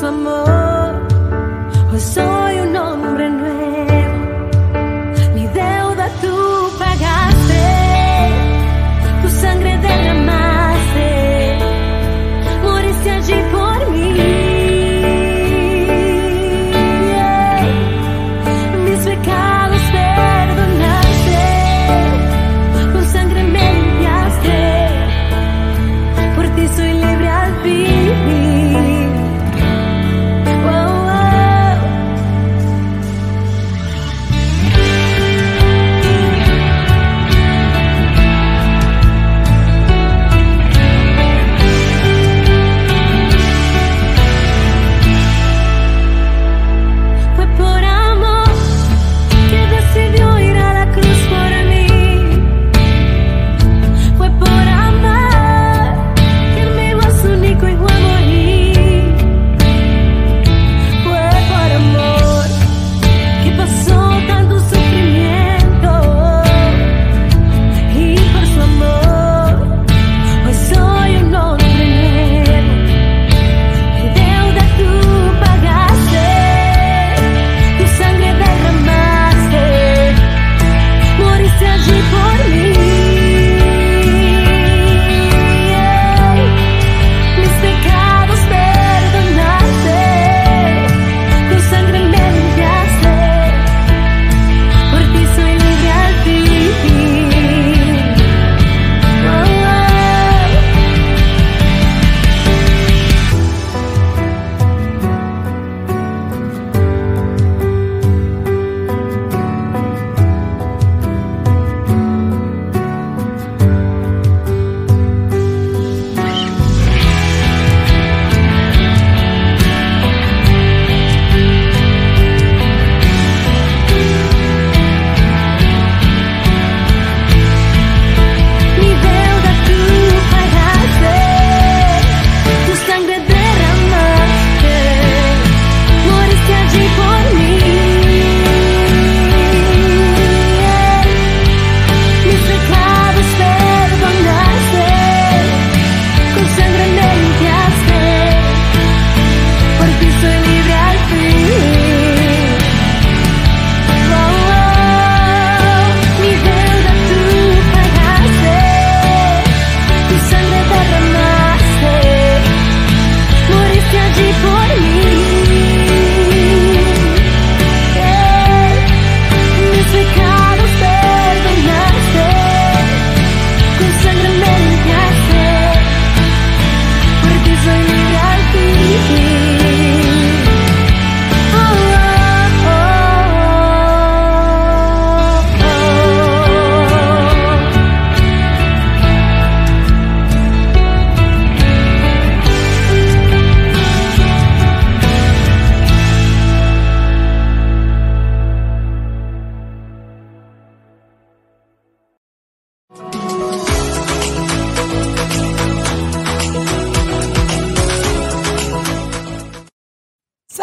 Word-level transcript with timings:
some 0.00 0.24
more 0.24 0.92
or 1.90 1.98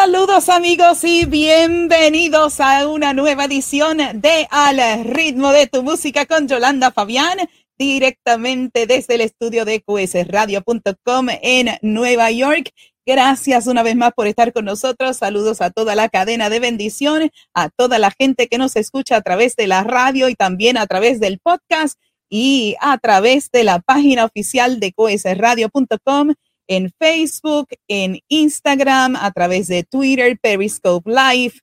Saludos 0.03 0.49
amigos 0.49 1.05
y 1.05 1.23
bienvenidos 1.23 2.59
a 2.59 2.89
una 2.89 3.13
nueva 3.13 3.45
edición 3.45 3.99
de 4.15 4.49
Al 4.51 5.05
ritmo 5.05 5.53
de 5.53 5.65
tu 5.67 5.81
música 5.81 6.25
con 6.25 6.49
Yolanda 6.49 6.91
Fabián, 6.91 7.37
directamente 7.77 8.85
desde 8.85 9.15
el 9.15 9.21
estudio 9.21 9.63
de 9.63 9.81
qsradio.com 9.81 11.27
en 11.41 11.77
Nueva 11.81 12.31
York. 12.31 12.73
Gracias 13.05 13.65
una 13.65 13.81
vez 13.81 13.95
más 13.95 14.11
por 14.11 14.27
estar 14.27 14.51
con 14.51 14.65
nosotros. 14.65 15.15
Saludos 15.15 15.61
a 15.61 15.69
toda 15.69 15.95
la 15.95 16.09
cadena 16.09 16.49
de 16.49 16.59
bendiciones, 16.59 17.31
a 17.53 17.69
toda 17.69 17.97
la 17.97 18.11
gente 18.11 18.49
que 18.49 18.57
nos 18.57 18.75
escucha 18.75 19.15
a 19.15 19.21
través 19.21 19.55
de 19.55 19.67
la 19.67 19.85
radio 19.85 20.27
y 20.27 20.35
también 20.35 20.77
a 20.77 20.85
través 20.85 21.21
del 21.21 21.39
podcast 21.39 21.97
y 22.29 22.75
a 22.81 22.97
través 22.97 23.51
de 23.51 23.63
la 23.63 23.79
página 23.79 24.25
oficial 24.25 24.81
de 24.81 24.91
qsradio.com 24.91 26.33
en 26.67 26.91
Facebook, 26.99 27.69
en 27.87 28.19
Instagram, 28.27 29.15
a 29.15 29.31
través 29.31 29.67
de 29.67 29.83
Twitter, 29.83 30.37
Periscope 30.41 31.09
Live 31.09 31.55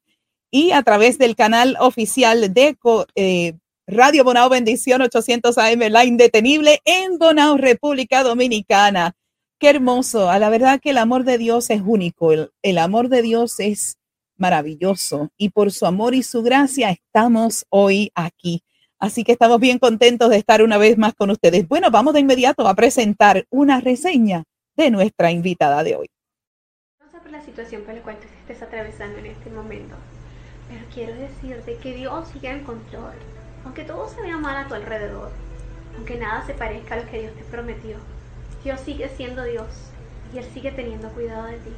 y 0.50 0.73
a 0.73 0.82
través 0.82 1.19
del 1.19 1.37
canal 1.37 1.76
oficial 1.81 2.52
de 2.52 2.76
eh, 3.14 3.55
Radio 3.87 4.25
Bonao 4.25 4.49
Bendición 4.49 5.02
800 5.02 5.56
AM, 5.58 5.81
la 5.91 6.05
indetenible 6.05 6.81
en 6.85 7.19
Bonao, 7.19 7.56
República 7.56 8.23
Dominicana. 8.23 9.14
Qué 9.58 9.70
hermoso. 9.70 10.31
A 10.31 10.38
la 10.38 10.49
verdad 10.49 10.81
que 10.81 10.91
el 10.91 10.99
amor 10.99 11.25
de 11.25 11.38
Dios 11.38 11.70
es 11.70 11.82
único. 11.85 12.32
el 12.32 12.79
amor 12.79 13.08
de 13.08 13.23
Dios 13.23 13.61
es 13.61 13.99
maravilloso 14.37 15.31
y 15.37 15.50
por 15.50 15.70
su 15.70 15.87
amor 15.87 16.14
y 16.14 16.23
su 16.23 16.43
gracia 16.43 16.91
estamos 16.91 17.67
hoy 17.69 18.11
aquí. 18.14 18.62
Así 18.99 19.25
que 19.25 19.32
estamos 19.32 19.61
bien 19.61 19.79
contentos 19.79 20.31
de 20.31 20.37
estar 20.37 20.62
una 20.62 20.79
vez 20.79 20.99
más 20.99 21.14
con 21.14 21.31
ustedes. 21.31 21.69
Bueno, 21.69 21.91
vamos 21.91 22.14
de 22.14 22.20
inmediato 22.20 22.67
a 22.67 22.75
presentar 22.75 23.47
una 23.50 23.81
reseña 23.81 24.44
de 24.81 24.91
nuestra 24.91 25.31
invitada 25.31 25.85
de 25.85 25.94
hoy. 25.94 26.06
No 27.05 27.11
sé 27.11 27.19
por 27.19 27.31
la 27.31 27.43
situación 27.43 27.82
por 27.82 27.94
la 27.94 28.00
cual 28.00 28.17
tú 28.17 28.27
estés 28.41 28.62
atravesando 28.62 29.19
en 29.19 29.27
este 29.27 29.50
momento, 29.50 29.94
pero 30.69 30.81
quiero 30.94 31.15
decirte 31.17 31.77
que 31.77 31.94
Dios 31.94 32.29
sigue 32.29 32.50
en 32.50 32.65
control. 32.65 33.12
Aunque 33.65 33.85
todo 33.85 34.09
se 34.09 34.23
vea 34.23 34.38
mal 34.38 34.56
a 34.56 34.69
tu 34.69 34.75
alrededor, 34.75 35.31
aunque 35.97 36.17
nada 36.17 36.47
se 36.47 36.55
parezca 36.55 36.94
a 36.94 37.00
lo 37.00 37.11
que 37.11 37.21
Dios 37.21 37.35
te 37.35 37.44
prometió, 37.44 37.99
Dios 38.65 38.81
sigue 38.81 39.11
siendo 39.11 39.44
Dios 39.44 39.69
y 40.32 40.38
Él 40.38 40.47
sigue 40.55 40.73
teniendo 40.73 41.11
cuidado 41.11 41.44
de 41.44 41.59
ti. 41.59 41.73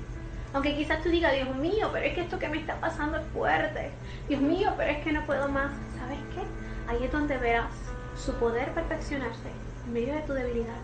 Aunque 0.53 0.77
quizás 0.77 1.03
tú 1.03 1.09
digas, 1.09 1.35
Dios 1.35 1.57
mío, 1.57 1.91
pero 1.93 2.07
es 2.07 2.15
que 2.15 2.21
esto 2.21 2.39
que 2.39 2.49
me 2.49 2.59
está 2.59 2.81
pasando 2.81 3.19
es 3.19 3.27
fuerte. 3.33 3.91
Dios 4.29 4.41
mío, 4.41 4.75
pero 4.77 4.93
es 4.93 5.03
que 5.03 5.11
no 5.11 5.27
puedo 5.27 5.49
más. 5.49 5.73
¿Sabes 5.99 6.19
qué? 6.35 6.93
Ahí 6.93 7.03
es 7.03 7.11
donde 7.11 7.37
verás 7.39 7.73
su 8.17 8.33
poder 8.35 8.71
perfeccionarse 8.75 9.51
en 9.87 9.93
medio 9.93 10.15
de 10.15 10.21
tu 10.21 10.35
debilidad. 10.35 10.79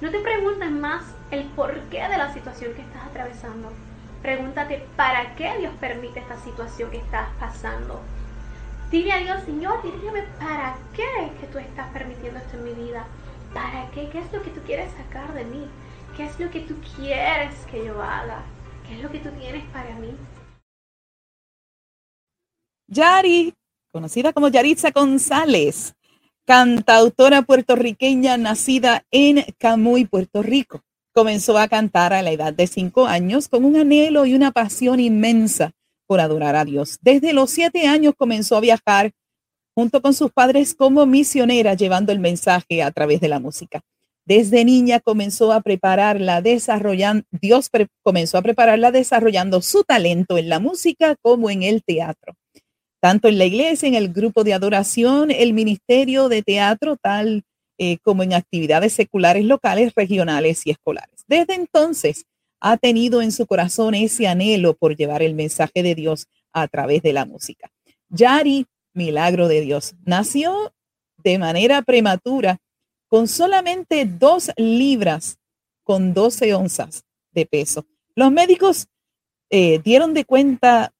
No 0.00 0.10
te 0.10 0.20
preguntes 0.20 0.70
más 0.70 1.04
el 1.32 1.44
porqué 1.56 2.08
de 2.08 2.18
la 2.18 2.32
situación 2.32 2.74
que 2.74 2.82
estás 2.82 3.06
atravesando. 3.06 3.72
Pregúntate 4.20 4.86
para 4.96 5.34
qué 5.34 5.58
Dios 5.58 5.72
permite 5.80 6.20
esta 6.20 6.38
situación 6.44 6.90
que 6.90 6.98
estás 6.98 7.28
pasando. 7.40 8.00
Dile 8.90 9.12
a 9.12 9.18
Dios, 9.18 9.42
Señor, 9.44 9.82
dígame 9.82 10.22
para 10.38 10.76
qué 10.94 11.32
que 11.40 11.46
tú 11.46 11.58
estás 11.58 11.90
permitiendo 11.90 12.38
esto 12.38 12.58
en 12.58 12.64
mi 12.64 12.72
vida. 12.84 13.06
¿Para 13.54 13.90
qué? 13.92 14.10
¿Qué 14.10 14.18
es 14.18 14.30
lo 14.32 14.42
que 14.42 14.50
tú 14.50 14.60
quieres 14.60 14.92
sacar 14.92 15.32
de 15.32 15.44
mí? 15.46 15.66
¿Qué 16.16 16.26
es 16.26 16.38
lo 16.38 16.50
que 16.50 16.60
tú 16.60 16.74
quieres 16.96 17.54
que 17.70 17.84
yo 17.84 18.02
haga? 18.02 18.42
¿Qué 18.86 18.96
es 18.96 19.02
lo 19.02 19.10
que 19.10 19.20
tú 19.20 19.30
tienes 19.30 19.64
para 19.70 19.94
mí? 19.94 20.14
Yari, 22.88 23.54
conocida 23.90 24.34
como 24.34 24.48
Yaritza 24.48 24.90
González, 24.90 25.94
cantautora 26.44 27.40
puertorriqueña 27.40 28.36
nacida 28.36 29.06
en 29.10 29.46
Camuy, 29.58 30.04
Puerto 30.04 30.42
Rico. 30.42 30.82
Comenzó 31.12 31.58
a 31.58 31.68
cantar 31.68 32.12
a 32.12 32.22
la 32.22 32.30
edad 32.32 32.54
de 32.54 32.66
cinco 32.66 33.06
años 33.06 33.48
con 33.48 33.64
un 33.64 33.76
anhelo 33.76 34.24
y 34.24 34.34
una 34.34 34.50
pasión 34.50 34.98
inmensa 35.00 35.72
por 36.06 36.20
adorar 36.20 36.56
a 36.56 36.64
Dios. 36.64 36.98
Desde 37.02 37.32
los 37.32 37.50
siete 37.50 37.86
años 37.86 38.14
comenzó 38.16 38.56
a 38.56 38.60
viajar 38.60 39.12
junto 39.74 40.00
con 40.02 40.14
sus 40.14 40.30
padres 40.30 40.74
como 40.74 41.04
misionera, 41.06 41.74
llevando 41.74 42.12
el 42.12 42.18
mensaje 42.18 42.82
a 42.82 42.90
través 42.90 43.20
de 43.20 43.28
la 43.28 43.40
música. 43.40 43.80
Desde 44.24 44.64
niña 44.64 45.00
comenzó 45.00 45.52
a 45.52 45.60
prepararla, 45.60 46.40
desarrollando, 46.40 47.24
Dios 47.30 47.68
comenzó 48.02 48.38
a 48.38 48.42
prepararla 48.42 48.90
desarrollando 48.90 49.60
su 49.62 49.84
talento 49.84 50.38
en 50.38 50.48
la 50.48 50.60
música 50.60 51.16
como 51.22 51.50
en 51.50 51.62
el 51.62 51.82
teatro 51.82 52.34
tanto 53.02 53.26
en 53.26 53.36
la 53.36 53.46
iglesia, 53.46 53.88
en 53.88 53.96
el 53.96 54.12
grupo 54.12 54.44
de 54.44 54.54
adoración, 54.54 55.32
el 55.32 55.54
ministerio 55.54 56.28
de 56.28 56.44
teatro, 56.44 56.96
tal 56.96 57.42
eh, 57.84 57.98
como 58.04 58.22
en 58.22 58.32
actividades 58.32 58.92
seculares 58.92 59.44
locales, 59.44 59.92
regionales 59.96 60.64
y 60.64 60.70
escolares. 60.70 61.24
Desde 61.26 61.54
entonces 61.54 62.26
ha 62.60 62.76
tenido 62.76 63.22
en 63.22 63.32
su 63.32 63.44
corazón 63.44 63.96
ese 63.96 64.28
anhelo 64.28 64.74
por 64.74 64.94
llevar 64.94 65.20
el 65.20 65.34
mensaje 65.34 65.82
de 65.82 65.96
Dios 65.96 66.28
a 66.52 66.68
través 66.68 67.02
de 67.02 67.12
la 67.12 67.24
música. 67.24 67.72
Yari, 68.08 68.66
milagro 68.94 69.48
de 69.48 69.62
Dios, 69.62 69.96
nació 70.04 70.72
de 71.24 71.38
manera 71.38 71.82
prematura 71.82 72.58
con 73.08 73.26
solamente 73.26 74.04
dos 74.06 74.52
libras 74.56 75.38
con 75.82 76.14
12 76.14 76.54
onzas 76.54 77.02
de 77.32 77.46
peso. 77.46 77.84
Los 78.14 78.30
médicos 78.30 78.86
eh, 79.50 79.80
dieron 79.82 80.14
de 80.14 80.24
cuenta 80.24 80.92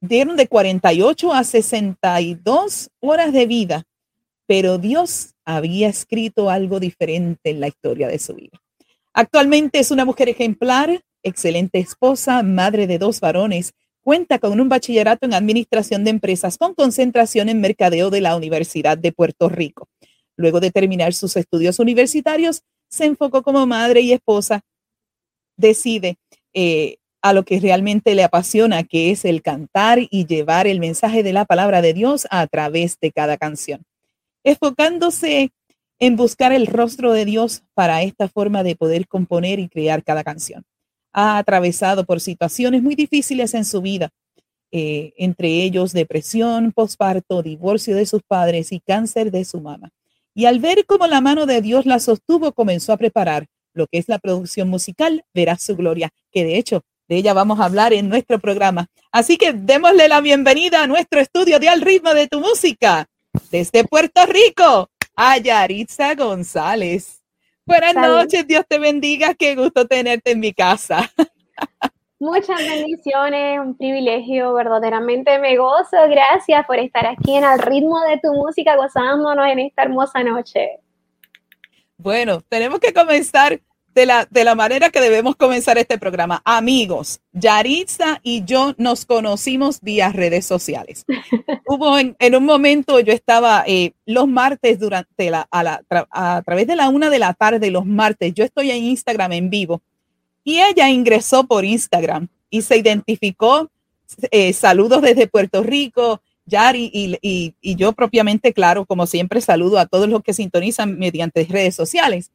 dieron 0.00 0.36
de 0.36 0.48
48 0.48 1.32
a 1.32 1.44
62 1.44 2.90
horas 2.98 3.32
de 3.32 3.46
vida, 3.46 3.84
pero 4.48 4.78
Dios 4.78 5.33
había 5.44 5.88
escrito 5.88 6.50
algo 6.50 6.80
diferente 6.80 7.50
en 7.50 7.60
la 7.60 7.68
historia 7.68 8.08
de 8.08 8.18
su 8.18 8.34
vida. 8.34 8.60
Actualmente 9.12 9.78
es 9.78 9.90
una 9.90 10.04
mujer 10.04 10.28
ejemplar, 10.28 11.02
excelente 11.22 11.78
esposa, 11.78 12.42
madre 12.42 12.86
de 12.86 12.98
dos 12.98 13.20
varones, 13.20 13.72
cuenta 14.00 14.38
con 14.38 14.60
un 14.60 14.68
bachillerato 14.68 15.26
en 15.26 15.34
administración 15.34 16.04
de 16.04 16.10
empresas 16.10 16.58
con 16.58 16.74
concentración 16.74 17.48
en 17.48 17.60
mercadeo 17.60 18.10
de 18.10 18.20
la 18.20 18.36
Universidad 18.36 18.98
de 18.98 19.12
Puerto 19.12 19.48
Rico. 19.48 19.88
Luego 20.36 20.60
de 20.60 20.70
terminar 20.70 21.14
sus 21.14 21.36
estudios 21.36 21.78
universitarios, 21.78 22.62
se 22.88 23.06
enfocó 23.06 23.42
como 23.42 23.66
madre 23.66 24.00
y 24.00 24.12
esposa. 24.12 24.60
Decide 25.56 26.16
eh, 26.52 26.96
a 27.22 27.32
lo 27.32 27.44
que 27.44 27.60
realmente 27.60 28.14
le 28.14 28.24
apasiona, 28.24 28.82
que 28.82 29.10
es 29.10 29.24
el 29.24 29.42
cantar 29.42 29.98
y 30.10 30.26
llevar 30.26 30.66
el 30.66 30.80
mensaje 30.80 31.22
de 31.22 31.32
la 31.32 31.44
palabra 31.44 31.80
de 31.80 31.94
Dios 31.94 32.26
a 32.30 32.46
través 32.46 32.98
de 33.00 33.12
cada 33.12 33.36
canción. 33.36 33.84
Enfocándose 34.44 35.52
en 35.98 36.16
buscar 36.16 36.52
el 36.52 36.66
rostro 36.66 37.12
de 37.12 37.24
Dios 37.24 37.62
para 37.74 38.02
esta 38.02 38.28
forma 38.28 38.62
de 38.62 38.76
poder 38.76 39.08
componer 39.08 39.58
y 39.58 39.68
crear 39.68 40.02
cada 40.04 40.22
canción. 40.22 40.64
Ha 41.12 41.38
atravesado 41.38 42.04
por 42.04 42.20
situaciones 42.20 42.82
muy 42.82 42.94
difíciles 42.94 43.54
en 43.54 43.64
su 43.64 43.80
vida, 43.80 44.10
eh, 44.70 45.14
entre 45.16 45.48
ellos 45.62 45.92
depresión, 45.92 46.72
posparto, 46.72 47.42
divorcio 47.42 47.96
de 47.96 48.06
sus 48.06 48.22
padres 48.22 48.72
y 48.72 48.80
cáncer 48.80 49.30
de 49.30 49.44
su 49.44 49.60
mamá. 49.60 49.90
Y 50.34 50.46
al 50.46 50.58
ver 50.58 50.84
cómo 50.84 51.06
la 51.06 51.20
mano 51.20 51.46
de 51.46 51.62
Dios 51.62 51.86
la 51.86 52.00
sostuvo, 52.00 52.52
comenzó 52.52 52.92
a 52.92 52.96
preparar 52.96 53.46
lo 53.72 53.86
que 53.86 53.98
es 53.98 54.08
la 54.08 54.18
producción 54.18 54.68
musical, 54.68 55.24
verás 55.32 55.62
su 55.62 55.76
gloria, 55.76 56.10
que 56.32 56.44
de 56.44 56.58
hecho 56.58 56.82
de 57.08 57.16
ella 57.16 57.34
vamos 57.34 57.60
a 57.60 57.66
hablar 57.66 57.92
en 57.92 58.08
nuestro 58.08 58.38
programa. 58.40 58.88
Así 59.12 59.36
que 59.36 59.52
démosle 59.52 60.08
la 60.08 60.20
bienvenida 60.20 60.82
a 60.82 60.86
nuestro 60.86 61.20
estudio 61.20 61.60
de 61.60 61.68
Al 61.68 61.80
ritmo 61.80 62.14
de 62.14 62.26
tu 62.26 62.40
música 62.40 63.06
desde 63.50 63.84
Puerto 63.84 64.24
Rico 64.26 64.90
a 65.16 65.38
Yaritza 65.38 66.14
González. 66.14 67.22
Buenas 67.66 67.94
noches, 67.94 68.46
Dios 68.46 68.64
te 68.68 68.78
bendiga, 68.78 69.34
qué 69.34 69.54
gusto 69.54 69.86
tenerte 69.86 70.32
en 70.32 70.40
mi 70.40 70.52
casa. 70.52 71.10
Muchas 72.20 72.58
bendiciones, 72.58 73.58
un 73.60 73.76
privilegio, 73.76 74.54
verdaderamente 74.54 75.38
me 75.38 75.56
gozo. 75.56 75.96
Gracias 76.08 76.64
por 76.66 76.78
estar 76.78 77.06
aquí 77.06 77.36
en 77.36 77.44
Al 77.44 77.58
ritmo 77.58 78.00
de 78.00 78.18
tu 78.18 78.32
música, 78.32 78.76
gozándonos 78.76 79.46
en 79.46 79.58
esta 79.58 79.82
hermosa 79.82 80.22
noche. 80.22 80.80
Bueno, 81.96 82.40
tenemos 82.48 82.80
que 82.80 82.92
comenzar 82.92 83.60
de 83.94 84.06
la, 84.06 84.26
de 84.28 84.44
la 84.44 84.54
manera 84.54 84.90
que 84.90 85.00
debemos 85.00 85.36
comenzar 85.36 85.78
este 85.78 85.98
programa. 85.98 86.42
Amigos, 86.44 87.20
Yaritza 87.32 88.20
y 88.22 88.44
yo 88.44 88.74
nos 88.76 89.06
conocimos 89.06 89.80
vía 89.80 90.10
redes 90.10 90.44
sociales. 90.44 91.04
Hubo 91.66 91.98
en, 91.98 92.34
un 92.34 92.44
momento, 92.44 92.98
yo 93.00 93.12
estaba 93.12 93.64
eh, 93.66 93.92
los 94.04 94.26
martes 94.26 94.80
durante 94.80 95.30
la 95.30 95.46
a, 95.50 95.62
la, 95.62 95.82
a 96.10 96.42
través 96.44 96.66
de 96.66 96.76
la 96.76 96.88
una 96.88 97.08
de 97.08 97.20
la 97.20 97.34
tarde, 97.34 97.70
los 97.70 97.86
martes, 97.86 98.34
yo 98.34 98.44
estoy 98.44 98.72
en 98.72 98.82
Instagram 98.82 99.32
en 99.32 99.50
vivo 99.50 99.80
y 100.42 100.60
ella 100.60 100.90
ingresó 100.90 101.44
por 101.44 101.64
Instagram 101.64 102.28
y 102.50 102.62
se 102.62 102.76
identificó. 102.76 103.70
Eh, 104.30 104.52
saludos 104.52 105.02
desde 105.02 105.26
Puerto 105.26 105.62
Rico, 105.62 106.20
Yari, 106.46 106.90
y, 106.92 107.18
y, 107.22 107.54
y 107.60 107.76
yo 107.76 107.92
propiamente, 107.92 108.52
claro, 108.52 108.84
como 108.84 109.06
siempre, 109.06 109.40
saludo 109.40 109.78
a 109.78 109.86
todos 109.86 110.08
los 110.08 110.22
que 110.22 110.34
sintonizan 110.34 110.98
mediante 110.98 111.46
redes 111.48 111.74
sociales. 111.74 112.30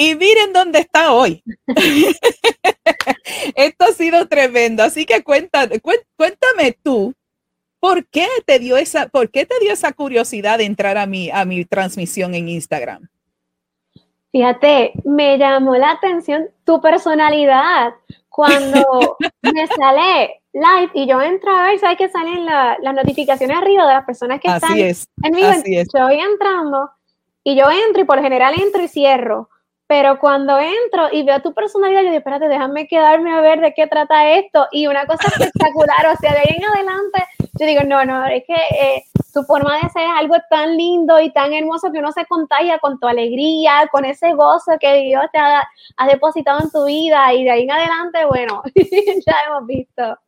Y 0.00 0.14
miren 0.14 0.52
dónde 0.52 0.78
está 0.78 1.12
hoy. 1.12 1.42
Esto 3.56 3.84
ha 3.84 3.92
sido 3.92 4.28
tremendo. 4.28 4.84
Así 4.84 5.04
que 5.04 5.24
cuéntame, 5.24 5.80
cuéntame 5.80 6.78
tú, 6.84 7.12
¿por 7.80 8.06
qué 8.06 8.28
te 8.46 8.60
dio 8.60 8.76
esa, 8.76 9.08
por 9.08 9.28
qué 9.28 9.44
te 9.44 9.58
dio 9.58 9.72
esa 9.72 9.92
curiosidad 9.92 10.58
de 10.58 10.66
entrar 10.66 10.96
a 10.96 11.06
mi, 11.06 11.30
a 11.30 11.44
mi 11.44 11.64
transmisión 11.64 12.36
en 12.36 12.48
Instagram? 12.48 13.08
Fíjate, 14.30 14.92
me 15.04 15.36
llamó 15.36 15.74
la 15.74 15.90
atención 15.90 16.48
tu 16.64 16.80
personalidad 16.80 17.94
cuando 18.28 19.16
me 19.42 19.66
sale 19.66 20.42
live 20.52 20.90
y 20.94 21.08
yo 21.08 21.20
entro 21.20 21.50
a 21.50 21.64
ver, 21.64 21.80
¿sabes 21.80 21.98
que 21.98 22.08
salen 22.08 22.44
las 22.44 22.94
notificaciones 22.94 23.56
arriba 23.56 23.84
de 23.84 23.94
las 23.94 24.04
personas 24.04 24.40
que 24.40 24.48
están 24.48 24.78
en 24.78 25.32
mi 25.32 25.42
Yo 25.92 26.04
voy 26.04 26.20
entrando 26.20 26.88
y 27.42 27.56
yo 27.56 27.64
entro 27.68 28.02
y 28.02 28.04
por 28.04 28.20
general 28.20 28.54
entro 28.60 28.80
y 28.80 28.86
cierro. 28.86 29.48
Pero 29.88 30.18
cuando 30.18 30.58
entro 30.58 31.08
y 31.10 31.22
veo 31.22 31.40
tu 31.40 31.54
personalidad, 31.54 32.02
yo 32.02 32.08
digo, 32.08 32.18
espérate, 32.18 32.46
déjame 32.46 32.86
quedarme 32.86 33.32
a 33.32 33.40
ver 33.40 33.60
de 33.60 33.72
qué 33.72 33.86
trata 33.86 34.32
esto. 34.32 34.66
Y 34.70 34.86
una 34.86 35.06
cosa 35.06 35.22
espectacular, 35.28 36.06
o 36.12 36.16
sea, 36.20 36.32
de 36.32 36.40
ahí 36.40 36.56
en 36.58 36.64
adelante, 36.66 37.24
yo 37.58 37.66
digo, 37.66 37.80
no, 37.84 38.04
no, 38.04 38.26
es 38.26 38.44
que 38.46 38.54
eh, 38.54 39.04
tu 39.32 39.42
forma 39.44 39.76
de 39.76 39.88
ser 39.88 40.02
es 40.02 40.10
algo 40.14 40.34
tan 40.50 40.76
lindo 40.76 41.18
y 41.18 41.32
tan 41.32 41.54
hermoso 41.54 41.90
que 41.90 42.00
uno 42.00 42.12
se 42.12 42.26
contagia 42.26 42.78
con 42.78 43.00
tu 43.00 43.06
alegría, 43.06 43.88
con 43.90 44.04
ese 44.04 44.34
gozo 44.34 44.72
que 44.78 44.92
Dios 45.04 45.24
te 45.32 45.38
ha, 45.38 45.66
depositado 46.06 46.60
en 46.60 46.70
tu 46.70 46.84
vida. 46.84 47.32
Y 47.32 47.44
de 47.44 47.50
ahí 47.50 47.62
en 47.62 47.70
adelante, 47.70 48.26
bueno, 48.26 48.62
ya 48.74 49.36
hemos 49.46 49.66
visto. 49.66 50.18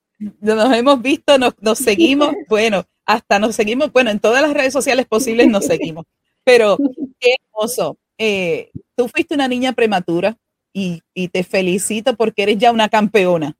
Nos 0.40 0.72
hemos 0.72 1.02
visto, 1.02 1.36
nos, 1.36 1.54
nos 1.60 1.78
seguimos, 1.78 2.30
bueno, 2.48 2.84
hasta 3.04 3.38
nos 3.38 3.54
seguimos, 3.56 3.92
bueno, 3.92 4.10
en 4.10 4.20
todas 4.20 4.40
las 4.40 4.54
redes 4.54 4.72
sociales 4.72 5.04
posibles 5.04 5.48
nos 5.48 5.66
seguimos. 5.66 6.06
Pero 6.44 6.78
qué 7.18 7.34
hermoso. 7.44 7.98
Eh, 8.22 8.70
tú 8.96 9.08
fuiste 9.08 9.34
una 9.34 9.48
niña 9.48 9.72
prematura 9.72 10.36
y, 10.74 11.02
te 11.32 11.42
felicito 11.42 12.14
porque 12.16 12.42
eres 12.42 12.58
ya 12.58 12.70
una 12.70 12.90
campeona, 12.90 13.56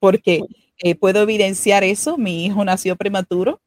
porque 0.00 0.40
eh, 0.78 0.96
puedo 0.96 1.22
evidenciar 1.22 1.84
eso. 1.84 2.18
Mi 2.18 2.44
hijo 2.44 2.64
nació 2.64 2.96
prematuro 2.96 3.60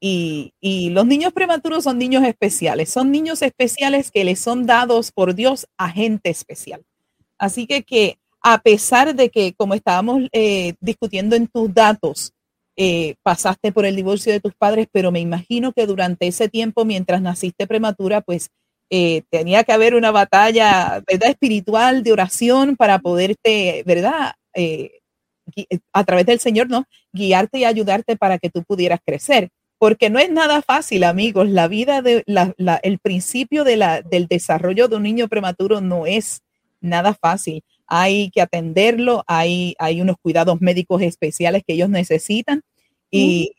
y, 0.00 0.54
los 0.90 1.06
niños 1.06 1.34
prematuros 1.34 1.84
son 1.84 1.98
niños 1.98 2.24
especiales, 2.24 2.88
son 2.88 3.12
niños 3.12 3.42
especiales 3.42 4.10
que 4.10 4.24
les 4.24 4.40
son 4.40 4.64
dados 4.64 5.12
por 5.12 5.34
Dios 5.34 5.66
a 5.76 5.90
gente 5.90 6.30
especial. 6.30 6.82
Así 7.36 7.66
que, 7.66 7.82
que 7.82 8.16
a 8.40 8.62
pesar 8.62 9.14
de 9.14 9.28
que, 9.28 9.52
como 9.52 9.74
estábamos 9.74 10.22
eh, 10.32 10.74
discutiendo 10.80 11.36
en 11.36 11.46
tus 11.46 11.72
datos, 11.74 12.32
pasaste 13.22 13.70
por 13.70 13.84
el 13.84 13.96
divorcio 13.96 14.32
de 14.32 14.40
tus 14.40 14.54
padres, 14.54 14.88
pero 14.90 15.12
me 15.12 15.20
imagino 15.20 15.72
que 15.72 15.86
durante 15.86 16.26
ese 16.26 16.48
tiempo, 16.48 16.86
mientras 16.86 17.20
naciste 17.20 17.66
prematura, 17.66 18.22
pues 18.22 18.50
eh, 18.90 19.22
tenía 19.30 19.64
que 19.64 19.72
haber 19.72 19.94
una 19.94 20.10
batalla, 20.10 21.02
¿verdad? 21.06 21.30
Espiritual 21.30 22.02
de 22.02 22.12
oración 22.12 22.76
para 22.76 22.98
poderte, 22.98 23.82
¿verdad? 23.86 24.32
Eh, 24.54 25.00
a 25.92 26.04
través 26.04 26.26
del 26.26 26.40
Señor, 26.40 26.68
¿no? 26.68 26.84
Guiarte 27.12 27.58
y 27.58 27.64
ayudarte 27.64 28.16
para 28.16 28.38
que 28.38 28.50
tú 28.50 28.62
pudieras 28.64 29.00
crecer. 29.04 29.50
Porque 29.78 30.08
no 30.08 30.18
es 30.18 30.30
nada 30.30 30.62
fácil, 30.62 31.04
amigos. 31.04 31.48
La 31.48 31.68
vida 31.68 32.00
de 32.00 32.24
el 32.82 32.98
principio 32.98 33.64
de 33.64 33.76
la, 33.76 34.02
del 34.02 34.26
desarrollo 34.26 34.88
de 34.88 34.96
un 34.96 35.02
niño 35.02 35.28
prematuro 35.28 35.80
no 35.80 36.06
es 36.06 36.42
nada 36.80 37.14
fácil. 37.14 37.62
Hay 37.86 38.30
que 38.30 38.40
atenderlo, 38.40 39.24
hay, 39.26 39.74
hay 39.78 40.00
unos 40.00 40.16
cuidados 40.22 40.60
médicos 40.60 41.02
especiales 41.02 41.62
que 41.66 41.74
ellos 41.74 41.90
necesitan. 41.90 42.62
Y, 43.10 43.52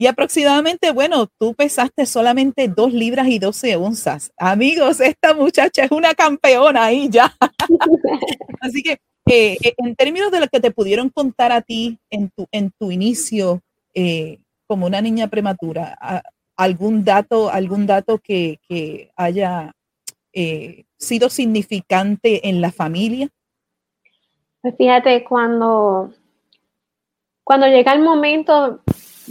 y 0.00 0.06
aproximadamente, 0.06 0.92
bueno, 0.92 1.26
tú 1.38 1.54
pesaste 1.54 2.06
solamente 2.06 2.68
dos 2.68 2.90
libras 2.90 3.28
y 3.28 3.38
12 3.38 3.76
onzas. 3.76 4.32
Amigos, 4.38 4.98
esta 4.98 5.34
muchacha 5.34 5.84
es 5.84 5.90
una 5.90 6.14
campeona 6.14 6.86
ahí 6.86 7.10
ya. 7.10 7.36
Así 8.62 8.82
que 8.82 8.92
eh, 9.26 9.58
eh, 9.62 9.74
en 9.76 9.94
términos 9.96 10.32
de 10.32 10.40
lo 10.40 10.48
que 10.48 10.58
te 10.58 10.70
pudieron 10.70 11.10
contar 11.10 11.52
a 11.52 11.60
ti 11.60 11.98
en 12.08 12.30
tu, 12.30 12.46
en 12.50 12.70
tu 12.78 12.90
inicio 12.90 13.60
eh, 13.92 14.38
como 14.66 14.86
una 14.86 15.02
niña 15.02 15.28
prematura, 15.28 15.98
algún 16.56 17.04
dato, 17.04 17.50
algún 17.50 17.86
dato 17.86 18.16
que, 18.16 18.58
que 18.66 19.10
haya 19.16 19.70
sido 20.96 21.28
significante 21.28 22.48
en 22.48 22.62
la 22.62 22.72
familia? 22.72 23.28
Pues 24.62 24.76
fíjate, 24.78 25.24
cuando, 25.24 26.10
cuando 27.44 27.66
llega 27.66 27.92
el 27.92 28.00
momento, 28.00 28.80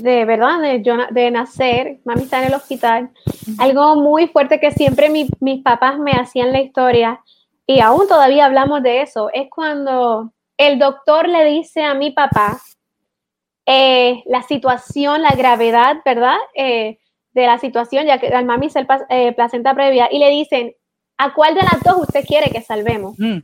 de 0.02 0.26
verdad, 0.26 0.62
de, 0.62 0.82
de 1.12 1.32
nacer, 1.32 2.00
mami 2.06 2.24
está 2.24 2.40
en 2.40 2.48
el 2.48 2.56
hospital, 2.56 3.10
algo 3.58 3.96
muy 3.96 4.28
fuerte 4.28 4.60
que 4.60 4.72
siempre 4.72 5.10
mis 5.10 5.64
papás 5.64 6.00
me 6.00 6.12
hacían 6.12 6.52
la 6.52 6.62
historia, 6.62 7.22
y 7.66 7.82
aún 7.82 8.08
todavía 8.08 8.46
hablamos 8.46 8.82
de 8.82 9.02
eso, 9.02 9.30
es 9.34 9.48
cuando 9.50 10.34
el 10.58 10.80
doctor 10.80 11.28
le 11.28 11.46
dice 11.46 11.84
a 11.84 11.94
mi 11.94 12.12
papá 12.12 12.60
eh, 13.66 14.24
la 14.26 14.42
situación, 14.42 15.22
la 15.22 15.32
gravedad, 15.32 15.98
¿verdad? 16.04 16.38
Eh, 16.56 16.98
de 17.32 17.46
la 17.46 17.60
situación, 17.60 18.08
ya 18.08 18.18
que 18.18 18.28
al 18.28 18.46
mami 18.46 18.70
se 18.70 18.86
eh, 19.10 19.34
placenta 19.34 19.76
previa, 19.76 20.10
y 20.12 20.18
le 20.18 20.30
dicen, 20.30 20.74
¿a 21.18 21.34
cuál 21.34 21.54
de 21.54 21.62
las 21.62 21.84
dos 21.84 21.98
usted 21.98 22.26
quiere 22.26 22.50
que 22.50 22.62
salvemos? 22.62 23.14
Mm. 23.20 23.38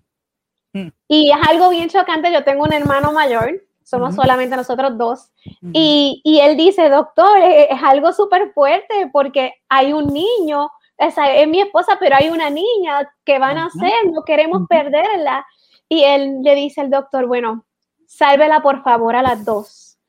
Mm. 0.73 0.91
Y 1.07 1.31
es 1.31 1.47
algo 1.47 1.69
bien 1.69 1.89
chocante, 1.89 2.33
yo 2.33 2.43
tengo 2.43 2.63
un 2.63 2.73
hermano 2.73 3.11
mayor, 3.11 3.61
somos 3.85 4.15
solamente 4.15 4.55
nosotros 4.55 4.97
dos. 4.97 5.31
y, 5.61 6.19
y, 6.23 6.39
él 6.39 6.57
dice, 6.57 6.89
doctor, 6.89 7.37
es, 7.39 7.81
algo 7.83 8.11
súper 8.11 8.51
fuerte 8.51 9.09
porque 9.13 9.53
hay 9.69 9.93
un 9.93 10.07
niño, 10.07 10.69
esa 10.97 11.31
es 11.33 11.47
mi 11.47 11.61
esposa, 11.61 11.97
pero 11.99 12.15
hay 12.17 12.29
una 12.29 12.49
niña 12.49 13.07
que 13.23 13.37
van 13.37 13.57
a 13.57 13.65
nacer, 13.65 13.93
no 14.11 14.23
queremos 14.23 14.63
perderla. 14.67 15.45
Y 15.87 16.03
él 16.03 16.41
le 16.41 16.55
dice 16.55 16.81
al 16.81 16.89
doctor, 16.89 17.27
bueno, 17.27 17.63
sálvela 18.07 18.61
por 18.61 18.81
favor 18.83 19.15
a 19.15 19.21
las 19.21 19.45
dos. 19.45 19.99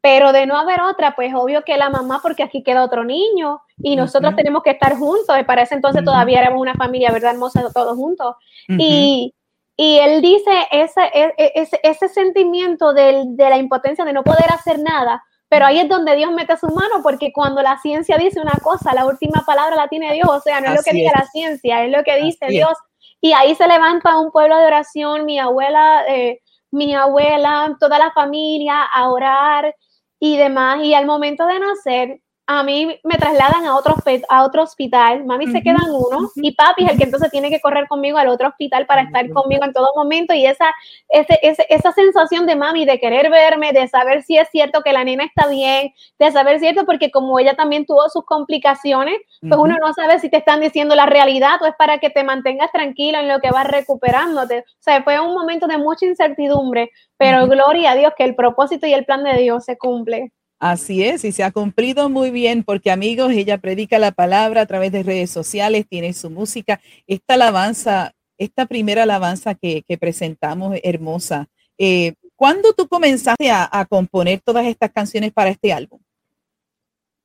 Pero 0.00 0.32
de 0.32 0.46
no 0.46 0.56
haber 0.56 0.80
otra, 0.80 1.14
pues 1.14 1.34
obvio 1.34 1.64
que 1.64 1.76
la 1.76 1.90
mamá, 1.90 2.20
porque 2.22 2.42
aquí 2.42 2.62
queda 2.62 2.84
otro 2.84 3.04
niño 3.04 3.60
y 3.76 3.96
nosotros 3.96 4.34
tenemos 4.36 4.62
que 4.62 4.70
estar 4.70 4.96
juntos. 4.96 5.36
Y 5.38 5.44
para 5.44 5.62
ese 5.62 5.74
entonces 5.74 6.02
todavía 6.02 6.40
éramos 6.40 6.62
una 6.62 6.74
familia, 6.74 7.10
¿verdad? 7.10 7.32
Hermosa, 7.32 7.68
todos 7.74 7.96
juntos. 7.96 8.36
Y 8.68 9.34
y 9.80 9.98
él 9.98 10.20
dice 10.20 10.50
ese, 10.72 11.00
e, 11.14 11.52
ese, 11.54 11.78
ese 11.84 12.08
sentimiento 12.08 12.92
de, 12.92 13.22
de 13.28 13.48
la 13.48 13.58
impotencia 13.58 14.04
de 14.04 14.12
no 14.12 14.24
poder 14.24 14.52
hacer 14.52 14.80
nada, 14.80 15.22
pero 15.48 15.66
ahí 15.66 15.78
es 15.78 15.88
donde 15.88 16.16
Dios 16.16 16.32
mete 16.32 16.56
su 16.56 16.66
mano, 16.66 17.00
porque 17.00 17.32
cuando 17.32 17.62
la 17.62 17.78
ciencia 17.78 18.18
dice 18.18 18.40
una 18.40 18.58
cosa, 18.60 18.92
la 18.92 19.06
última 19.06 19.44
palabra 19.46 19.76
la 19.76 19.86
tiene 19.86 20.12
Dios, 20.14 20.28
o 20.28 20.40
sea, 20.40 20.60
no 20.60 20.70
es 20.70 20.78
lo 20.78 20.82
que 20.82 20.92
dice 20.92 21.12
la 21.14 21.24
ciencia, 21.26 21.84
es 21.84 21.92
lo 21.92 22.02
que 22.02 22.16
dice 22.16 22.46
Dios. 22.48 22.76
Y 23.20 23.32
ahí 23.34 23.54
se 23.54 23.68
levanta 23.68 24.18
un 24.18 24.32
pueblo 24.32 24.56
de 24.58 24.66
oración, 24.66 25.24
mi 25.24 25.38
abuela, 25.38 26.04
eh, 26.08 26.40
mi 26.72 26.92
abuela, 26.96 27.76
toda 27.78 28.00
la 28.00 28.10
familia 28.10 28.82
a 28.82 29.08
orar 29.10 29.76
y 30.18 30.36
demás. 30.36 30.80
Y 30.82 30.94
al 30.94 31.06
momento 31.06 31.46
de 31.46 31.60
nacer, 31.60 32.20
a 32.50 32.62
mí 32.62 32.98
me 33.04 33.18
trasladan 33.18 33.66
a 33.66 33.76
otro, 33.76 33.94
a 34.30 34.42
otro 34.42 34.62
hospital, 34.62 35.26
mami 35.26 35.48
se 35.48 35.60
queda 35.60 35.76
en 35.84 35.90
uno 35.90 36.30
y 36.36 36.52
papi 36.52 36.86
es 36.86 36.92
el 36.92 36.96
que 36.96 37.04
entonces 37.04 37.30
tiene 37.30 37.50
que 37.50 37.60
correr 37.60 37.86
conmigo 37.86 38.16
al 38.16 38.28
otro 38.28 38.48
hospital 38.48 38.86
para 38.86 39.02
estar 39.02 39.28
conmigo 39.28 39.66
en 39.66 39.74
todo 39.74 39.88
momento 39.94 40.32
y 40.32 40.46
esa, 40.46 40.72
ese, 41.10 41.38
esa 41.42 41.92
sensación 41.92 42.46
de 42.46 42.56
mami 42.56 42.86
de 42.86 42.98
querer 42.98 43.30
verme, 43.30 43.74
de 43.74 43.86
saber 43.86 44.22
si 44.22 44.38
es 44.38 44.48
cierto 44.48 44.80
que 44.80 44.94
la 44.94 45.04
nena 45.04 45.24
está 45.24 45.46
bien, 45.46 45.92
de 46.18 46.32
saber 46.32 46.58
cierto 46.58 46.86
porque 46.86 47.10
como 47.10 47.38
ella 47.38 47.52
también 47.52 47.84
tuvo 47.84 48.08
sus 48.08 48.24
complicaciones, 48.24 49.18
pues 49.42 49.60
uno 49.60 49.76
no 49.78 49.92
sabe 49.92 50.18
si 50.18 50.30
te 50.30 50.38
están 50.38 50.62
diciendo 50.62 50.94
la 50.94 51.04
realidad 51.04 51.60
o 51.60 51.66
es 51.66 51.74
para 51.76 51.98
que 51.98 52.08
te 52.08 52.24
mantengas 52.24 52.72
tranquilo 52.72 53.18
en 53.18 53.28
lo 53.28 53.40
que 53.40 53.50
vas 53.50 53.66
recuperándote. 53.66 54.60
O 54.60 54.82
sea, 54.82 55.02
fue 55.02 55.20
un 55.20 55.34
momento 55.34 55.66
de 55.66 55.76
mucha 55.76 56.06
incertidumbre, 56.06 56.92
pero 57.18 57.46
gloria 57.46 57.90
a 57.90 57.94
Dios 57.94 58.14
que 58.16 58.24
el 58.24 58.34
propósito 58.34 58.86
y 58.86 58.94
el 58.94 59.04
plan 59.04 59.22
de 59.22 59.34
Dios 59.34 59.66
se 59.66 59.76
cumple. 59.76 60.32
Así 60.60 61.04
es, 61.04 61.24
y 61.24 61.30
se 61.30 61.44
ha 61.44 61.52
cumplido 61.52 62.08
muy 62.08 62.30
bien 62.32 62.64
porque 62.64 62.90
amigos, 62.90 63.30
ella 63.30 63.58
predica 63.58 63.98
la 64.00 64.10
palabra 64.10 64.62
a 64.62 64.66
través 64.66 64.90
de 64.90 65.04
redes 65.04 65.30
sociales, 65.30 65.86
tiene 65.88 66.12
su 66.12 66.30
música. 66.30 66.80
Esta 67.06 67.34
alabanza, 67.34 68.12
esta 68.38 68.66
primera 68.66 69.04
alabanza 69.04 69.54
que, 69.54 69.84
presentamos, 70.00 70.76
hermosa. 70.82 71.46
Eh, 71.78 72.14
¿Cuándo 72.34 72.72
tú 72.72 72.88
comenzaste 72.88 73.50
a, 73.52 73.86
componer 73.88 74.40
todas 74.40 74.66
estas 74.66 74.90
canciones 74.90 75.32
para 75.32 75.50
este 75.50 75.72
álbum? 75.72 76.00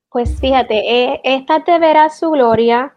Pues 0.10 0.40
fíjate, 0.40 0.76
eh, 0.76 1.22
esta 1.24 1.64
te 1.64 1.80
verá 1.80 2.10
su 2.10 2.30
gloria. 2.30 2.96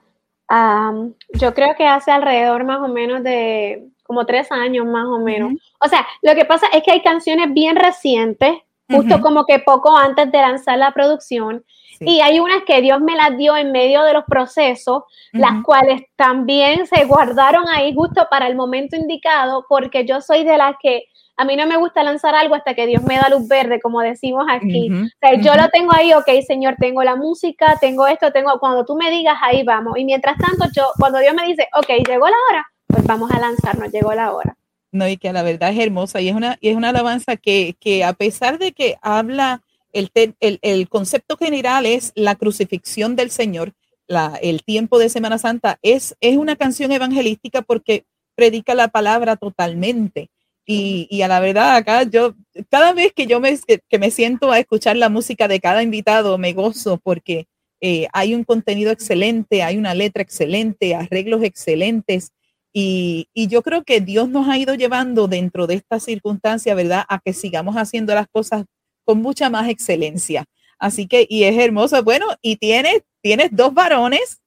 yo 1.33 1.55
creo 1.55 1.75
que 1.76 1.87
hace 1.87 2.11
alrededor 2.11 2.64
más 2.64 2.81
o 2.81 2.88
menos 2.88 3.23
de 3.23 3.88
como 4.02 4.25
tres 4.26 4.52
años 4.52 4.87
más 4.87 5.07
o 5.07 5.19
menos. 5.19 5.55
O 5.81 5.88
sea, 5.88 6.07
lo 6.23 6.35
que 6.35 6.45
pasa 6.45 6.66
es 6.73 6.83
que 6.83 6.93
hay 6.93 7.02
canciones 7.02 7.52
bien 7.52 7.76
recientes 7.76 8.52
justo 8.88 9.21
como 9.21 9.45
que 9.45 9.59
poco 9.59 9.97
antes 9.97 10.31
de 10.31 10.38
lanzar 10.38 10.78
la 10.78 10.93
producción. 10.93 11.64
Y 12.00 12.21
hay 12.21 12.40
unas 12.40 12.62
que 12.64 12.83
Dios 12.83 13.00
me 13.00 13.16
las 13.16 13.37
dio 13.38 13.57
en 13.57 13.73
medio 13.73 14.02
de 14.02 14.12
los 14.12 14.25
procesos, 14.25 15.05
las 15.33 15.62
cuales 15.62 16.02
también 16.16 16.87
se 16.87 17.05
guardaron 17.05 17.64
ahí 17.69 17.95
justo 17.95 18.26
para 18.31 18.49
el 18.49 18.55
momento 18.55 18.97
indicado, 18.97 19.64
porque 19.69 20.05
yo 20.05 20.21
soy 20.21 20.45
de 20.45 20.59
las 20.59 20.75
que 20.81 21.05
a 21.38 21.45
mí 21.45 21.55
no 21.57 21.66
me 21.66 21.76
gusta 21.76 22.02
lanzar 22.02 22.35
algo 22.35 22.55
hasta 22.55 22.75
que 22.75 22.87
Dios 22.87 23.02
me 23.02 23.16
da 23.16 23.28
luz 23.28 23.47
verde, 23.47 23.81
como 23.81 24.00
decimos 24.00 24.47
aquí. 24.50 24.90
o 24.90 25.07
sea, 25.21 25.35
yo 25.40 25.55
lo 25.55 25.69
tengo 25.69 25.93
ahí, 25.95 26.12
ok, 26.14 26.28
Señor, 26.47 26.76
tengo 26.78 27.02
la 27.02 27.14
música, 27.14 27.76
tengo 27.81 28.07
esto, 28.07 28.33
tengo, 28.33 28.59
cuando 28.59 28.85
tú 28.85 28.97
me 28.97 29.11
digas, 29.11 29.37
ahí 29.43 29.62
vamos. 29.62 29.99
Y 29.99 30.05
mientras 30.05 30.38
tanto, 30.38 30.66
yo, 30.75 30.85
cuando 30.99 31.19
Dios 31.19 31.35
me 31.35 31.47
dice, 31.47 31.69
ok, 31.75 32.09
llegó 32.09 32.26
la 32.26 32.37
hora, 32.50 32.66
pues 32.87 33.05
vamos 33.05 33.31
a 33.31 33.38
lanzarnos, 33.38 33.93
llegó 33.93 34.12
la 34.14 34.33
hora. 34.33 34.57
No, 34.97 35.07
y 35.07 35.19
que 35.19 35.31
la 35.33 35.43
verdad 35.43 35.73
es 35.73 35.79
hermosa 35.79 36.23
y 36.23 36.31
es 36.31 36.35
una, 36.35 36.57
y 36.61 36.69
es 36.69 36.76
una 36.76 36.88
alabanza 36.88 37.37
que, 37.37 37.76
que 37.79 38.03
a 38.03 38.15
pesar 38.15 38.59
de 38.59 38.73
que 38.73 38.97
habla, 39.03 39.62
el, 39.93 40.11
el, 40.41 40.59
el, 40.62 40.88
concepto 40.88 41.37
general 41.37 41.85
es 41.85 42.12
la 42.15 42.35
crucifixión 42.35 43.15
del 43.15 43.31
Señor, 43.31 43.75
la, 44.07 44.38
el 44.41 44.62
tiempo 44.62 44.99
de 44.99 45.11
Semana 45.11 45.37
Santa, 45.37 45.79
es, 45.83 46.17
es 46.21 46.38
una 46.38 46.57
canción 46.57 46.93
evangelística 46.93 47.61
porque 47.61 48.05
predica 48.35 48.75
la 48.75 48.88
palabra 48.88 49.37
totalmente. 49.37 50.31
Y, 50.65 51.21
a 51.21 51.29
la 51.29 51.41
verdad, 51.41 51.76
acá 51.76 52.03
yo, 52.05 52.35
cada 52.71 52.95
vez 52.95 53.12
que 53.12 53.26
yo 53.26 53.38
me, 53.38 53.55
que 53.88 53.99
me 53.99 54.11
siento 54.11 54.50
a 54.50 54.59
escuchar 54.59 54.97
la 54.97 55.11
música 55.11 55.47
de 55.47 55.61
cada 55.61 55.83
invitado, 55.83 56.38
me 56.38 56.55
gozo 56.55 56.99
porque 56.99 57.47
eh, 57.83 58.09
hay 58.15 58.35
un 58.35 58.45
contenido 58.45 58.91
excelente, 58.91 59.62
hay 59.62 59.76
una 59.76 59.95
letra 59.95 60.23
excelente, 60.23 60.95
arreglos 60.95 61.45
excelentes. 61.45 62.33
Y, 62.78 63.30
y, 63.33 63.49
yo 63.49 63.62
creo 63.62 63.85
que 63.85 64.02
Dios 64.02 64.28
nos 64.28 64.50
ha 64.50 64.59
ido 64.59 64.75
llevando 64.75 65.28
dentro 65.28 65.66
de 65.66 65.76
esta 65.76 65.99
circunstancia, 65.99 66.75
¿verdad? 66.75 67.06
A 67.09 67.18
que 67.21 67.33
sigamos 67.33 67.75
haciendo 67.76 68.14
las 68.14 68.28
cosas 68.28 68.66
con 69.06 69.23
mucha 69.23 69.49
más 69.49 69.71
excelencia. 69.71 70.45
Así 70.78 71.09
que, 71.09 71.26
y 71.26 71.45
es 71.45 71.56
hermoso. 71.56 72.02
Bueno, 72.02 72.26
y 72.42 72.56
tienes, 72.56 73.02
tienes 73.23 73.49
dos 73.50 73.73
varones. 73.73 74.42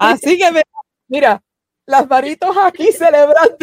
Así 0.00 0.38
que, 0.38 0.62
mira, 1.06 1.40
las 1.86 2.08
varitos 2.08 2.56
aquí 2.56 2.90
celebrando. 2.90 3.56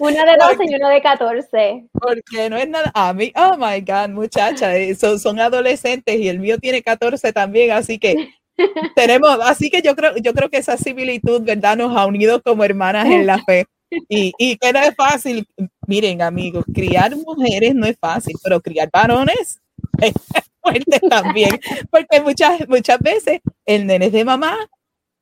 Una 0.00 0.24
de 0.24 0.36
12 0.36 0.64
y 0.68 0.74
uno 0.74 0.88
de 0.88 1.00
14. 1.02 1.86
Porque 1.92 2.50
no 2.50 2.56
es 2.56 2.68
nada. 2.68 2.90
A 2.92 3.12
mí, 3.12 3.32
oh 3.36 3.56
my 3.56 3.80
God, 3.82 4.08
muchacha, 4.08 4.76
eh, 4.76 4.96
son, 4.96 5.20
son 5.20 5.38
adolescentes 5.38 6.18
y 6.18 6.28
el 6.28 6.40
mío 6.40 6.58
tiene 6.58 6.82
14 6.82 7.32
también, 7.32 7.70
así 7.70 8.00
que 8.00 8.34
tenemos, 8.94 9.38
así 9.42 9.70
que 9.70 9.82
yo 9.82 9.94
creo, 9.94 10.16
yo 10.16 10.32
creo 10.34 10.50
que 10.50 10.58
esa 10.58 10.76
similitud, 10.76 11.42
¿verdad? 11.42 11.76
Nos 11.76 11.96
ha 11.96 12.06
unido 12.06 12.42
como 12.42 12.64
hermanas 12.64 13.06
en 13.06 13.26
la 13.26 13.42
fe. 13.44 13.66
Y, 14.08 14.32
y 14.38 14.56
que 14.56 14.72
no 14.72 14.80
es 14.80 14.94
fácil. 14.96 15.46
Miren, 15.86 16.20
amigos, 16.20 16.64
criar 16.74 17.14
mujeres 17.16 17.74
no 17.74 17.86
es 17.86 17.96
fácil, 17.98 18.34
pero 18.42 18.60
criar 18.60 18.90
varones 18.92 19.60
es 20.02 20.12
fuerte 20.60 21.00
también. 21.08 21.58
Porque 21.90 22.20
muchas, 22.20 22.68
muchas 22.68 22.98
veces 22.98 23.40
el 23.64 23.86
nene 23.86 24.06
es 24.06 24.12
de 24.12 24.24
mamá 24.24 24.56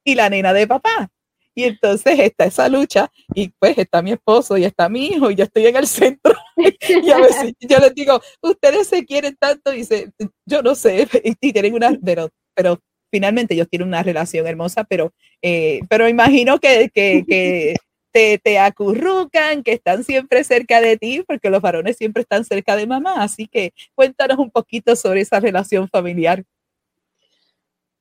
y 0.05 0.15
la 0.15 0.31
nena 0.31 0.53
de 0.53 0.67
papá. 0.67 1.11
Y 1.57 1.65
entonces 1.65 2.19
está 2.19 2.47
esa 2.47 2.69
lucha 2.69 3.11
y 3.33 3.49
pues 3.49 3.79
está 3.79 4.03
mi 4.03 4.13
esposo 4.13 4.57
y 4.57 4.65
está 4.65 4.89
mi 4.89 5.07
hijo 5.07 5.31
y 5.31 5.37
yo 5.37 5.45
estoy 5.45 5.67
en 5.67 5.77
el 5.77 5.87
centro. 5.87 6.35
y 6.57 7.11
a 7.11 7.19
veces 7.19 7.53
yo 7.61 7.79
les 7.79 7.95
digo, 7.95 8.21
ustedes 8.41 8.89
se 8.89 9.05
quieren 9.05 9.37
tanto 9.37 9.73
y 9.73 9.79
dice, 9.79 10.11
yo 10.45 10.63
no 10.63 10.75
sé, 10.75 11.09
y 11.41 11.53
tienen 11.53 11.75
una, 11.75 11.97
pero, 12.05 12.29
pero 12.55 12.81
finalmente 13.15 13.55
ellos 13.55 13.69
tienen 13.69 13.87
una 13.87 14.03
relación 14.03 14.45
hermosa, 14.45 14.83
pero, 14.83 15.13
eh, 15.41 15.83
pero 15.89 16.09
imagino 16.09 16.59
que, 16.59 16.91
que, 16.93 17.25
que 17.25 17.77
te, 18.13 18.39
te, 18.39 18.59
acurrucan, 18.59 19.63
que 19.63 19.75
están 19.75 20.03
siempre 20.03 20.43
cerca 20.43 20.81
de 20.81 20.97
ti, 20.97 21.23
porque 21.25 21.49
los 21.49 21.63
varones 21.63 21.97
siempre 21.97 22.23
están 22.23 22.45
cerca 22.45 22.75
de 22.75 22.89
mamá. 22.89 23.23
Así 23.23 23.47
que 23.47 23.73
cuéntanos 23.95 24.39
un 24.39 24.51
poquito 24.51 24.97
sobre 24.97 25.21
esa 25.21 25.39
relación 25.39 25.89
familiar. 25.89 26.43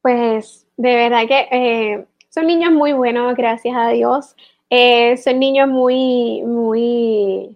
Pues 0.01 0.65
de 0.77 0.96
verdad 0.96 1.27
que 1.27 1.48
eh, 1.51 2.05
son 2.29 2.48
niños 2.48 2.72
muy 2.72 2.93
buenos, 2.93 3.36
gracias 3.36 3.75
a 3.77 3.89
Dios. 3.89 4.36
Eh, 4.72 5.15
son 5.17 5.38
niños 5.38 5.70
muy, 5.70 6.41
muy 6.41 7.55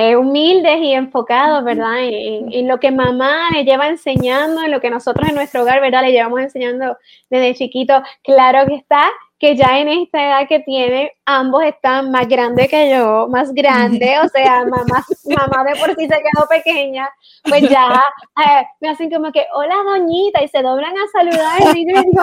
eh, 0.00 0.14
humildes 0.14 0.78
y 0.78 0.92
enfocados, 0.92 1.64
¿verdad? 1.64 1.96
En, 1.98 2.68
lo 2.68 2.78
que 2.78 2.92
mamá 2.92 3.50
le 3.52 3.64
lleva 3.64 3.88
enseñando, 3.88 4.62
en 4.62 4.70
lo 4.70 4.80
que 4.80 4.90
nosotros 4.90 5.28
en 5.28 5.34
nuestro 5.34 5.62
hogar, 5.62 5.80
¿verdad? 5.80 6.02
Le 6.02 6.12
llevamos 6.12 6.38
enseñando 6.38 6.96
desde 7.28 7.56
chiquito. 7.56 8.00
Claro 8.22 8.64
que 8.68 8.76
está, 8.76 9.10
que 9.40 9.56
ya 9.56 9.80
en 9.80 9.88
esta 9.88 10.24
edad 10.24 10.48
que 10.48 10.60
tiene, 10.60 11.14
ambos 11.26 11.64
están 11.64 12.12
más 12.12 12.28
grandes 12.28 12.68
que 12.68 12.90
yo, 12.90 13.26
más 13.28 13.52
grandes, 13.52 14.20
o 14.24 14.28
sea, 14.28 14.64
mamá, 14.70 15.04
mamá 15.24 15.64
de 15.64 15.80
por 15.80 15.96
sí 15.96 16.06
se 16.06 16.22
quedó 16.22 16.46
pequeña, 16.48 17.10
pues 17.42 17.68
ya 17.68 18.00
eh, 18.36 18.66
me 18.80 18.90
hacen 18.90 19.10
como 19.10 19.32
que, 19.32 19.46
hola 19.52 19.74
doñita, 19.84 20.44
y 20.44 20.46
se 20.46 20.62
doblan 20.62 20.94
a 20.96 21.08
saludar 21.08 21.76
y 21.76 21.92
yo 21.92 22.00
digo, 22.02 22.22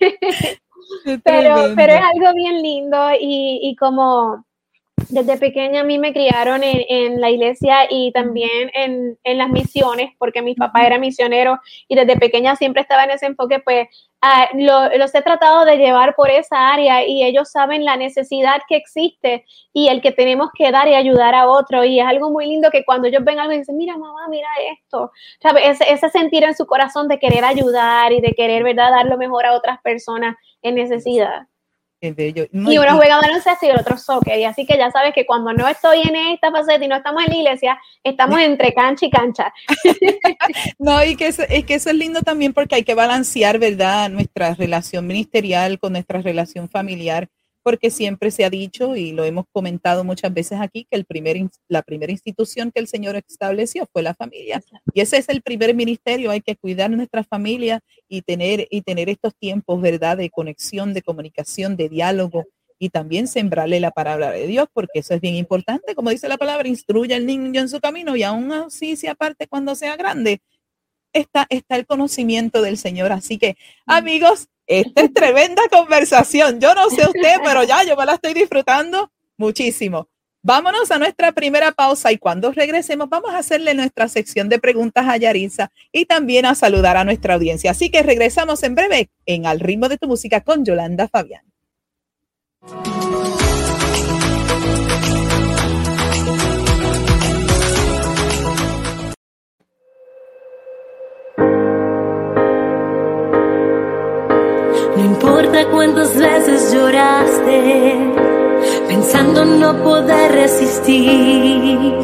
mira. 0.00 0.58
pero, 1.22 1.74
pero 1.76 1.92
es 1.92 2.00
algo 2.14 2.32
bien 2.34 2.62
lindo 2.62 3.10
y, 3.20 3.60
y 3.62 3.76
como 3.76 4.42
desde 5.08 5.38
pequeña 5.38 5.80
a 5.80 5.84
mí 5.84 5.98
me 5.98 6.12
criaron 6.12 6.62
en, 6.62 7.20
la 7.20 7.30
iglesia 7.30 7.86
y 7.88 8.12
también 8.12 8.70
en, 8.74 9.38
las 9.38 9.48
misiones, 9.48 10.12
porque 10.18 10.42
mi 10.42 10.54
papá 10.54 10.86
era 10.86 10.98
misionero 10.98 11.58
y 11.88 11.94
desde 11.94 12.16
pequeña 12.16 12.56
siempre 12.56 12.82
estaba 12.82 13.04
en 13.04 13.10
ese 13.10 13.26
enfoque, 13.26 13.60
pues 13.60 13.88
ah, 14.20 14.48
los 14.54 15.14
he 15.14 15.22
tratado 15.22 15.64
de 15.64 15.78
llevar 15.78 16.14
por 16.14 16.30
esa 16.30 16.72
área 16.72 17.06
y 17.06 17.24
ellos 17.24 17.50
saben 17.50 17.84
la 17.84 17.96
necesidad 17.96 18.60
que 18.68 18.76
existe 18.76 19.44
y 19.72 19.88
el 19.88 20.00
que 20.02 20.12
tenemos 20.12 20.50
que 20.54 20.70
dar 20.70 20.88
y 20.88 20.94
ayudar 20.94 21.34
a 21.34 21.48
otro. 21.48 21.84
Y 21.84 22.00
es 22.00 22.06
algo 22.06 22.30
muy 22.30 22.46
lindo 22.46 22.70
que 22.70 22.84
cuando 22.84 23.08
ellos 23.08 23.24
ven 23.24 23.38
algo 23.38 23.52
y 23.52 23.58
dicen, 23.58 23.76
mira 23.76 23.96
mamá, 23.96 24.28
mira 24.28 24.48
esto, 24.72 25.10
Ese, 25.62 25.92
ese 25.92 26.08
sentir 26.10 26.44
en 26.44 26.54
su 26.54 26.66
corazón 26.66 27.08
de 27.08 27.18
querer 27.18 27.44
ayudar 27.44 28.12
y 28.12 28.20
de 28.20 28.32
querer, 28.32 28.62
¿verdad?, 28.62 28.90
dar 28.90 29.06
lo 29.06 29.16
mejor 29.16 29.46
a 29.46 29.54
otras 29.54 29.80
personas 29.82 30.36
en 30.62 30.74
necesidad 30.74 31.49
y 32.00 32.78
uno 32.78 32.96
juega 32.96 33.20
baloncesto 33.20 33.66
y 33.66 33.68
el 33.68 33.78
otro 33.78 33.96
soccer. 33.98 34.38
Y 34.38 34.44
así 34.44 34.64
que 34.66 34.78
ya 34.78 34.90
sabes 34.90 35.12
que 35.14 35.26
cuando 35.26 35.52
no 35.52 35.68
estoy 35.68 36.00
en 36.02 36.16
esta 36.16 36.50
faceta 36.50 36.84
y 36.84 36.88
no 36.88 36.96
estamos 36.96 37.22
en 37.24 37.30
la 37.30 37.36
iglesia, 37.36 37.78
estamos 38.02 38.40
entre 38.40 38.72
cancha 38.72 39.06
y 39.06 39.10
cancha. 39.10 39.52
no, 40.78 41.04
y 41.04 41.16
que 41.16 41.26
es, 41.26 41.38
es, 41.38 41.64
que 41.64 41.74
eso 41.74 41.90
es 41.90 41.96
lindo 41.96 42.22
también 42.22 42.52
porque 42.54 42.76
hay 42.76 42.84
que 42.84 42.94
balancear, 42.94 43.58
¿verdad? 43.58 44.08
Nuestra 44.08 44.54
relación 44.54 45.06
ministerial 45.06 45.78
con 45.78 45.92
nuestra 45.92 46.22
relación 46.22 46.68
familiar 46.68 47.28
porque 47.62 47.90
siempre 47.90 48.30
se 48.30 48.44
ha 48.44 48.50
dicho 48.50 48.96
y 48.96 49.12
lo 49.12 49.24
hemos 49.24 49.44
comentado 49.52 50.04
muchas 50.04 50.32
veces 50.32 50.60
aquí 50.60 50.86
que 50.90 50.96
el 50.96 51.04
primer, 51.04 51.36
la 51.68 51.82
primera 51.82 52.12
institución 52.12 52.70
que 52.72 52.80
el 52.80 52.88
Señor 52.88 53.16
estableció 53.16 53.86
fue 53.92 54.02
la 54.02 54.14
familia. 54.14 54.62
Y 54.94 55.00
ese 55.00 55.18
es 55.18 55.28
el 55.28 55.42
primer 55.42 55.74
ministerio, 55.74 56.30
hay 56.30 56.40
que 56.40 56.56
cuidar 56.56 56.90
nuestra 56.90 57.24
familia 57.24 57.80
y 58.08 58.22
tener, 58.22 58.66
y 58.70 58.82
tener 58.82 59.08
estos 59.08 59.34
tiempos, 59.36 59.80
¿verdad?, 59.80 60.16
de 60.16 60.30
conexión, 60.30 60.94
de 60.94 61.02
comunicación, 61.02 61.76
de 61.76 61.88
diálogo 61.88 62.46
y 62.78 62.88
también 62.88 63.28
sembrarle 63.28 63.78
la 63.78 63.90
palabra 63.90 64.30
de 64.30 64.46
Dios, 64.46 64.66
porque 64.72 65.00
eso 65.00 65.14
es 65.14 65.20
bien 65.20 65.34
importante. 65.34 65.94
Como 65.94 66.10
dice 66.10 66.28
la 66.28 66.38
palabra, 66.38 66.66
instruye 66.66 67.14
al 67.14 67.26
niño 67.26 67.60
en 67.60 67.68
su 67.68 67.78
camino 67.78 68.16
y 68.16 68.22
aún 68.22 68.50
así 68.52 68.96
se 68.96 69.10
aparte 69.10 69.46
cuando 69.46 69.74
sea 69.74 69.96
grande. 69.96 70.40
Está, 71.12 71.46
está 71.50 71.76
el 71.76 71.86
conocimiento 71.86 72.62
del 72.62 72.78
Señor. 72.78 73.12
Así 73.12 73.36
que, 73.36 73.56
amigos, 73.84 74.48
esta 74.70 75.02
es 75.02 75.12
tremenda 75.12 75.62
conversación. 75.68 76.60
Yo 76.60 76.74
no 76.74 76.88
sé 76.90 77.04
usted, 77.04 77.36
pero 77.44 77.64
ya 77.64 77.82
yo 77.82 77.96
me 77.96 78.06
la 78.06 78.14
estoy 78.14 78.34
disfrutando 78.34 79.10
muchísimo. 79.36 80.08
Vámonos 80.42 80.90
a 80.90 80.98
nuestra 80.98 81.32
primera 81.32 81.72
pausa 81.72 82.12
y 82.12 82.18
cuando 82.18 82.50
regresemos 82.52 83.10
vamos 83.10 83.32
a 83.32 83.38
hacerle 83.38 83.74
nuestra 83.74 84.08
sección 84.08 84.48
de 84.48 84.58
preguntas 84.58 85.06
a 85.06 85.16
Yaritza 85.16 85.70
y 85.92 86.06
también 86.06 86.46
a 86.46 86.54
saludar 86.54 86.96
a 86.96 87.04
nuestra 87.04 87.34
audiencia. 87.34 87.72
Así 87.72 87.90
que 87.90 88.02
regresamos 88.02 88.62
en 88.62 88.74
breve 88.76 89.10
en 89.26 89.44
Al 89.44 89.60
ritmo 89.60 89.88
de 89.88 89.98
tu 89.98 90.06
música 90.06 90.40
con 90.40 90.64
Yolanda 90.64 91.08
Fabián. 91.08 91.42
Importa 105.20 105.68
cuántas 105.70 106.16
veces 106.16 106.72
lloraste, 106.72 108.14
pensando 108.88 109.44
no 109.44 109.76
poder 109.82 110.32
resistir. 110.32 111.94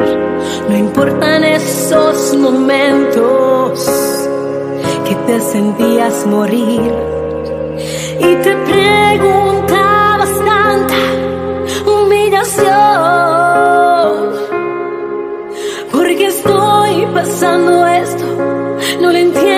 No 0.68 0.76
importan 0.76 1.42
esos 1.44 2.36
momentos 2.36 3.88
que 5.08 5.14
te 5.26 5.40
sentías 5.40 6.26
morir. 6.26 6.92
Y 8.20 8.34
te 8.44 8.54
preguntabas 8.70 10.32
tanta 10.44 10.94
humillación. 11.86 12.66
Porque 15.90 16.26
estoy 16.26 17.06
pasando 17.14 17.86
esto, 17.86 18.24
no 19.00 19.10
lo 19.10 19.18
entiendo, 19.18 19.55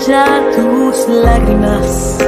ya 0.00 0.26
tus 0.54 1.08
lágrimas, 1.08 2.18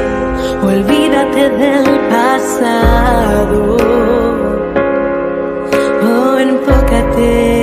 olvídate 0.62 1.48
del 1.50 1.84
pasado. 2.10 3.76
Oh, 6.02 6.38
enfócate. 6.38 7.53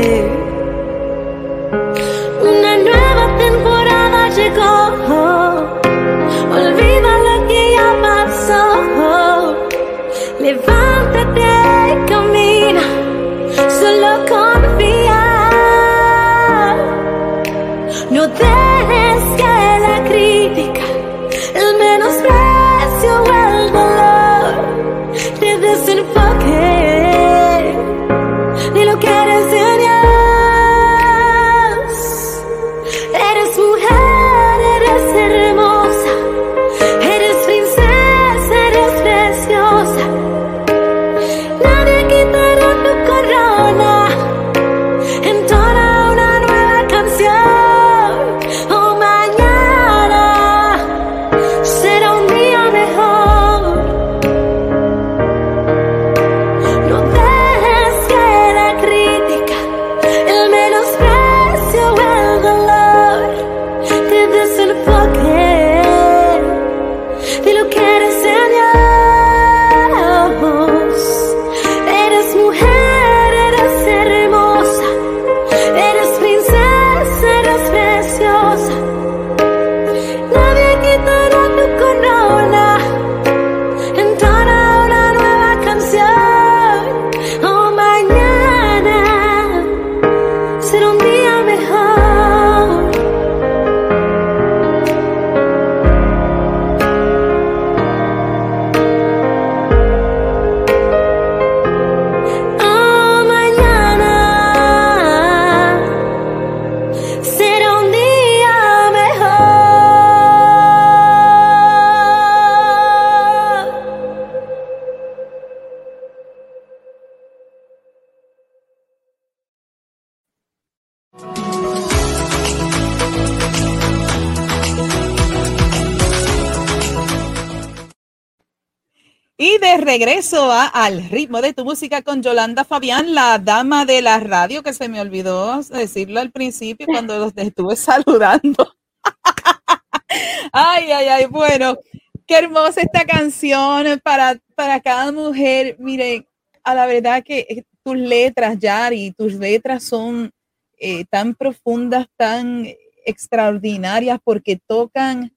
A 130.33 130.65
Al 130.65 131.09
ritmo 131.09 131.41
de 131.41 131.51
tu 131.51 131.65
música 131.65 132.01
con 132.03 132.23
Yolanda 132.23 132.63
Fabián, 132.63 133.13
la 133.13 133.37
dama 133.37 133.85
de 133.85 134.01
la 134.01 134.17
radio, 134.17 134.63
que 134.63 134.71
se 134.71 134.87
me 134.87 135.01
olvidó 135.01 135.61
decirlo 135.63 136.21
al 136.21 136.31
principio 136.31 136.85
cuando 136.85 137.17
los 137.19 137.33
estuve 137.35 137.75
saludando. 137.75 138.73
ay, 140.53 140.89
ay, 140.89 141.07
ay, 141.07 141.25
bueno, 141.25 141.77
qué 142.25 142.37
hermosa 142.37 142.79
esta 142.81 143.03
canción 143.03 143.99
para, 144.01 144.39
para 144.55 144.79
cada 144.79 145.11
mujer. 145.11 145.75
Mire, 145.79 146.25
a 146.63 146.75
la 146.75 146.85
verdad 146.85 147.23
que 147.23 147.39
eh, 147.49 147.63
tus 147.83 147.97
letras, 147.97 148.57
Yari, 148.57 149.11
tus 149.11 149.33
letras 149.33 149.83
son 149.83 150.31
eh, 150.79 151.03
tan 151.09 151.35
profundas, 151.35 152.07
tan 152.15 152.67
extraordinarias, 153.05 154.17
porque 154.23 154.61
tocan 154.65 155.33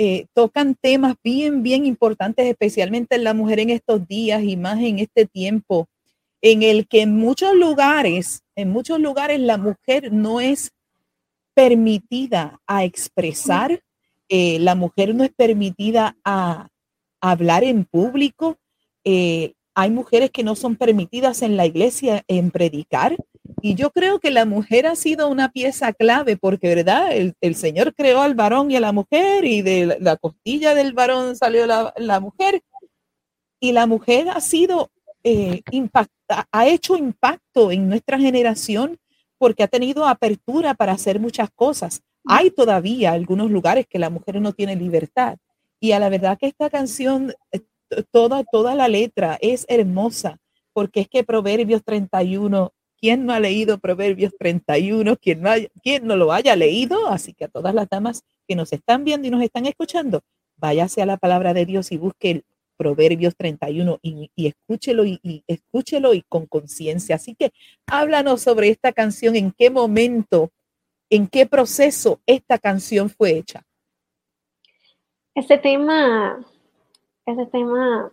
eh, 0.00 0.26
tocan 0.32 0.76
temas 0.76 1.16
bien, 1.24 1.64
bien 1.64 1.84
importantes, 1.84 2.46
especialmente 2.46 3.16
en 3.16 3.24
la 3.24 3.34
mujer 3.34 3.58
en 3.58 3.70
estos 3.70 4.06
días 4.06 4.44
y 4.44 4.56
más 4.56 4.78
en 4.78 5.00
este 5.00 5.26
tiempo, 5.26 5.88
en 6.40 6.62
el 6.62 6.86
que 6.86 7.02
en 7.02 7.16
muchos 7.16 7.52
lugares, 7.56 8.44
en 8.54 8.70
muchos 8.70 9.00
lugares 9.00 9.40
la 9.40 9.56
mujer 9.56 10.12
no 10.12 10.40
es 10.40 10.70
permitida 11.52 12.60
a 12.68 12.84
expresar, 12.84 13.82
eh, 14.28 14.60
la 14.60 14.76
mujer 14.76 15.16
no 15.16 15.24
es 15.24 15.32
permitida 15.34 16.16
a, 16.24 16.68
hablar 17.20 17.64
en 17.64 17.84
público, 17.84 18.56
eh, 19.02 19.54
hay 19.74 19.90
mujeres 19.90 20.30
que 20.30 20.44
no 20.44 20.54
son 20.54 20.76
permitidas 20.76 21.42
en 21.42 21.56
la 21.56 21.66
iglesia 21.66 22.22
en 22.28 22.52
predicar. 22.52 23.16
Y 23.60 23.74
yo 23.74 23.90
creo 23.90 24.20
que 24.20 24.30
la 24.30 24.44
mujer 24.44 24.86
ha 24.86 24.96
sido 24.96 25.28
una 25.28 25.50
pieza 25.50 25.92
clave 25.92 26.36
porque, 26.36 26.74
¿verdad? 26.74 27.12
El, 27.12 27.34
el 27.40 27.54
Señor 27.54 27.94
creó 27.94 28.22
al 28.22 28.34
varón 28.34 28.70
y 28.70 28.76
a 28.76 28.80
la 28.80 28.92
mujer 28.92 29.44
y 29.44 29.62
de 29.62 29.86
la, 29.86 29.96
la 30.00 30.16
costilla 30.16 30.74
del 30.74 30.92
varón 30.92 31.36
salió 31.36 31.66
la, 31.66 31.92
la, 31.96 32.20
mujer. 32.20 32.62
Y 33.60 33.72
la 33.72 33.86
mujer 33.86 34.28
ha 34.28 34.40
sido, 34.40 34.90
eh, 35.24 35.62
impacta, 35.70 36.46
ha 36.52 36.66
hecho 36.68 36.96
impacto 36.96 37.72
en 37.72 37.88
nuestra 37.88 38.18
generación 38.18 38.98
porque 39.38 39.62
ha 39.62 39.68
tenido 39.68 40.06
apertura 40.06 40.74
para 40.74 40.92
hacer 40.92 41.18
muchas 41.18 41.48
cosas. 41.54 42.02
Hay 42.24 42.50
todavía 42.50 43.12
algunos 43.12 43.50
lugares 43.50 43.86
que 43.88 43.98
la 43.98 44.10
mujer 44.10 44.40
no 44.40 44.52
tiene 44.52 44.76
libertad. 44.76 45.38
Y 45.80 45.92
a 45.92 46.00
la 46.00 46.08
verdad 46.08 46.36
que 46.38 46.46
esta 46.46 46.70
canción 46.70 47.32
toda, 48.10 48.44
toda 48.44 48.74
la 48.74 48.88
letra 48.88 49.38
es 49.40 49.64
hermosa, 49.68 50.38
porque 50.72 51.00
es 51.00 51.08
que 51.08 51.24
Proverbios 51.24 51.82
31, 51.84 52.72
¿quién 53.00 53.26
no 53.26 53.32
ha 53.32 53.40
leído 53.40 53.78
Proverbios 53.78 54.32
31? 54.38 55.16
¿Quién 55.16 55.42
no, 55.42 55.50
haya, 55.50 55.68
¿Quién 55.82 56.06
no 56.06 56.16
lo 56.16 56.32
haya 56.32 56.56
leído? 56.56 57.08
Así 57.08 57.34
que 57.34 57.44
a 57.44 57.48
todas 57.48 57.74
las 57.74 57.88
damas 57.88 58.24
que 58.46 58.56
nos 58.56 58.72
están 58.72 59.04
viendo 59.04 59.26
y 59.26 59.30
nos 59.30 59.42
están 59.42 59.66
escuchando, 59.66 60.22
váyase 60.56 61.02
a 61.02 61.06
la 61.06 61.16
palabra 61.16 61.54
de 61.54 61.66
Dios 61.66 61.92
y 61.92 61.96
busque 61.96 62.30
el 62.30 62.44
Proverbios 62.76 63.34
31 63.36 63.98
y, 64.02 64.30
y 64.36 64.46
escúchelo 64.46 65.04
y, 65.04 65.42
escúchelo 65.48 66.14
y 66.14 66.22
con 66.28 66.46
conciencia. 66.46 67.16
Así 67.16 67.34
que 67.34 67.50
háblanos 67.86 68.42
sobre 68.42 68.68
esta 68.68 68.92
canción, 68.92 69.34
en 69.34 69.52
qué 69.52 69.68
momento, 69.68 70.50
en 71.10 71.26
qué 71.26 71.46
proceso 71.46 72.20
esta 72.24 72.58
canción 72.58 73.10
fue 73.10 73.32
hecha. 73.32 73.64
Este 75.34 75.58
tema 75.58 76.38
ese 77.32 77.44
tema 77.46 78.10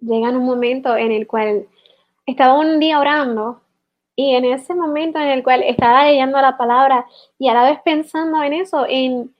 llega 0.00 0.28
en 0.28 0.36
un 0.36 0.44
momento 0.44 0.96
en 0.96 1.12
el 1.12 1.26
cual 1.26 1.66
estaba 2.26 2.58
un 2.58 2.78
día 2.78 3.00
orando 3.00 3.61
y 4.14 4.34
en 4.34 4.44
ese 4.44 4.74
momento 4.74 5.18
en 5.18 5.28
el 5.28 5.42
cual 5.42 5.62
estaba 5.62 6.04
leyendo 6.04 6.40
la 6.40 6.56
palabra 6.56 7.06
y 7.38 7.48
a 7.48 7.54
la 7.54 7.64
vez 7.64 7.80
pensando 7.82 8.42
en 8.42 8.52
eso, 8.52 8.86
en, 8.88 9.34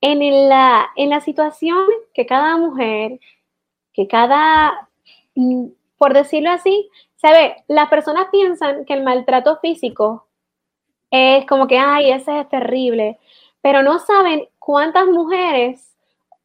en, 0.00 0.48
la, 0.48 0.90
en 0.96 1.10
la 1.10 1.20
situación 1.20 1.84
que 2.12 2.26
cada 2.26 2.56
mujer, 2.56 3.18
que 3.92 4.06
cada, 4.06 4.88
por 5.96 6.12
decirlo 6.12 6.50
así, 6.50 6.88
sabe, 7.16 7.64
las 7.68 7.88
personas 7.88 8.26
piensan 8.30 8.84
que 8.84 8.94
el 8.94 9.02
maltrato 9.02 9.58
físico 9.58 10.26
es 11.10 11.46
como 11.46 11.66
que, 11.66 11.78
ay, 11.78 12.12
ese 12.12 12.40
es 12.40 12.48
terrible, 12.48 13.18
pero 13.62 13.82
no 13.82 13.98
saben 13.98 14.48
cuántas 14.58 15.06
mujeres 15.06 15.96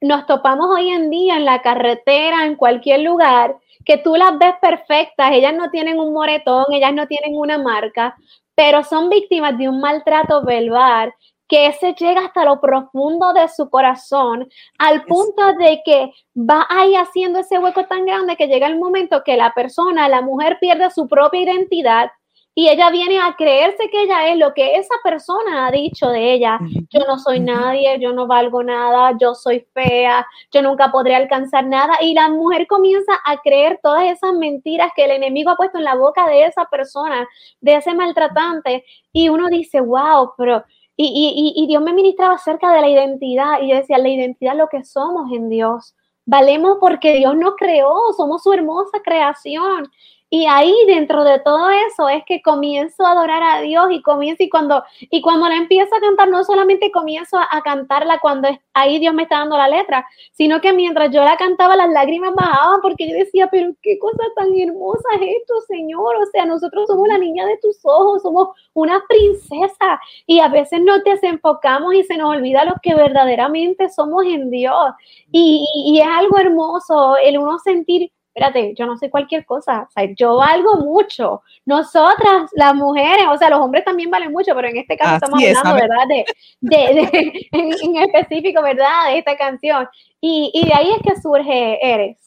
nos 0.01 0.25
topamos 0.25 0.67
hoy 0.69 0.89
en 0.89 1.09
día 1.09 1.37
en 1.37 1.45
la 1.45 1.61
carretera, 1.61 2.45
en 2.45 2.55
cualquier 2.55 3.01
lugar, 3.01 3.57
que 3.85 3.97
tú 3.97 4.15
las 4.15 4.37
ves 4.37 4.55
perfectas, 4.61 5.31
ellas 5.31 5.53
no 5.53 5.69
tienen 5.69 5.99
un 5.99 6.13
moretón, 6.13 6.65
ellas 6.71 6.93
no 6.93 7.07
tienen 7.07 7.35
una 7.35 7.57
marca, 7.57 8.15
pero 8.55 8.83
son 8.83 9.09
víctimas 9.09 9.57
de 9.57 9.69
un 9.69 9.79
maltrato 9.79 10.43
verbal 10.43 11.13
que 11.47 11.71
se 11.73 11.93
llega 11.93 12.25
hasta 12.25 12.43
lo 12.43 12.59
profundo 12.59 13.33
de 13.33 13.47
su 13.47 13.69
corazón, 13.69 14.49
al 14.79 15.03
punto 15.05 15.53
de 15.59 15.81
que 15.85 16.11
va 16.35 16.65
ahí 16.69 16.95
haciendo 16.95 17.39
ese 17.39 17.59
hueco 17.59 17.85
tan 17.85 18.05
grande 18.05 18.35
que 18.35 18.47
llega 18.47 18.67
el 18.67 18.79
momento 18.79 19.23
que 19.23 19.37
la 19.37 19.53
persona, 19.53 20.09
la 20.09 20.21
mujer 20.21 20.57
pierde 20.59 20.89
su 20.89 21.07
propia 21.07 21.41
identidad 21.41 22.09
y 22.57 22.69
ella 22.69 22.89
viene 22.89 23.19
a 23.19 23.35
creerse 23.35 23.89
que 23.89 24.03
ella 24.03 24.29
es 24.29 24.37
lo 24.37 24.53
que 24.53 24.77
esa 24.77 24.95
persona 25.03 25.67
ha 25.67 25.71
dicho 25.71 26.07
de 26.07 26.31
ella. 26.31 26.57
Yo 26.89 27.01
no 27.05 27.19
soy 27.19 27.41
nadie, 27.41 27.99
yo 27.99 28.13
no 28.13 28.27
valgo 28.27 28.63
nada, 28.63 29.11
yo 29.19 29.35
soy 29.35 29.67
fea, 29.73 30.25
yo 30.53 30.61
nunca 30.61 30.89
podré 30.89 31.15
alcanzar 31.15 31.65
nada. 31.65 31.97
Y 31.99 32.13
la 32.13 32.29
mujer 32.29 32.65
comienza 32.67 33.11
a 33.25 33.41
creer 33.41 33.81
todas 33.83 34.05
esas 34.05 34.33
mentiras 34.35 34.89
que 34.95 35.03
el 35.03 35.11
enemigo 35.11 35.49
ha 35.51 35.57
puesto 35.57 35.79
en 35.79 35.83
la 35.83 35.95
boca 35.95 36.25
de 36.29 36.45
esa 36.45 36.63
persona, 36.65 37.27
de 37.59 37.75
ese 37.75 37.93
maltratante. 37.93 38.85
Y 39.11 39.27
uno 39.27 39.49
dice, 39.49 39.81
wow, 39.81 40.31
pero... 40.37 40.63
Y, 40.97 41.53
y, 41.57 41.61
y 41.61 41.67
Dios 41.67 41.83
me 41.83 41.91
ministraba 41.91 42.35
acerca 42.35 42.71
de 42.71 42.79
la 42.79 42.87
identidad 42.87 43.61
y 43.61 43.67
yo 43.67 43.75
decía, 43.75 43.97
la 43.97 44.07
identidad 44.07 44.53
es 44.53 44.59
lo 44.59 44.69
que 44.69 44.85
somos 44.85 45.29
en 45.33 45.49
Dios. 45.49 45.93
Valemos 46.25 46.77
porque 46.79 47.17
Dios 47.17 47.35
nos 47.35 47.55
creó, 47.57 48.13
somos 48.15 48.43
su 48.43 48.53
hermosa 48.53 49.01
creación. 49.03 49.91
Y 50.29 50.47
ahí 50.47 50.73
dentro 50.87 51.23
de 51.23 51.39
todo 51.39 51.69
eso 51.69 52.09
es 52.09 52.23
que 52.25 52.41
comienzo 52.41 53.05
a 53.05 53.11
adorar 53.11 53.43
a 53.43 53.61
Dios 53.61 53.87
y 53.91 54.01
comienzo 54.01 54.41
y 54.43 54.49
cuando 54.49 54.83
y 54.99 55.21
cuando 55.21 55.47
la 55.47 55.55
empiezo 55.55 55.95
a 55.95 55.99
cantar 55.99 56.29
no 56.29 56.43
solamente 56.43 56.91
comienzo 56.91 57.37
a, 57.37 57.61
cantarla 57.61 58.19
cuando 58.19 58.49
ahí 58.73 58.99
Dios 58.99 59.13
me 59.13 59.23
está 59.23 59.39
dando 59.39 59.55
la 59.55 59.67
letra, 59.67 60.05
sino 60.33 60.61
que 60.61 60.73
mientras 60.73 61.11
yo 61.11 61.23
la 61.23 61.37
cantaba 61.37 61.75
las 61.75 61.89
lágrimas 61.91 62.33
bajaban 62.33 62.81
porque 62.81 63.07
yo 63.07 63.15
decía, 63.15 63.47
pero 63.51 63.71
qué 63.81 63.99
cosa 63.99 64.23
tan 64.35 64.47
hermosa 64.59 65.07
es 65.15 65.37
esto, 65.41 65.53
Señor, 65.67 66.15
o 66.15 66.25
sea, 66.31 66.45
nosotros 66.45 66.87
somos 66.87 67.07
la 67.07 67.17
niña 67.17 67.45
de 67.45 67.57
tus 67.57 67.79
ojos, 67.83 68.23
somos 68.23 68.49
una 68.73 69.03
princesa 69.07 69.99
y 70.25 70.39
a 70.39 70.47
veces 70.47 70.81
nos 70.81 71.03
desenfocamos 71.03 71.93
y 71.93 72.03
se 72.03 72.17
nos 72.17 72.35
olvida 72.35 72.65
lo 72.65 72.73
que 72.81 72.95
verdaderamente 72.95 73.89
somos 73.89 74.25
en 74.25 74.49
Dios. 74.49 74.91
Y, 75.31 75.65
y 75.75 75.99
es 76.01 76.07
algo 76.07 76.37
hermoso 76.37 77.15
el 77.17 77.37
uno 77.37 77.59
sentir 77.59 78.11
espérate, 78.35 78.73
yo 78.77 78.85
no 78.85 78.97
sé 78.97 79.09
cualquier 79.09 79.45
cosa, 79.45 79.83
o 79.83 79.91
sea, 79.91 80.13
yo 80.13 80.35
valgo 80.35 80.75
mucho. 80.81 81.41
Nosotras, 81.65 82.51
las 82.53 82.75
mujeres, 82.75 83.25
o 83.31 83.37
sea, 83.37 83.49
los 83.49 83.61
hombres 83.61 83.85
también 83.85 84.11
valen 84.11 84.31
mucho, 84.31 84.53
pero 84.53 84.67
en 84.67 84.75
este 84.75 84.97
caso 84.97 85.15
estamos 85.15 85.41
hablando, 85.41 85.73
¿verdad? 85.73 86.07
De, 86.09 86.25
de, 86.69 87.47
en, 87.53 87.95
específico, 87.95 88.61
¿verdad? 88.61 89.07
De 89.07 89.19
esta 89.19 89.37
canción. 89.37 89.87
Y, 90.19 90.51
y 90.53 90.65
de 90.65 90.73
ahí 90.73 90.91
es 90.91 91.01
que 91.01 91.21
surge 91.21 91.79
Eres. 91.81 92.17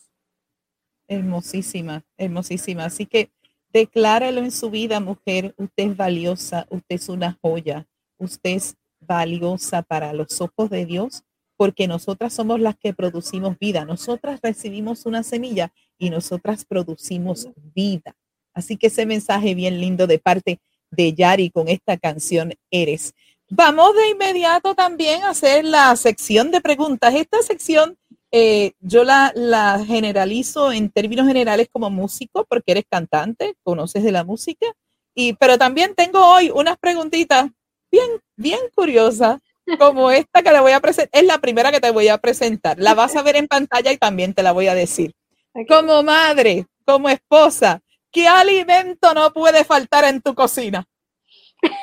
Hermosísima, 1.09 2.03
hermosísima. 2.16 2.87
Así 2.87 3.05
que 3.05 3.31
decláralo 3.71 4.40
en 4.40 4.51
su 4.51 4.71
vida, 4.71 5.01
mujer. 5.01 5.55
Usted 5.59 5.90
es 5.90 5.97
valiosa, 5.97 6.66
usted 6.71 6.97
es 6.97 7.09
una 7.11 7.37
joya, 7.42 7.87
usted 8.16 8.51
es 8.51 8.77
valiosa 9.01 9.83
para 9.83 10.14
los 10.14 10.40
ojos 10.40 10.71
de 10.71 10.87
Dios 10.87 11.23
porque 11.59 11.88
nosotras 11.88 12.33
somos 12.33 12.61
las 12.61 12.79
que 12.79 12.94
producimos 12.94 13.59
vida. 13.59 13.85
Nosotras 13.85 14.40
recibimos 14.40 15.05
una 15.07 15.25
semilla 15.25 15.73
y 15.99 16.11
nosotras 16.11 16.65
producimos 16.65 17.49
vida. 17.75 18.15
Así 18.55 18.77
que 18.77 18.89
ese 18.89 19.07
mensaje 19.07 19.55
bien 19.55 19.81
lindo 19.81 20.07
de 20.07 20.19
parte 20.19 20.61
de 20.91 21.13
Yari 21.13 21.51
con 21.51 21.69
esta 21.69 21.97
canción 21.97 22.55
Eres. 22.71 23.15
Vamos 23.51 23.95
de 23.95 24.11
inmediato 24.11 24.75
también 24.75 25.23
a 25.23 25.31
hacer 25.31 25.65
la 25.65 25.95
sección 25.97 26.51
de 26.51 26.61
preguntas. 26.61 27.15
Esta 27.15 27.43
sección 27.43 27.97
eh, 28.31 28.73
yo 28.81 29.05
la, 29.05 29.33
la 29.35 29.83
generalizo 29.87 30.71
en 30.71 30.91
términos 30.91 31.27
generales 31.27 31.69
como 31.73 31.89
músico, 31.89 32.45
porque 32.45 32.73
eres 32.73 32.85
cantante, 32.89 33.55
conoces 33.63 34.03
de 34.03 34.13
la 34.13 34.25
música, 34.25 34.67
y, 35.15 35.33
pero 35.35 35.57
también 35.57 35.95
tengo 35.95 36.25
hoy 36.25 36.51
unas 36.51 36.77
preguntitas 36.77 37.51
bien, 37.91 38.09
bien 38.37 38.61
curiosas 38.75 39.41
como 39.79 40.11
esta 40.11 40.43
que 40.43 40.53
le 40.53 40.61
voy 40.61 40.73
a 40.73 40.81
presentar, 40.81 41.21
es 41.21 41.27
la 41.27 41.39
primera 41.39 41.73
que 41.73 41.81
te 41.81 41.91
voy 41.91 42.09
a 42.09 42.19
presentar. 42.19 42.79
La 42.79 42.95
vas 42.95 43.17
a 43.17 43.23
ver 43.23 43.37
en 43.37 43.49
pantalla 43.49 43.93
y 43.93 43.99
también 43.99 44.35
te 44.35 44.43
la 44.43 44.53
voy 44.53 44.69
a 44.69 44.75
decir. 44.75 45.13
Como 45.66 46.03
madre, 46.03 46.66
como 46.85 47.09
esposa, 47.09 47.81
¿qué 48.12 48.29
alimento 48.29 49.14
no 49.14 49.33
puede 49.33 49.64
faltar 49.64 50.05
en 50.05 50.21
tu 50.21 50.35
cocina? 50.35 50.87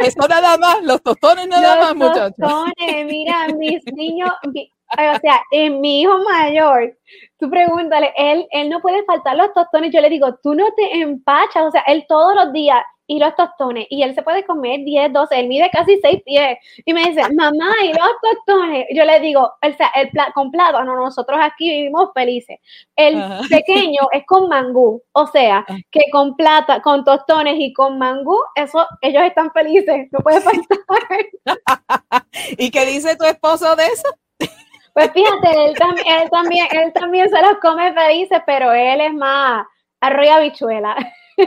Eso 0.00 0.28
nada 0.28 0.56
más, 0.58 0.82
los 0.82 1.02
tostones 1.02 1.48
nada 1.48 1.76
más, 1.76 1.94
muchachos. 1.94 2.36
Tostones, 2.38 3.06
mira, 3.06 3.48
mis 3.56 3.84
niños, 3.92 4.30
o 4.44 5.18
sea, 5.20 5.42
en 5.50 5.80
mi 5.80 6.02
hijo 6.02 6.18
mayor, 6.18 6.96
tú 7.38 7.50
pregúntale, 7.50 8.12
él, 8.16 8.46
él 8.50 8.70
no 8.70 8.80
puede 8.80 9.04
faltar 9.04 9.36
los 9.36 9.52
tostones. 9.52 9.92
Yo 9.92 10.00
le 10.00 10.08
digo, 10.10 10.38
tú 10.42 10.54
no 10.54 10.72
te 10.74 11.00
empachas, 11.00 11.64
o 11.64 11.70
sea, 11.70 11.82
él 11.82 12.06
todos 12.08 12.34
los 12.34 12.52
días 12.52 12.82
y 13.08 13.18
los 13.18 13.34
tostones, 13.34 13.86
y 13.88 14.02
él 14.02 14.14
se 14.14 14.22
puede 14.22 14.44
comer 14.44 14.80
10, 14.84 15.14
12, 15.14 15.40
él 15.40 15.48
mide 15.48 15.70
casi 15.72 15.98
6 16.00 16.22
pies, 16.24 16.58
y 16.84 16.92
me 16.92 17.06
dice, 17.06 17.22
mamá, 17.32 17.72
y 17.82 17.88
los 17.88 18.08
tostones, 18.22 18.86
yo 18.94 19.04
le 19.04 19.18
digo, 19.20 19.40
o 19.40 19.72
sea, 19.76 19.88
el 19.96 20.10
pla 20.10 20.30
con 20.34 20.50
plátano, 20.50 20.94
nosotros 20.94 21.38
aquí 21.42 21.70
vivimos 21.70 22.10
felices, 22.14 22.58
el 22.94 23.14
pequeño 23.50 24.02
es 24.12 24.24
con 24.26 24.48
mangú, 24.48 25.02
o 25.12 25.26
sea, 25.26 25.64
ah. 25.66 25.76
que 25.90 26.02
con 26.12 26.36
plata, 26.36 26.82
con 26.82 27.02
tostones 27.02 27.54
y 27.58 27.72
con 27.72 27.98
mangú, 27.98 28.36
eso, 28.54 28.86
ellos 29.00 29.22
están 29.22 29.50
felices, 29.52 30.08
no 30.12 30.20
puede 30.20 30.42
faltar. 30.42 30.78
¿Y 32.58 32.70
qué 32.70 32.84
dice 32.84 33.16
tu 33.16 33.24
esposo 33.24 33.74
de 33.74 33.86
eso? 33.86 34.08
Pues 34.92 35.12
fíjate, 35.12 35.50
él, 35.50 35.70
él, 35.70 36.30
también, 36.30 36.66
él 36.72 36.92
también 36.92 37.30
se 37.30 37.40
los 37.40 37.58
come 37.62 37.94
felices, 37.94 38.40
pero 38.44 38.72
él 38.72 39.00
es 39.00 39.14
más 39.14 39.64
arroyo 40.00 40.40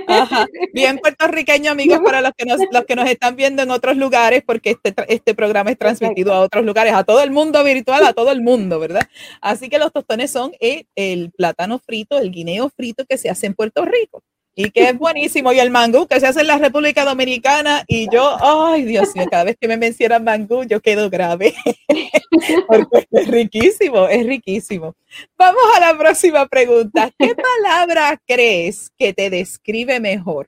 habichuela. 0.08 0.48
Bien 0.74 0.98
puertorriqueño, 0.98 1.72
amigos, 1.72 2.00
para 2.04 2.22
los 2.22 2.32
que, 2.38 2.46
nos, 2.46 2.60
los 2.72 2.86
que 2.86 2.96
nos 2.96 3.10
están 3.10 3.36
viendo 3.36 3.62
en 3.62 3.72
otros 3.72 3.98
lugares, 3.98 4.44
porque 4.46 4.72
este, 4.72 4.94
este 5.08 5.36
programa 5.36 5.72
es 5.72 5.78
transmitido 5.78 6.34
a 6.34 6.40
otros 6.40 6.66
lugares, 6.66 6.94
a 6.94 7.04
todo 7.04 7.22
el 7.22 7.32
mundo 7.32 7.64
virtual, 7.64 8.06
a 8.06 8.14
todo 8.14 8.32
el 8.32 8.42
mundo, 8.42 8.80
¿verdad? 8.80 9.08
Así 9.42 9.70
que 9.70 9.80
los 9.80 9.92
tostones 9.92 10.32
son 10.32 10.52
el, 10.60 10.88
el 10.96 11.32
plátano 11.32 11.80
frito, 11.80 12.18
el 12.18 12.32
guineo 12.32 12.70
frito 12.70 13.06
que 13.06 13.18
se 13.18 13.30
hace 13.30 13.48
en 13.48 13.54
Puerto 13.54 13.86
Rico 13.86 14.24
y 14.56 14.72
que 14.72 14.90
es 14.90 14.98
buenísimo. 14.98 15.54
Y 15.54 15.60
el 15.60 15.72
mangú 15.72 16.08
que 16.08 16.20
se 16.20 16.28
hace 16.28 16.42
en 16.42 16.48
la 16.48 16.58
República 16.58 17.06
Dominicana. 17.06 17.84
Y 17.88 18.08
yo, 18.12 18.36
ay 18.40 18.84
Dios 18.84 19.16
mío, 19.16 19.26
cada 19.30 19.46
vez 19.46 19.58
que 19.60 19.68
me 19.68 19.78
mencionan 19.78 20.24
mangú, 20.24 20.64
yo 20.64 20.82
quedo 20.82 21.10
grave. 21.10 21.54
Porque 22.68 23.08
es 23.12 23.28
riquísimo, 23.28 24.08
es 24.08 24.26
riquísimo. 24.26 24.96
Vamos 25.38 25.64
a 25.76 25.80
la 25.80 25.98
próxima 25.98 26.46
pregunta. 26.48 27.12
¿Qué 27.18 27.36
palabra 27.36 28.20
crees 28.26 28.92
que 28.98 29.14
te 29.14 29.30
describe 29.30 30.00
mejor? 30.00 30.48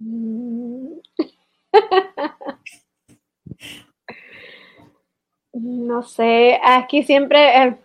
No 5.54 6.02
sé, 6.02 6.58
aquí 6.64 7.02
siempre, 7.02 7.78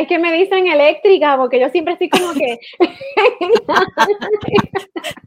es 0.00 0.08
que 0.08 0.18
me 0.18 0.32
dicen 0.32 0.66
eléctrica, 0.66 1.36
porque 1.36 1.60
yo 1.60 1.68
siempre 1.70 1.94
estoy 1.94 2.08
como 2.08 2.32
que. 2.32 2.58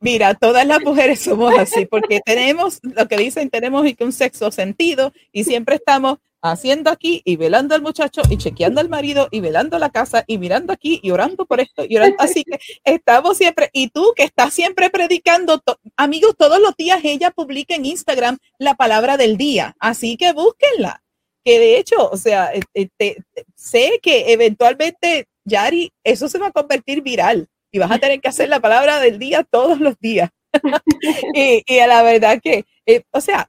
Mira, 0.00 0.34
todas 0.34 0.64
las 0.64 0.80
mujeres 0.82 1.20
somos 1.20 1.58
así, 1.58 1.86
porque 1.86 2.20
tenemos 2.24 2.78
lo 2.82 3.08
que 3.08 3.16
dicen, 3.16 3.50
tenemos 3.50 3.84
un 3.98 4.12
sexo 4.12 4.52
sentido 4.52 5.12
y 5.32 5.42
siempre 5.42 5.74
estamos 5.74 6.18
haciendo 6.40 6.90
aquí 6.90 7.20
y 7.24 7.34
velando 7.34 7.74
al 7.74 7.82
muchacho 7.82 8.22
y 8.30 8.36
chequeando 8.36 8.80
al 8.80 8.88
marido 8.88 9.26
y 9.32 9.40
velando 9.40 9.76
la 9.80 9.90
casa 9.90 10.22
y 10.28 10.38
mirando 10.38 10.72
aquí 10.72 11.00
y 11.02 11.10
orando 11.10 11.46
por 11.46 11.58
esto 11.58 11.84
y 11.88 11.96
orando. 11.96 12.16
Así 12.20 12.44
que 12.44 12.60
estamos 12.84 13.38
siempre, 13.38 13.70
y 13.72 13.88
tú 13.88 14.12
que 14.14 14.22
estás 14.22 14.54
siempre 14.54 14.88
predicando, 14.88 15.60
amigos, 15.96 16.36
todos 16.38 16.60
los 16.60 16.76
días 16.76 17.00
ella 17.02 17.32
publica 17.32 17.74
en 17.74 17.86
Instagram 17.86 18.38
la 18.58 18.74
palabra 18.74 19.16
del 19.16 19.36
día, 19.36 19.74
así 19.80 20.16
que 20.16 20.32
búsquenla 20.32 21.02
que 21.48 21.58
de 21.58 21.78
hecho, 21.78 22.10
o 22.10 22.16
sea, 22.18 22.52
este, 22.74 23.24
sé 23.54 24.00
que 24.02 24.34
eventualmente, 24.34 25.28
Yari, 25.46 25.90
eso 26.04 26.28
se 26.28 26.38
va 26.38 26.48
a 26.48 26.52
convertir 26.52 27.00
viral 27.00 27.48
y 27.72 27.78
vas 27.78 27.90
a 27.90 27.98
tener 27.98 28.20
que 28.20 28.28
hacer 28.28 28.50
la 28.50 28.60
palabra 28.60 29.00
del 29.00 29.18
día 29.18 29.44
todos 29.44 29.80
los 29.80 29.98
días. 29.98 30.28
y, 31.34 31.78
a 31.78 31.86
la 31.86 32.02
verdad 32.02 32.38
que, 32.42 32.66
eh, 32.84 33.02
o 33.12 33.22
sea, 33.22 33.48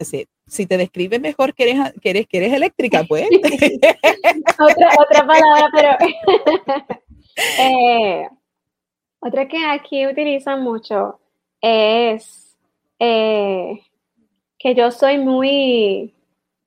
si, 0.00 0.66
te 0.66 0.76
describes 0.76 1.20
mejor 1.20 1.54
que 1.54 1.70
eres, 1.70 1.92
que 2.02 2.10
eres, 2.10 2.26
que 2.26 2.38
eres 2.38 2.52
eléctrica, 2.54 3.04
pues. 3.04 3.28
otra, 4.58 4.90
otra 4.98 5.24
palabra, 5.24 5.70
pero... 5.72 5.96
eh, 7.60 8.28
otra 9.20 9.46
que 9.46 9.64
aquí 9.64 10.08
utilizan 10.08 10.64
mucho 10.64 11.20
es 11.60 12.56
eh, 12.98 13.80
que 14.58 14.74
yo 14.74 14.90
soy 14.90 15.18
muy 15.18 16.17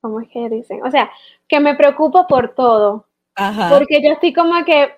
¿cómo 0.02 0.20
es 0.20 0.30
que 0.30 0.50
dicen? 0.50 0.84
O 0.86 0.92
sea, 0.92 1.10
que 1.48 1.60
me 1.60 1.76
preocupo 1.76 2.28
por 2.28 2.54
todo. 2.56 3.08
Ajá. 3.36 3.70
Porque 3.70 4.02
yo 4.02 4.12
estoy 4.12 4.34
como 4.34 4.66
que 4.66 4.90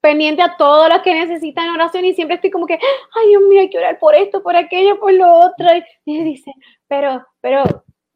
pendiente 0.00 0.40
a 0.40 0.56
todo 0.56 0.88
lo 0.88 1.02
que 1.02 1.12
necesitan 1.12 1.70
oración 1.70 2.04
y 2.04 2.14
siempre 2.14 2.36
estoy 2.36 2.50
como 2.50 2.66
que, 2.66 2.74
ay 2.74 3.28
Dios 3.28 3.42
mío, 3.48 3.60
hay 3.60 3.70
que 3.70 3.78
orar 3.78 3.98
por 3.98 4.14
esto, 4.14 4.42
por 4.42 4.54
aquello, 4.54 5.00
por 5.00 5.12
lo 5.12 5.26
otro. 5.40 5.66
Y 6.04 6.22
dice, 6.22 6.52
pero, 6.86 7.26
pero 7.40 7.64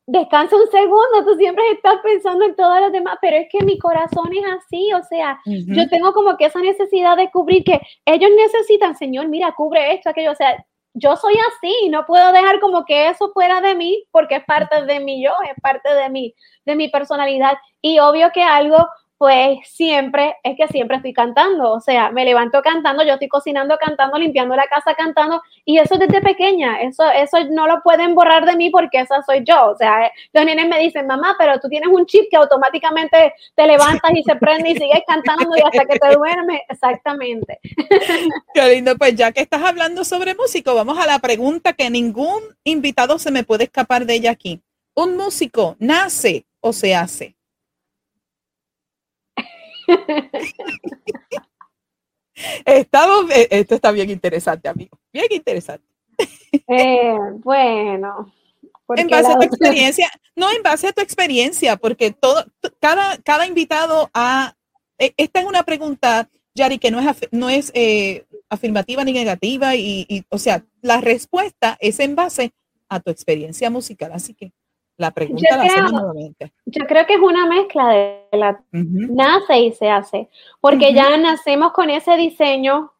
descansa 0.07 0.57
un 0.57 0.71
segundo, 0.71 1.25
tú 1.25 1.37
siempre 1.37 1.65
estás 1.73 1.97
pensando 2.03 2.45
en 2.45 2.57
todos 2.57 2.81
los 2.81 2.93
demás, 2.93 3.19
pero 3.21 3.37
es 3.37 3.49
que 3.51 3.65
mi 3.65 3.79
corazón 3.79 4.31
es 4.33 4.45
así, 4.45 4.93
o 4.93 5.03
sea, 5.05 5.41
yo 5.47 5.89
tengo 5.89 6.13
como 6.13 6.37
que 6.37 6.47
esa 6.47 6.61
necesidad 6.61 7.17
de 7.17 7.31
cubrir 7.31 7.63
que 7.63 7.81
ellos 8.05 8.31
necesitan, 8.37 8.97
Señor, 8.97 9.29
mira, 9.29 9.53
cubre 9.57 9.95
esto, 9.95 10.11
aquello, 10.11 10.33
o 10.33 10.35
sea, 10.35 10.65
yo 10.95 11.17
soy 11.17 11.35
así, 11.35 11.89
no 11.89 12.05
puedo 12.07 12.33
dejar 12.33 12.61
como 12.61 12.85
que 12.85 13.09
eso 13.09 13.31
fuera 13.33 13.61
de 13.61 13.75
mí 13.75 14.05
porque 14.11 14.37
es 14.37 14.45
parte 14.45 14.85
de 14.85 15.01
mi 15.01 15.23
yo, 15.23 15.33
es 15.49 15.61
parte 15.63 15.93
de 15.95 16.11
mi, 16.11 16.35
de 16.65 16.75
mi 16.75 16.89
personalidad. 16.89 17.57
Y 17.81 17.99
obvio 17.99 18.31
que 18.33 18.43
algo 18.43 18.89
pues 19.21 19.59
siempre, 19.69 20.35
es 20.43 20.57
que 20.57 20.67
siempre 20.69 20.97
estoy 20.97 21.13
cantando, 21.13 21.73
o 21.73 21.81
sea, 21.83 22.11
me 22.11 22.25
levanto 22.25 22.63
cantando, 22.63 23.05
yo 23.05 23.13
estoy 23.13 23.29
cocinando 23.29 23.77
cantando, 23.77 24.17
limpiando 24.17 24.57
la 24.57 24.67
casa 24.67 24.95
cantando, 24.95 25.43
y 25.67 25.77
eso 25.77 25.99
desde 25.99 26.23
pequeña, 26.23 26.81
eso, 26.81 27.05
eso 27.11 27.37
no 27.51 27.67
lo 27.67 27.83
pueden 27.83 28.15
borrar 28.15 28.47
de 28.47 28.57
mí 28.57 28.71
porque 28.71 29.01
esa 29.01 29.21
soy 29.21 29.45
yo, 29.45 29.73
o 29.73 29.77
sea, 29.77 30.11
los 30.33 30.45
nenes 30.47 30.69
me 30.69 30.79
dicen, 30.79 31.07
mamá, 31.07 31.37
pero 31.39 31.61
tú 31.61 31.69
tienes 31.69 31.91
un 31.91 32.07
chip 32.07 32.31
que 32.31 32.39
automáticamente 32.39 33.35
te 33.55 33.67
levantas 33.67 34.11
y 34.15 34.23
se 34.23 34.37
prende 34.37 34.71
y 34.71 34.77
sigues 34.77 35.03
cantando 35.07 35.55
y 35.55 35.61
hasta 35.61 35.85
que 35.85 35.99
te 35.99 36.17
duermes, 36.17 36.63
exactamente. 36.71 37.61
Qué 38.55 38.69
lindo, 38.75 38.97
pues 38.97 39.17
ya 39.17 39.33
que 39.33 39.43
estás 39.43 39.63
hablando 39.63 40.03
sobre 40.03 40.35
músico, 40.35 40.75
vamos 40.75 40.99
a 40.99 41.07
la 41.07 41.19
pregunta 41.19 41.75
que 41.75 41.91
ningún 41.91 42.41
invitado 42.65 43.19
se 43.19 43.31
me 43.31 43.45
puede 43.45 43.65
escapar 43.65 44.07
de 44.07 44.15
ella 44.15 44.31
aquí. 44.31 44.63
¿Un 44.95 45.19
músico 45.19 45.77
nace 45.79 46.47
o 46.61 46.73
se 46.73 46.95
hace? 46.95 47.35
Estamos, 52.65 53.31
eh, 53.31 53.49
esto 53.51 53.75
está 53.75 53.91
bien 53.93 54.11
interesante, 54.11 54.69
amigo. 54.69 54.99
Bien 55.13 55.27
interesante. 55.31 55.87
Eh, 56.69 57.17
bueno. 57.39 58.33
En 58.97 59.09
base 59.09 59.33
a 59.33 59.39
tu 59.39 59.45
experiencia, 59.45 60.11
no 60.35 60.51
en 60.51 60.63
base 60.63 60.89
a 60.89 60.93
tu 60.93 61.01
experiencia, 61.01 61.77
porque 61.77 62.11
todo, 62.11 62.45
cada, 62.81 63.19
cada 63.19 63.47
invitado 63.47 64.11
a, 64.13 64.57
e, 64.99 65.15
esta 65.17 65.41
es 65.41 65.47
una 65.47 65.63
pregunta, 65.63 66.29
Yari, 66.55 66.79
que 66.79 66.91
no 66.91 66.99
es, 66.99 67.29
no 67.31 67.49
es 67.49 67.71
eh, 67.75 68.27
afirmativa 68.49 69.05
ni 69.05 69.13
negativa, 69.13 69.77
y, 69.77 70.25
o 70.29 70.39
sea, 70.39 70.65
la 70.83 71.01
respuesta 71.01 71.77
es 71.81 72.01
en 72.01 72.17
base 72.17 72.53
a 72.89 72.99
tu 72.99 73.11
experiencia 73.11 73.71
musical. 73.71 74.11
Así 74.13 74.35
que 74.35 74.53
la 75.01 75.11
pregunta 75.11 75.43
yo 75.51 75.57
la 75.57 75.63
creo, 75.69 75.89
nuevamente. 75.89 76.53
Yo 76.67 76.87
creo 76.87 77.07
que 77.07 77.15
es 77.15 77.21
una 77.21 77.47
mezcla 77.47 77.89
de 77.89 78.29
la 78.33 78.63
nace 78.71 79.59
y 79.59 79.73
se 79.73 79.89
hace, 79.89 80.29
porque 80.61 80.93
ya 80.93 81.17
nacemos 81.17 81.73
con 81.73 81.89
ese 81.89 82.17
diseño 82.17 82.93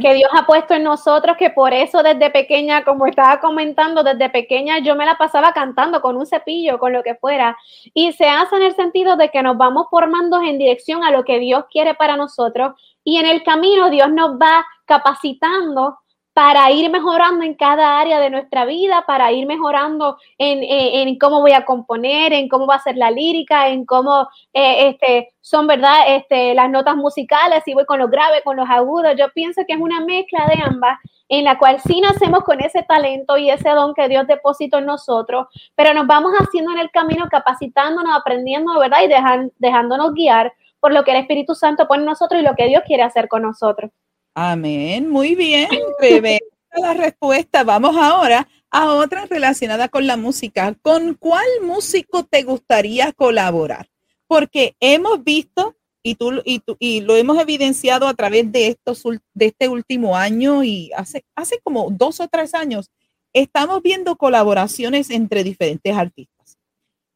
que 0.00 0.14
Dios 0.14 0.30
ha 0.32 0.46
puesto 0.46 0.74
en 0.74 0.84
nosotros, 0.84 1.36
que 1.36 1.50
por 1.50 1.74
eso 1.74 2.00
desde 2.04 2.30
pequeña, 2.30 2.84
como 2.84 3.04
estaba 3.06 3.40
comentando, 3.40 4.04
desde 4.04 4.30
pequeña 4.30 4.78
yo 4.78 4.94
me 4.94 5.04
la 5.04 5.18
pasaba 5.18 5.52
cantando 5.52 6.00
con 6.00 6.16
un 6.16 6.24
cepillo, 6.24 6.78
con 6.78 6.92
lo 6.92 7.02
que 7.02 7.16
fuera, 7.16 7.56
y 7.92 8.12
se 8.12 8.28
hace 8.28 8.56
en 8.56 8.62
el 8.62 8.76
sentido 8.76 9.16
de 9.16 9.28
que 9.30 9.42
nos 9.42 9.56
vamos 9.56 9.88
formando 9.90 10.40
en 10.40 10.56
dirección 10.56 11.02
a 11.02 11.10
lo 11.10 11.24
que 11.24 11.40
Dios 11.40 11.64
quiere 11.68 11.94
para 11.94 12.16
nosotros, 12.16 12.80
y 13.02 13.16
en 13.18 13.26
el 13.26 13.42
camino 13.42 13.90
Dios 13.90 14.08
nos 14.12 14.36
va 14.40 14.64
capacitando 14.84 15.98
para 16.36 16.70
ir 16.70 16.90
mejorando 16.90 17.46
en 17.46 17.54
cada 17.54 17.98
área 17.98 18.20
de 18.20 18.28
nuestra 18.28 18.66
vida, 18.66 19.04
para 19.06 19.32
ir 19.32 19.46
mejorando 19.46 20.18
en, 20.36 21.18
cómo 21.18 21.40
voy 21.40 21.52
a 21.52 21.64
componer, 21.64 22.34
en 22.34 22.50
cómo 22.50 22.66
va 22.66 22.74
a 22.74 22.82
ser 22.82 22.98
la 22.98 23.10
lírica, 23.10 23.68
en 23.68 23.86
cómo 23.86 24.28
eh, 24.52 24.88
este, 24.88 25.32
son, 25.40 25.66
¿verdad? 25.66 26.00
Este, 26.08 26.52
las 26.54 26.68
notas 26.68 26.94
musicales, 26.94 27.62
si 27.64 27.72
voy 27.72 27.86
con 27.86 28.00
los 28.00 28.10
graves, 28.10 28.42
con 28.44 28.58
los 28.58 28.68
agudos. 28.68 29.14
Yo 29.16 29.32
pienso 29.32 29.62
que 29.66 29.72
es 29.72 29.80
una 29.80 30.00
mezcla 30.00 30.46
de 30.46 30.62
ambas 30.62 30.98
en 31.30 31.44
la 31.44 31.56
cual 31.56 31.80
sí 31.80 32.02
nacemos 32.02 32.44
con 32.44 32.60
ese 32.60 32.82
talento 32.82 33.38
y 33.38 33.48
ese 33.48 33.70
don 33.70 33.94
que 33.94 34.06
Dios 34.06 34.26
depositó 34.26 34.76
en 34.76 34.84
nosotros, 34.84 35.46
pero 35.74 35.94
nos 35.94 36.06
vamos 36.06 36.32
haciendo 36.38 36.70
en 36.72 36.80
el 36.80 36.90
camino, 36.90 37.28
capacitándonos, 37.30 38.14
aprendiendo, 38.14 38.78
¿verdad? 38.78 38.98
Y 39.04 39.50
dejándonos 39.56 40.12
guiar 40.12 40.52
por 40.80 40.92
lo 40.92 41.02
que 41.02 41.12
el 41.12 41.16
Espíritu 41.16 41.54
Santo 41.54 41.88
pone 41.88 42.02
en 42.02 42.06
nosotros 42.10 42.42
y 42.42 42.44
lo 42.44 42.54
que 42.54 42.66
Dios 42.66 42.82
quiere 42.86 43.04
hacer 43.04 43.26
con 43.26 43.40
nosotros. 43.40 43.90
Amén. 44.38 45.08
Muy 45.08 45.34
bien, 45.34 45.66
la 46.76 46.92
respuesta. 46.92 47.64
Vamos 47.64 47.96
ahora 47.96 48.46
a 48.70 48.92
otra 48.92 49.24
relacionada 49.24 49.88
con 49.88 50.06
la 50.06 50.18
música. 50.18 50.76
¿Con 50.82 51.14
cuál 51.14 51.46
músico 51.62 52.22
te 52.22 52.42
gustaría 52.42 53.14
colaborar? 53.14 53.88
Porque 54.26 54.76
hemos 54.78 55.24
visto 55.24 55.74
y 56.02 56.16
tú, 56.16 56.42
y, 56.44 56.58
tú, 56.58 56.76
y 56.78 57.00
lo 57.00 57.16
hemos 57.16 57.38
evidenciado 57.38 58.06
a 58.08 58.12
través 58.12 58.52
de 58.52 58.66
estos 58.66 59.04
de 59.32 59.46
este 59.46 59.70
último 59.70 60.18
año 60.18 60.62
y 60.62 60.90
hace 60.94 61.24
hace 61.34 61.58
como 61.64 61.88
dos 61.90 62.20
o 62.20 62.28
tres 62.28 62.52
años 62.52 62.90
estamos 63.32 63.80
viendo 63.82 64.16
colaboraciones 64.16 65.08
entre 65.08 65.44
diferentes 65.44 65.96
artistas. 65.96 66.58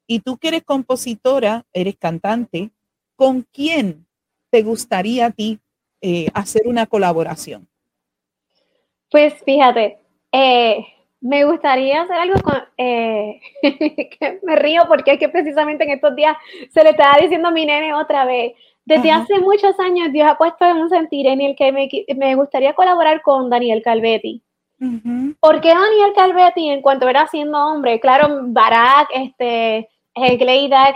Y 0.06 0.20
tú 0.20 0.38
que 0.38 0.48
eres 0.48 0.62
compositora, 0.64 1.66
eres 1.74 1.98
cantante, 1.98 2.70
¿con 3.14 3.42
quién 3.52 4.06
te 4.48 4.62
gustaría 4.62 5.26
a 5.26 5.30
ti 5.32 5.60
eh, 6.00 6.28
hacer 6.34 6.62
una 6.66 6.86
colaboración? 6.86 7.68
Pues 9.10 9.34
fíjate, 9.44 9.98
eh, 10.32 10.86
me 11.20 11.44
gustaría 11.44 12.02
hacer 12.02 12.16
algo 12.16 12.40
con, 12.40 12.56
eh, 12.78 13.40
me 14.42 14.56
río 14.56 14.84
porque 14.88 15.12
es 15.12 15.18
que 15.18 15.28
precisamente 15.28 15.84
en 15.84 15.90
estos 15.90 16.14
días 16.16 16.36
se 16.70 16.82
le 16.82 16.90
estaba 16.90 17.18
diciendo 17.20 17.48
a 17.48 17.52
mi 17.52 17.66
nene 17.66 17.94
otra 17.94 18.24
vez. 18.24 18.54
Desde 18.84 19.10
hace 19.10 19.38
muchos 19.38 19.78
años 19.78 20.10
Dios 20.12 20.28
ha 20.28 20.38
puesto 20.38 20.64
en 20.64 20.78
un 20.78 20.88
sentir 20.88 21.26
en 21.26 21.40
el 21.40 21.54
que 21.54 21.70
me, 22.16 22.34
gustaría 22.34 22.72
colaborar 22.72 23.22
con 23.22 23.50
Daniel 23.50 23.82
Calvetti. 23.82 24.42
¿Por 25.38 25.60
qué 25.60 25.68
Daniel 25.68 26.12
Calvetti, 26.16 26.70
en 26.70 26.80
cuanto 26.80 27.08
era 27.08 27.26
siendo 27.26 27.58
hombre, 27.58 28.00
claro, 28.00 28.40
Barack, 28.44 29.10
este, 29.14 29.90
Gleida, 30.14 30.94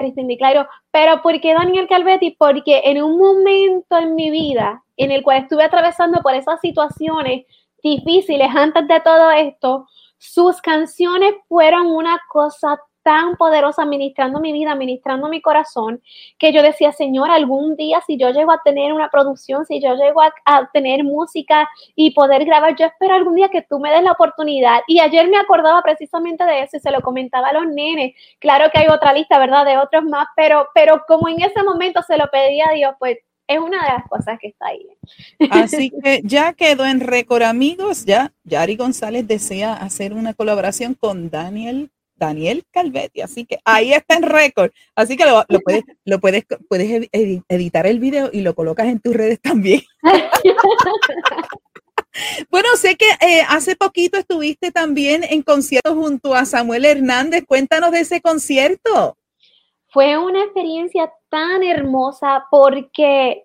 pero 0.90 1.22
¿por 1.22 1.40
qué 1.40 1.54
Daniel 1.54 1.88
Calvetti? 1.88 2.32
Porque 2.32 2.82
en 2.84 3.02
un 3.02 3.18
momento 3.18 3.96
en 3.98 4.14
mi 4.14 4.30
vida 4.30 4.82
en 4.96 5.10
el 5.10 5.22
cual 5.22 5.42
estuve 5.42 5.64
atravesando 5.64 6.20
por 6.22 6.34
esas 6.34 6.60
situaciones 6.60 7.46
difíciles 7.82 8.48
antes 8.54 8.86
de 8.88 9.00
todo 9.00 9.30
esto, 9.30 9.86
sus 10.18 10.60
canciones 10.60 11.34
fueron 11.48 11.86
una 11.86 12.20
cosa 12.28 12.78
tan 13.04 13.36
poderosa 13.36 13.84
ministrando 13.84 14.40
mi 14.40 14.52
vida, 14.52 14.74
ministrando 14.74 15.28
mi 15.28 15.40
corazón, 15.40 16.02
que 16.38 16.52
yo 16.52 16.62
decía, 16.62 16.90
Señor, 16.90 17.30
algún 17.30 17.76
día 17.76 18.00
si 18.04 18.16
yo 18.16 18.30
llego 18.30 18.50
a 18.50 18.62
tener 18.64 18.92
una 18.92 19.10
producción, 19.10 19.64
si 19.66 19.80
yo 19.80 19.94
llego 19.94 20.20
a, 20.22 20.70
tener 20.72 21.04
música 21.04 21.68
y 21.94 22.12
poder 22.12 22.44
grabar, 22.44 22.74
yo 22.76 22.86
espero 22.86 23.14
algún 23.14 23.36
día 23.36 23.50
que 23.50 23.62
tú 23.62 23.78
me 23.78 23.92
des 23.92 24.02
la 24.02 24.12
oportunidad. 24.12 24.80
Y 24.88 24.98
ayer 24.98 25.28
me 25.28 25.36
acordaba 25.36 25.82
precisamente 25.82 26.44
de 26.44 26.62
eso 26.62 26.78
y 26.78 26.80
se 26.80 26.90
lo 26.90 27.00
comentaba 27.02 27.48
a 27.48 27.52
los 27.52 27.66
nenes. 27.66 28.14
Claro 28.40 28.70
que 28.72 28.80
hay 28.80 28.88
otra 28.88 29.12
lista, 29.12 29.38
¿verdad? 29.38 29.64
De 29.64 29.78
otros 29.78 30.04
más, 30.04 30.26
pero, 30.34 30.68
pero 30.74 31.04
como 31.06 31.28
en 31.28 31.42
ese 31.42 31.62
momento 31.62 32.02
se 32.02 32.16
lo 32.16 32.26
pedía 32.30 32.66
a 32.70 32.72
Dios, 32.72 32.94
pues 32.98 33.18
es 33.46 33.58
una 33.58 33.82
de 33.82 33.92
las 33.92 34.08
cosas 34.08 34.38
que 34.40 34.48
está 34.48 34.68
ahí. 34.68 34.86
Así 35.50 35.90
que 36.02 36.22
ya 36.24 36.54
quedó 36.54 36.86
en 36.86 37.00
récord, 37.00 37.42
amigos. 37.42 38.04
Ya 38.04 38.32
Yari 38.44 38.76
González 38.76 39.26
desea 39.26 39.74
hacer 39.74 40.14
una 40.14 40.34
colaboración 40.34 40.94
con 40.94 41.30
Daniel. 41.30 41.90
Daniel 42.16 42.64
Calvetti, 42.70 43.20
así 43.20 43.44
que 43.44 43.58
ahí 43.64 43.92
está 43.92 44.16
en 44.16 44.22
récord. 44.22 44.70
Así 44.94 45.16
que 45.16 45.24
lo, 45.24 45.44
puedes, 45.64 45.84
lo 46.04 46.20
puedes, 46.20 46.44
puedes 46.68 47.08
editar 47.12 47.86
el 47.86 47.98
video 47.98 48.30
y 48.32 48.40
lo 48.42 48.54
colocas 48.54 48.86
en 48.86 49.00
tus 49.00 49.14
redes 49.14 49.40
también. 49.40 49.82
Bueno, 52.48 52.68
sé 52.76 52.96
que 52.96 53.06
eh, 53.26 53.42
hace 53.48 53.74
poquito 53.74 54.18
estuviste 54.18 54.70
también 54.70 55.24
en 55.28 55.42
concierto 55.42 55.94
junto 55.94 56.34
a 56.34 56.44
Samuel 56.44 56.84
Hernández. 56.84 57.44
Cuéntanos 57.44 57.90
de 57.90 58.00
ese 58.00 58.20
concierto. 58.20 59.16
Fue 59.88 60.16
una 60.18 60.42
experiencia 60.44 61.12
tan 61.28 61.62
hermosa 61.62 62.46
porque 62.50 63.43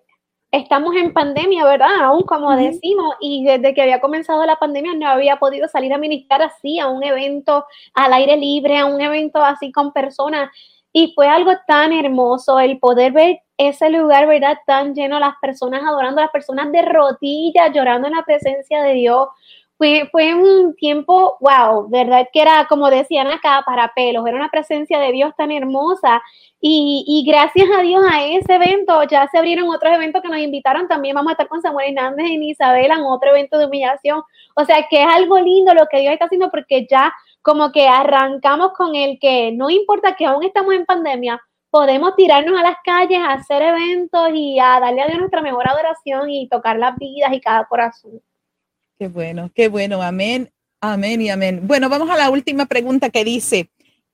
estamos 0.52 0.94
en 0.96 1.12
pandemia, 1.12 1.64
¿verdad? 1.64 2.00
Aún 2.02 2.22
como 2.22 2.56
decimos, 2.56 3.14
y 3.20 3.44
desde 3.44 3.74
que 3.74 3.82
había 3.82 4.00
comenzado 4.00 4.44
la 4.46 4.56
pandemia 4.56 4.94
no 4.94 5.08
había 5.08 5.36
podido 5.36 5.68
salir 5.68 5.92
a 5.92 5.98
ministrar 5.98 6.42
así 6.42 6.78
a 6.78 6.88
un 6.88 7.02
evento 7.02 7.64
al 7.94 8.12
aire 8.12 8.36
libre, 8.36 8.78
a 8.78 8.86
un 8.86 9.00
evento 9.00 9.42
así 9.42 9.70
con 9.72 9.92
personas. 9.92 10.50
Y 10.92 11.12
fue 11.14 11.28
algo 11.28 11.52
tan 11.68 11.92
hermoso 11.92 12.58
el 12.58 12.78
poder 12.80 13.12
ver 13.12 13.40
ese 13.56 13.90
lugar, 13.90 14.26
¿verdad? 14.26 14.58
Tan 14.66 14.94
lleno, 14.94 15.20
las 15.20 15.34
personas 15.40 15.82
adorando, 15.86 16.20
las 16.20 16.30
personas 16.30 16.72
de 16.72 16.82
rodillas, 16.82 17.72
llorando 17.72 18.08
en 18.08 18.14
la 18.14 18.24
presencia 18.24 18.82
de 18.82 18.94
Dios 18.94 19.28
fue, 19.80 20.34
un 20.34 20.74
tiempo, 20.76 21.38
wow, 21.40 21.88
¿verdad? 21.88 22.28
Que 22.30 22.42
era, 22.42 22.66
como 22.68 22.90
decían 22.90 23.28
acá, 23.28 23.62
para 23.64 23.92
pelos, 23.94 24.26
era 24.26 24.36
una 24.36 24.50
presencia 24.50 24.98
de 24.98 25.10
Dios 25.12 25.32
tan 25.38 25.50
hermosa. 25.50 26.22
Y, 26.60 27.24
gracias 27.26 27.66
a 27.74 27.80
Dios 27.80 28.04
a 28.12 28.22
ese 28.26 28.56
evento 28.56 29.02
ya 29.04 29.26
se 29.28 29.38
abrieron 29.38 29.70
otros 29.70 29.94
eventos 29.94 30.20
que 30.20 30.28
nos 30.28 30.38
invitaron. 30.38 30.86
También 30.86 31.14
vamos 31.14 31.30
a 31.30 31.32
estar 31.32 31.48
con 31.48 31.62
Samuel 31.62 31.96
Hernández 31.96 32.26
y 32.26 32.50
Isabela 32.50 32.96
en 32.96 33.04
otro 33.04 33.30
evento 33.30 33.56
de 33.56 33.66
humillación. 33.66 34.22
O 34.54 34.64
sea 34.66 34.86
que 34.90 35.02
es 35.02 35.08
algo 35.08 35.40
lindo 35.40 35.72
lo 35.72 35.86
que 35.86 36.00
Dios 36.00 36.12
está 36.12 36.26
haciendo 36.26 36.50
porque 36.50 36.86
ya 36.90 37.14
como 37.40 37.72
que 37.72 37.88
arrancamos 37.88 38.72
con 38.74 38.94
el 38.94 39.18
que 39.18 39.52
no 39.52 39.70
importa 39.70 40.14
que 40.14 40.26
aún 40.26 40.44
estamos 40.44 40.74
en 40.74 40.84
pandemia, 40.84 41.40
podemos 41.70 42.14
tirarnos 42.16 42.58
a 42.60 42.62
las 42.62 42.76
calles 42.84 43.20
a 43.20 43.32
hacer 43.32 43.62
eventos 43.62 44.28
y 44.34 44.58
a 44.58 44.78
darle 44.78 45.02
a 45.02 45.06
Dios 45.06 45.18
nuestra 45.20 45.40
mejor 45.40 45.66
adoración 45.66 46.28
y 46.28 46.48
tocar 46.48 46.78
las 46.78 46.96
vidas 46.98 47.32
y 47.32 47.40
cada 47.40 47.64
corazón. 47.64 48.20
Qué 49.00 49.08
bueno, 49.08 49.50
qué 49.54 49.68
bueno. 49.68 50.02
Amén, 50.02 50.50
amén 50.78 51.22
y 51.22 51.30
amén. 51.30 51.66
Bueno, 51.66 51.88
vamos 51.88 52.10
a 52.10 52.18
la 52.18 52.28
última 52.28 52.66
pregunta 52.66 53.08
que 53.08 53.24
dice, 53.24 53.70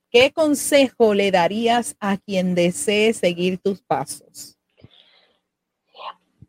¿qué 0.09 0.31
consejo 0.31 1.13
le 1.13 1.29
darías 1.29 1.97
a 1.99 2.15
quien 2.15 2.55
desee 2.55 3.11
seguir 3.11 3.57
tus 3.57 3.81
pasos? 3.81 4.57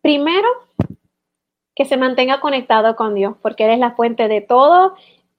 Primero, 0.03 0.47
que 1.75 1.85
se 1.85 1.97
mantenga 1.97 2.39
conectado 2.41 2.95
con 2.95 3.17
Dios, 3.17 3.35
porque 3.43 3.65
Él 3.65 3.73
es 3.73 3.81
la 3.81 3.97
fuente 3.97 4.29
de 4.29 4.41
todo, 4.41 4.95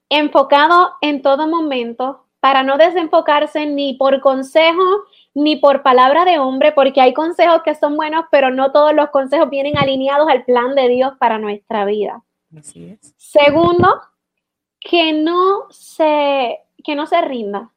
enfocado 0.09 0.91
en 0.99 1.21
todo 1.21 1.47
momento, 1.47 2.25
para 2.41 2.63
no 2.63 2.77
desenfocarse 2.77 3.65
ni 3.65 3.93
por 3.93 4.19
consejo 4.19 4.83
ni 5.33 5.55
por 5.55 5.83
palabra 5.83 6.25
de 6.25 6.37
hombre, 6.37 6.73
porque 6.73 6.99
hay 6.99 7.13
consejos 7.13 7.61
que 7.63 7.75
son 7.75 7.95
buenos, 7.95 8.25
pero 8.29 8.51
no 8.51 8.73
todos 8.73 8.93
los 8.93 9.09
consejos 9.11 9.49
vienen 9.49 9.77
alineados 9.77 10.27
al 10.27 10.43
plan 10.43 10.75
de 10.75 10.89
Dios 10.89 11.13
para 11.17 11.39
nuestra 11.39 11.85
vida. 11.85 12.25
Así 12.57 12.85
es. 12.85 13.13
Segundo, 13.17 14.01
que 14.79 15.13
no 15.13 15.65
se, 15.69 16.59
que 16.83 16.95
no 16.95 17.05
se 17.07 17.21
rinda, 17.21 17.71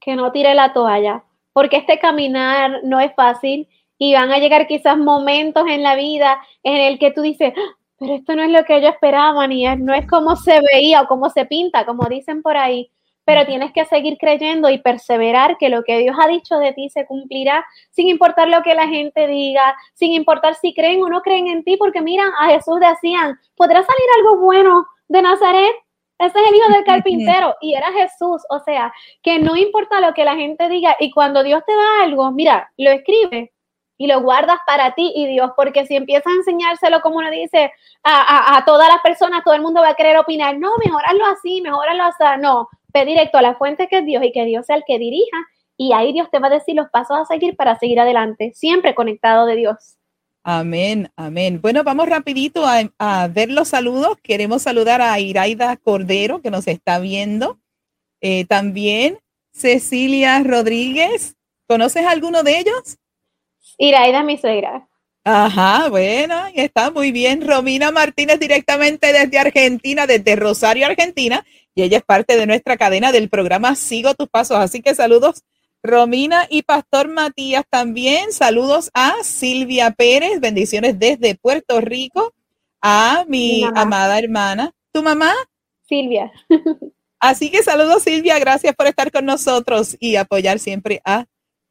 que 0.00 0.16
no 0.16 0.32
tire 0.32 0.54
la 0.54 0.72
toalla, 0.72 1.24
porque 1.52 1.76
este 1.78 1.98
caminar 1.98 2.80
no 2.84 3.00
es 3.00 3.14
fácil 3.14 3.68
y 3.98 4.14
van 4.14 4.30
a 4.32 4.38
llegar 4.38 4.66
quizás 4.66 4.98
momentos 4.98 5.64
en 5.68 5.82
la 5.82 5.96
vida 5.96 6.40
en 6.62 6.76
el 6.76 6.98
que 6.98 7.10
tú 7.12 7.22
dices, 7.22 7.54
"Ah, 7.56 7.76
pero 7.98 8.14
esto 8.14 8.36
no 8.36 8.42
es 8.42 8.50
lo 8.50 8.64
que 8.64 8.80
yo 8.82 8.88
esperaba, 8.88 9.46
ni 9.46 9.64
no 9.78 9.94
es 9.94 10.06
como 10.08 10.36
se 10.36 10.60
veía 10.72 11.02
o 11.02 11.08
como 11.08 11.30
se 11.30 11.46
pinta, 11.46 11.86
como 11.86 12.04
dicen 12.08 12.42
por 12.42 12.56
ahí, 12.56 12.90
pero 13.28 13.44
tienes 13.44 13.72
que 13.74 13.84
seguir 13.84 14.16
creyendo 14.16 14.70
y 14.70 14.78
perseverar 14.78 15.58
que 15.58 15.68
lo 15.68 15.84
que 15.84 15.98
Dios 15.98 16.16
ha 16.18 16.26
dicho 16.28 16.56
de 16.56 16.72
ti 16.72 16.88
se 16.88 17.04
cumplirá, 17.04 17.62
sin 17.90 18.08
importar 18.08 18.48
lo 18.48 18.62
que 18.62 18.74
la 18.74 18.88
gente 18.88 19.26
diga, 19.26 19.76
sin 19.92 20.12
importar 20.12 20.54
si 20.54 20.72
creen 20.72 21.02
o 21.02 21.10
no 21.10 21.20
creen 21.20 21.46
en 21.48 21.62
ti, 21.62 21.76
porque 21.76 22.00
miran, 22.00 22.30
a 22.40 22.46
Jesús 22.46 22.80
decían, 22.80 23.38
¿podrá 23.54 23.82
salir 23.82 24.06
algo 24.16 24.38
bueno 24.38 24.86
de 25.08 25.20
Nazaret? 25.20 25.74
Ese 26.18 26.38
es 26.38 26.48
el 26.48 26.54
hijo 26.54 26.72
del 26.72 26.84
carpintero 26.86 27.54
y 27.60 27.74
era 27.74 27.92
Jesús, 27.92 28.40
o 28.48 28.60
sea, 28.60 28.94
que 29.22 29.38
no 29.38 29.56
importa 29.56 30.00
lo 30.00 30.14
que 30.14 30.24
la 30.24 30.34
gente 30.34 30.66
diga 30.70 30.96
y 30.98 31.10
cuando 31.10 31.42
Dios 31.42 31.62
te 31.66 31.74
da 31.74 32.04
algo, 32.04 32.30
mira, 32.30 32.72
lo 32.78 32.90
escribe 32.90 33.52
y 33.98 34.06
lo 34.06 34.22
guardas 34.22 34.60
para 34.66 34.94
ti 34.94 35.12
y 35.14 35.26
Dios, 35.26 35.50
porque 35.54 35.84
si 35.84 35.96
empiezas 35.96 36.32
a 36.32 36.36
enseñárselo 36.36 37.02
como 37.02 37.18
uno 37.18 37.30
dice 37.30 37.72
a, 38.04 38.54
a, 38.54 38.56
a 38.56 38.64
todas 38.64 38.88
las 38.88 39.02
personas, 39.02 39.44
todo 39.44 39.52
el 39.52 39.60
mundo 39.60 39.82
va 39.82 39.90
a 39.90 39.96
querer 39.96 40.16
opinar, 40.16 40.56
no, 40.56 40.70
mejorarlo 40.82 41.26
así, 41.26 41.60
mejorarlo 41.60 42.04
así, 42.04 42.24
no, 42.40 42.70
ve 42.98 43.04
directo 43.04 43.38
a 43.38 43.42
la 43.42 43.54
fuente 43.56 43.88
que 43.88 43.98
es 43.98 44.06
Dios 44.06 44.22
y 44.24 44.32
que 44.32 44.44
Dios 44.44 44.66
sea 44.66 44.76
el 44.76 44.84
que 44.86 44.98
dirija 44.98 45.36
y 45.76 45.92
ahí 45.92 46.12
Dios 46.12 46.28
te 46.30 46.40
va 46.40 46.48
a 46.48 46.50
decir 46.50 46.74
los 46.74 46.90
pasos 46.90 47.16
a 47.16 47.24
seguir 47.24 47.56
para 47.56 47.78
seguir 47.78 48.00
adelante, 48.00 48.52
siempre 48.54 48.94
conectado 48.94 49.46
de 49.46 49.56
Dios. 49.56 49.96
Amén, 50.42 51.10
amén. 51.16 51.60
Bueno, 51.60 51.84
vamos 51.84 52.08
rapidito 52.08 52.66
a, 52.66 52.80
a 52.98 53.28
ver 53.28 53.50
los 53.50 53.68
saludos. 53.68 54.16
Queremos 54.22 54.62
saludar 54.62 55.00
a 55.00 55.18
Iraida 55.20 55.76
Cordero, 55.76 56.40
que 56.40 56.50
nos 56.50 56.66
está 56.66 56.98
viendo. 56.98 57.58
Eh, 58.20 58.44
también 58.46 59.18
Cecilia 59.52 60.42
Rodríguez. 60.42 61.36
¿Conoces 61.68 62.06
alguno 62.06 62.42
de 62.42 62.58
ellos? 62.58 62.96
Iraida, 63.76 64.22
mi 64.22 64.38
suegra. 64.38 64.88
Ajá, 65.24 65.90
bueno, 65.90 66.46
está 66.54 66.90
muy 66.90 67.12
bien. 67.12 67.46
Romina 67.46 67.90
Martínez 67.90 68.40
directamente 68.40 69.12
desde 69.12 69.38
Argentina, 69.38 70.06
desde 70.06 70.36
Rosario, 70.36 70.86
Argentina, 70.86 71.44
y 71.78 71.82
ella 71.82 71.98
es 71.98 72.04
parte 72.04 72.36
de 72.36 72.44
nuestra 72.44 72.76
cadena 72.76 73.12
del 73.12 73.28
programa 73.28 73.76
Sigo 73.76 74.12
tus 74.14 74.28
pasos. 74.28 74.56
Así 74.58 74.82
que 74.82 74.96
saludos, 74.96 75.44
Romina 75.80 76.44
y 76.50 76.62
Pastor 76.62 77.06
Matías 77.06 77.62
también. 77.70 78.32
Saludos 78.32 78.90
a 78.94 79.14
Silvia 79.22 79.92
Pérez, 79.92 80.40
bendiciones 80.40 80.98
desde 80.98 81.36
Puerto 81.36 81.80
Rico, 81.80 82.34
a 82.82 83.24
mi, 83.28 83.62
amada 83.76 84.18
hermana. 84.18 84.72
¿Tu 84.90 85.04
mamá? 85.04 85.32
Silvia. 85.88 86.32
Así 87.20 87.48
que 87.48 87.62
saludos, 87.62 88.02
Silvia, 88.02 88.40
gracias 88.40 88.74
por 88.74 88.88
estar 88.88 89.12
con 89.12 89.24
nosotros 89.24 89.96
y 90.00 90.16
apoyar 90.16 90.58
siempre 90.58 91.00
a, 91.04 91.26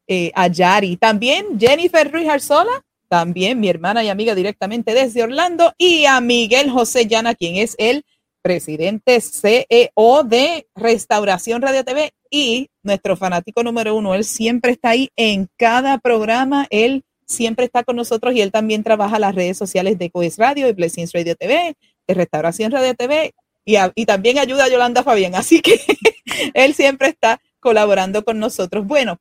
eh, 0.06 0.32
a 0.34 0.46
Yari. 0.46 0.96
También 0.96 1.60
Jennifer 1.60 2.10
Ruiz 2.10 2.30
Arzola, 2.30 2.82
también 3.08 3.60
mi 3.60 3.68
hermana 3.68 4.02
y 4.02 4.08
amiga 4.08 4.34
directamente 4.34 4.94
desde 4.94 5.22
Orlando, 5.22 5.74
y 5.76 6.06
a 6.06 6.18
Miguel 6.22 6.70
José 6.70 7.06
Llana, 7.06 7.34
quien 7.34 7.56
es 7.56 7.74
el 7.76 8.06
presidente 8.42 9.20
CEO 9.20 10.22
de 10.24 10.66
Restauración 10.74 11.62
Radio 11.62 11.84
TV 11.84 12.12
y 12.30 12.68
nuestro 12.82 13.16
fanático 13.16 13.62
número 13.62 13.94
uno. 13.94 14.14
Él 14.14 14.24
siempre 14.24 14.72
está 14.72 14.90
ahí 14.90 15.10
en 15.16 15.48
cada 15.56 15.98
programa, 15.98 16.66
él 16.70 17.04
siempre 17.26 17.64
está 17.66 17.84
con 17.84 17.96
nosotros 17.96 18.34
y 18.34 18.40
él 18.40 18.52
también 18.52 18.82
trabaja 18.82 19.18
las 19.18 19.34
redes 19.34 19.56
sociales 19.58 19.98
de 19.98 20.10
Coes 20.10 20.38
Radio 20.38 20.68
y 20.68 20.72
Blessings 20.72 21.12
Radio 21.12 21.36
TV, 21.36 21.76
de 22.06 22.14
Restauración 22.14 22.72
Radio 22.72 22.94
TV 22.94 23.34
y, 23.64 23.76
y 23.94 24.06
también 24.06 24.38
ayuda 24.38 24.64
a 24.64 24.68
Yolanda 24.68 25.02
Fabián. 25.02 25.34
Así 25.34 25.60
que 25.60 25.80
él 26.54 26.74
siempre 26.74 27.08
está 27.08 27.40
colaborando 27.60 28.24
con 28.24 28.38
nosotros. 28.38 28.86
Bueno, 28.86 29.18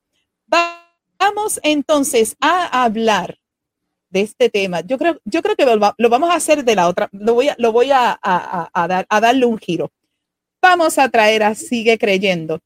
va- 0.53 0.87
vamos 1.19 1.59
entonces 1.63 2.35
a 2.39 2.83
hablar 2.83 3.37
de 4.09 4.21
este 4.21 4.49
tema. 4.49 4.81
Yo 4.81 4.97
creo, 4.97 5.19
yo 5.25 5.41
creo 5.41 5.55
que 5.55 5.65
lo, 5.65 5.79
va- 5.79 5.95
lo 5.97 6.09
vamos 6.09 6.29
a 6.29 6.35
hacer 6.35 6.63
de 6.63 6.75
la 6.75 6.87
otra, 6.87 7.09
lo 7.11 7.33
voy 7.33 7.49
a, 7.49 7.55
lo 7.59 7.71
voy 7.71 7.91
a, 7.91 8.11
a- 8.21 8.69
a- 8.73 8.87
dar, 8.87 9.05
a 9.09 9.19
darle 9.21 9.45
un 9.45 9.57
giro. 9.57 9.91
Vamos 10.61 10.97
a 10.97 11.09
traer 11.09 11.43
a 11.43 11.55
Sigue 11.55 11.97
Creyendo. 11.97 12.59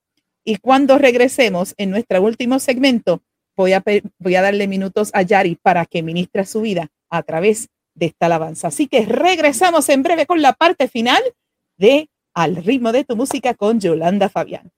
Y 0.43 0.57
cuando 0.57 0.97
regresemos 0.97 1.73
en 1.77 1.91
nuestro 1.91 2.21
último 2.21 2.59
segmento, 2.59 3.21
voy 3.55 3.73
a, 3.73 3.83
voy 4.17 4.35
a 4.35 4.41
darle 4.41 4.67
minutos 4.67 5.11
a 5.13 5.21
Yari 5.21 5.55
para 5.55 5.85
que 5.85 6.01
ministre 6.01 6.45
su 6.45 6.61
vida 6.61 6.89
a 7.09 7.21
través 7.23 7.67
de 7.93 8.07
esta 8.07 8.25
alabanza. 8.27 8.69
Así 8.69 8.87
que 8.87 9.05
regresamos 9.05 9.89
en 9.89 10.01
breve 10.03 10.25
con 10.25 10.41
la 10.41 10.53
parte 10.53 10.87
final 10.87 11.21
de 11.77 12.09
Al 12.33 12.55
ritmo 12.55 12.91
de 12.93 13.03
tu 13.03 13.15
música 13.17 13.53
con 13.53 13.79
Yolanda 13.81 14.29
Fabián. 14.29 14.71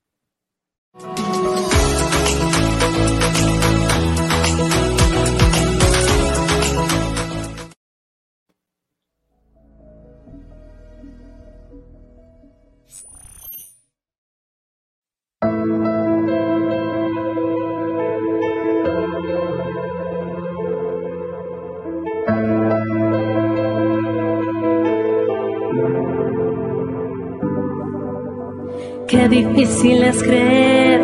Qué 29.24 29.30
difícil 29.30 30.03
es 30.03 30.21
creer 30.21 31.01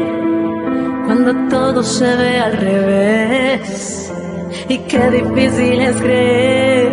cuando 1.06 1.34
todo 1.48 1.82
se 1.82 2.18
ve 2.18 2.38
al 2.38 2.52
revés. 2.52 4.12
Y 4.68 4.78
qué 4.80 5.10
difícil 5.10 5.80
es 5.80 5.96
creer 6.02 6.92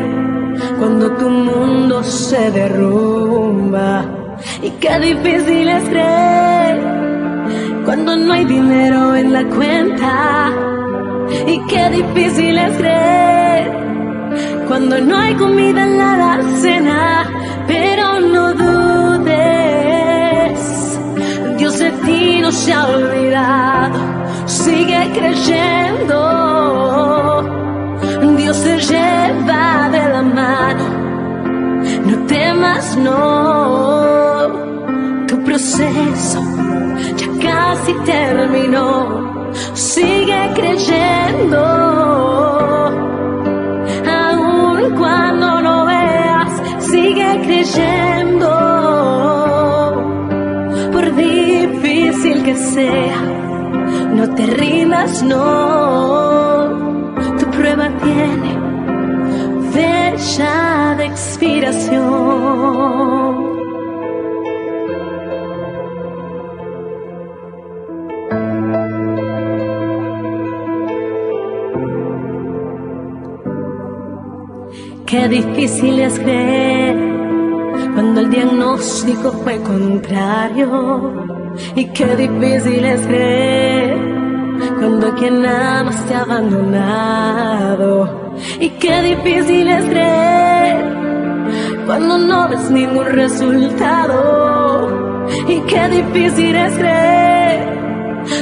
cuando 0.79 1.17
tu 1.17 1.29
mundo 1.29 2.05
se 2.05 2.53
derrumba. 2.53 4.05
Y 4.63 4.71
qué 4.79 5.01
difícil 5.01 5.69
es 5.69 5.89
creer 5.89 6.81
cuando 7.85 8.17
no 8.17 8.33
hay 8.33 8.45
dinero 8.45 9.17
en 9.17 9.33
la 9.33 9.43
cuenta. 9.49 10.53
Y 11.45 11.59
qué 11.67 11.91
difícil 11.91 12.57
es 12.57 12.77
creer 12.77 13.73
cuando 14.69 15.01
no 15.01 15.17
hay 15.17 15.35
comida 15.35 15.83
en 15.83 15.99
la. 15.99 16.07
Pero 17.67 17.96
ti 22.05 22.41
no 22.41 22.51
se 22.53 22.73
ha 22.73 22.87
olvidado. 22.87 23.99
Sigue 24.47 25.11
creyendo, 25.15 26.19
Dios 28.37 28.63
te 28.63 28.79
lleva 28.79 29.89
de 29.91 30.09
la 30.15 30.23
mano. 30.23 30.85
No 32.07 32.17
temas, 32.27 32.97
no, 32.97 34.47
tu 35.27 35.43
proceso 35.45 36.41
ya 37.17 37.29
casi 37.43 37.93
terminó. 38.05 39.53
Sigue 39.75 40.53
creyendo 40.55 41.59
aun 44.07 44.95
cuando 44.97 45.61
no 45.63 45.85
veas, 45.87 46.53
sigue 46.79 47.41
creyendo. 47.45 48.36
Sea, 52.57 53.21
no 54.13 54.35
te 54.35 54.47
rindas, 54.47 55.23
no. 55.23 57.15
Tu 57.39 57.47
prueba 57.51 57.89
tiene 58.03 58.57
fecha 59.73 60.95
de 60.97 61.07
expiración. 61.07 62.47
Qué 75.07 75.29
difícil 75.29 76.01
es 76.01 76.19
creer 76.19 76.97
cuando 77.95 78.21
el 78.21 78.31
diagnóstico 78.31 79.31
fue 79.31 79.63
contrario. 79.63 81.36
Y 81.75 81.87
qué 81.87 82.15
difícil 82.17 82.85
es 82.85 83.01
creer 83.07 83.99
cuando 84.79 85.15
quien 85.15 85.47
amas 85.47 86.05
te 86.07 86.15
ha 86.15 86.23
abandonado. 86.23 88.35
Y 88.61 88.69
qué 88.71 89.03
difícil 89.03 89.69
es 89.69 89.85
creer 89.87 90.85
cuando 91.87 92.19
no 92.19 92.49
ves 92.49 92.71
ningún 92.71 93.07
resultado. 93.07 95.27
Y 95.49 95.61
qué 95.61 95.89
difícil 95.89 96.57
es 96.57 96.75
creer 96.75 97.77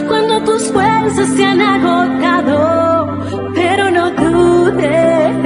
cuando 0.07 0.43
tus 0.43 0.71
fuerzas 0.73 1.29
se 1.29 1.45
han 1.45 1.61
agotado. 1.61 3.19
Pero 3.55 3.91
no 3.91 4.11
dudes, 4.11 5.45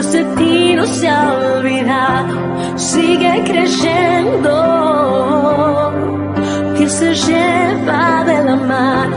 Dios 0.00 0.12
de 0.12 0.24
ti 0.36 0.74
no 0.74 0.86
se 0.86 1.06
ha 1.06 1.30
olvidado. 1.30 2.34
Sigue 2.78 3.44
creyendo, 3.44 4.54
Dios 6.78 6.90
se 6.90 7.14
lleva 7.14 8.24
de 8.24 8.44
la 8.44 8.56
mano. 8.56 9.16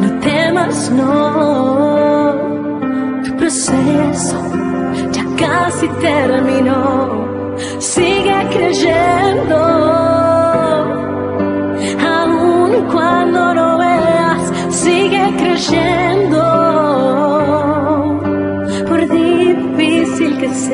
No 0.00 0.18
temas, 0.20 0.90
no, 0.92 2.36
tu 3.22 3.36
proceso 3.36 4.38
ya 5.12 5.24
casi 5.36 5.88
terminó. 6.08 7.54
Sigue 7.78 8.48
creyendo, 8.54 9.58
aun 12.16 12.72
cuando 12.90 13.54
no 13.54 13.76
veas, 13.76 14.52
sigue 14.70 15.34
creyendo. 15.36 16.09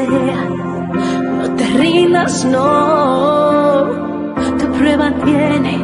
No 0.04 1.56
te 1.56 1.64
rindas, 1.78 2.44
no, 2.44 3.86
tu 4.58 4.66
prueba 4.72 5.10
tiene 5.24 5.78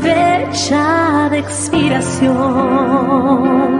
fecha 0.00 1.28
de 1.30 1.38
expiración. 1.38 3.73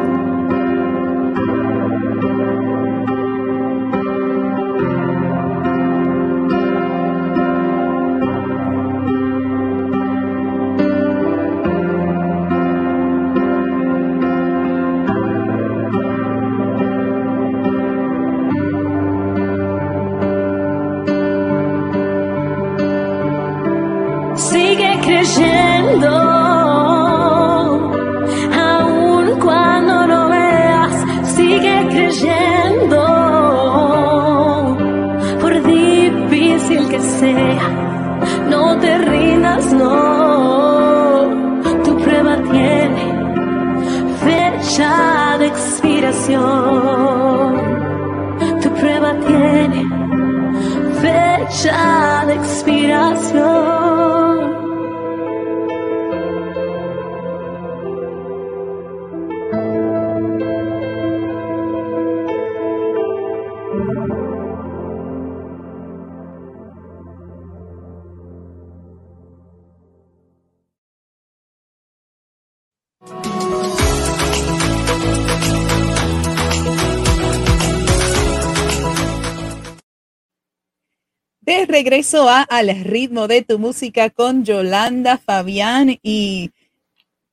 Regreso 81.85 82.31
a 82.31 82.41
Al 82.41 82.83
ritmo 82.83 83.29
de 83.29 83.43
tu 83.43 83.59
música 83.59 84.09
con 84.09 84.43
Yolanda 84.43 85.19
Fabián 85.19 85.99
y 86.03 86.51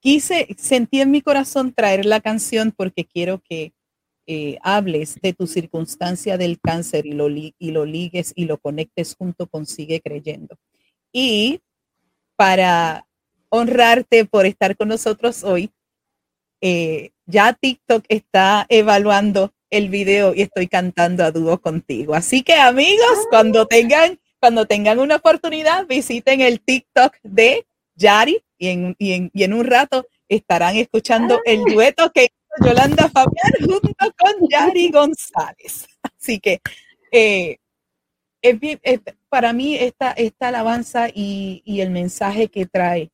quise, 0.02 0.46
sentí 0.58 1.00
en 1.00 1.10
mi 1.10 1.22
corazón 1.22 1.72
traer 1.74 2.06
la 2.06 2.20
canción 2.20 2.74
porque 2.76 3.06
quiero 3.06 3.42
que 3.42 3.72
eh, 4.28 4.58
hables 4.62 5.16
de 5.22 5.32
tu 5.32 5.48
circunstancia 5.48 6.38
del 6.38 6.60
cáncer 6.60 7.06
y 7.06 7.14
lo, 7.14 7.30
li- 7.30 7.56
y 7.60 7.72
lo 7.72 7.86
ligues 7.86 8.34
y 8.36 8.44
lo 8.44 8.58
conectes 8.58 9.16
junto 9.18 9.48
con 9.48 9.66
Sigue 9.66 10.02
Creyendo. 10.02 10.58
Y 11.14 11.62
para 12.36 13.08
honrarte 13.48 14.26
por 14.26 14.46
estar 14.46 14.76
con 14.76 14.90
nosotros 14.90 15.46
hoy, 15.46 15.72
eh, 16.60 17.12
ya 17.26 17.54
TikTok 17.54 18.04
está 18.10 18.66
evaluando 18.68 19.54
el 19.70 19.88
video 19.88 20.34
y 20.36 20.42
estoy 20.42 20.68
cantando 20.68 21.24
a 21.24 21.32
dúo 21.32 21.62
contigo. 21.62 22.16
Así 22.16 22.44
que 22.44 22.56
amigos, 22.56 23.28
cuando 23.30 23.66
tengan, 23.66 24.20
cuando 24.42 24.66
tengan 24.66 25.00
una 25.00 25.18
oportunidad, 25.18 25.86
visiten 25.88 26.42
el 26.42 26.60
TikTok 26.60 27.14
de 27.24 27.66
Yari 27.96 28.44
y 28.58 28.68
en, 28.70 28.96
y 28.98 29.14
en, 29.14 29.32
y 29.34 29.44
en 29.44 29.54
un 29.54 29.66
rato 29.66 30.08
estarán 30.28 30.76
escuchando 30.76 31.40
el 31.46 31.64
dueto 31.64 32.12
que 32.12 32.24
hizo 32.26 32.68
Yolanda 32.68 33.08
Fabián 33.10 33.54
junto 33.60 33.94
con 34.18 34.50
Yari 34.50 34.90
González. 34.92 35.88
Así 36.20 36.40
que 36.40 36.60
eh, 37.12 37.58
es 38.42 38.60
bien- 38.60 38.80
es- 38.84 39.00
para 39.30 39.54
mí 39.54 39.76
esta, 39.76 40.12
esta 40.14 40.48
alabanza 40.50 41.08
y, 41.14 41.62
y 41.64 41.82
el 41.82 41.92
mensaje 41.92 42.48
que 42.48 42.66
trae 42.66 43.12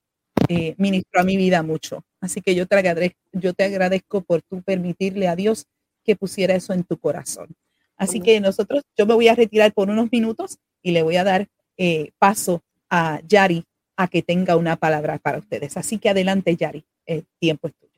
eh, 0.47 0.75
ministró 0.77 1.21
a 1.21 1.23
mi 1.25 1.35
vida 1.35 1.61
mucho. 1.61 2.03
Así 2.21 2.41
que 2.41 2.55
yo 2.55 2.65
te, 2.67 2.75
agradezco, 2.77 3.19
yo 3.33 3.53
te 3.53 3.65
agradezco 3.65 4.21
por 4.21 4.41
tú 4.43 4.61
permitirle 4.61 5.27
a 5.27 5.35
Dios 5.35 5.65
que 6.05 6.15
pusiera 6.15 6.55
eso 6.55 6.71
en 6.73 6.83
tu 6.85 6.97
corazón. 6.97 7.49
Así 7.97 8.21
que 8.21 8.39
nosotros, 8.39 8.83
yo 8.95 9.05
me 9.07 9.15
voy 9.15 9.27
a 9.27 9.35
retirar 9.35 9.73
por 9.73 9.89
unos 9.89 10.09
minutos 10.11 10.57
y 10.81 10.91
le 10.91 11.03
voy 11.03 11.17
a 11.17 11.23
dar 11.23 11.47
eh, 11.77 12.11
paso 12.17 12.61
a 12.89 13.19
Yari 13.27 13.63
a 13.95 14.07
que 14.07 14.21
tenga 14.21 14.55
una 14.55 14.75
palabra 14.75 15.17
para 15.17 15.39
ustedes. 15.39 15.75
Así 15.77 15.97
que 15.97 16.09
adelante, 16.09 16.55
Yari, 16.55 16.85
el 17.05 17.25
tiempo 17.39 17.67
es 17.67 17.75
tuyo. 17.75 17.93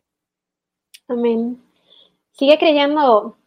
Amén. 1.08 1.62
Sigue 2.32 2.58
creyendo, 2.58 3.38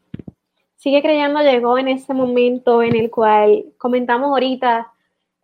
sigue 0.76 1.00
creyendo, 1.00 1.40
llegó 1.40 1.78
en 1.78 1.88
ese 1.88 2.12
momento 2.12 2.82
en 2.82 2.94
el 2.96 3.10
cual 3.10 3.64
comentamos 3.78 4.28
ahorita, 4.28 4.92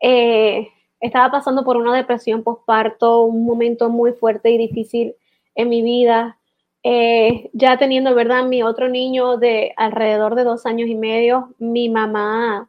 eh, 0.00 0.68
estaba 1.00 1.30
pasando 1.30 1.64
por 1.64 1.76
una 1.76 1.96
depresión 1.96 2.42
postparto, 2.42 3.22
un 3.24 3.46
momento 3.46 3.88
muy 3.88 4.12
fuerte 4.12 4.50
y 4.50 4.58
difícil 4.58 5.14
en 5.54 5.68
mi 5.68 5.82
vida. 5.82 6.38
Eh, 6.82 7.50
ya 7.52 7.78
teniendo, 7.78 8.14
¿verdad? 8.14 8.44
Mi 8.44 8.62
otro 8.62 8.88
niño 8.88 9.36
de 9.36 9.72
alrededor 9.76 10.34
de 10.34 10.44
dos 10.44 10.66
años 10.66 10.88
y 10.88 10.94
medio, 10.94 11.54
mi 11.58 11.88
mamá 11.88 12.68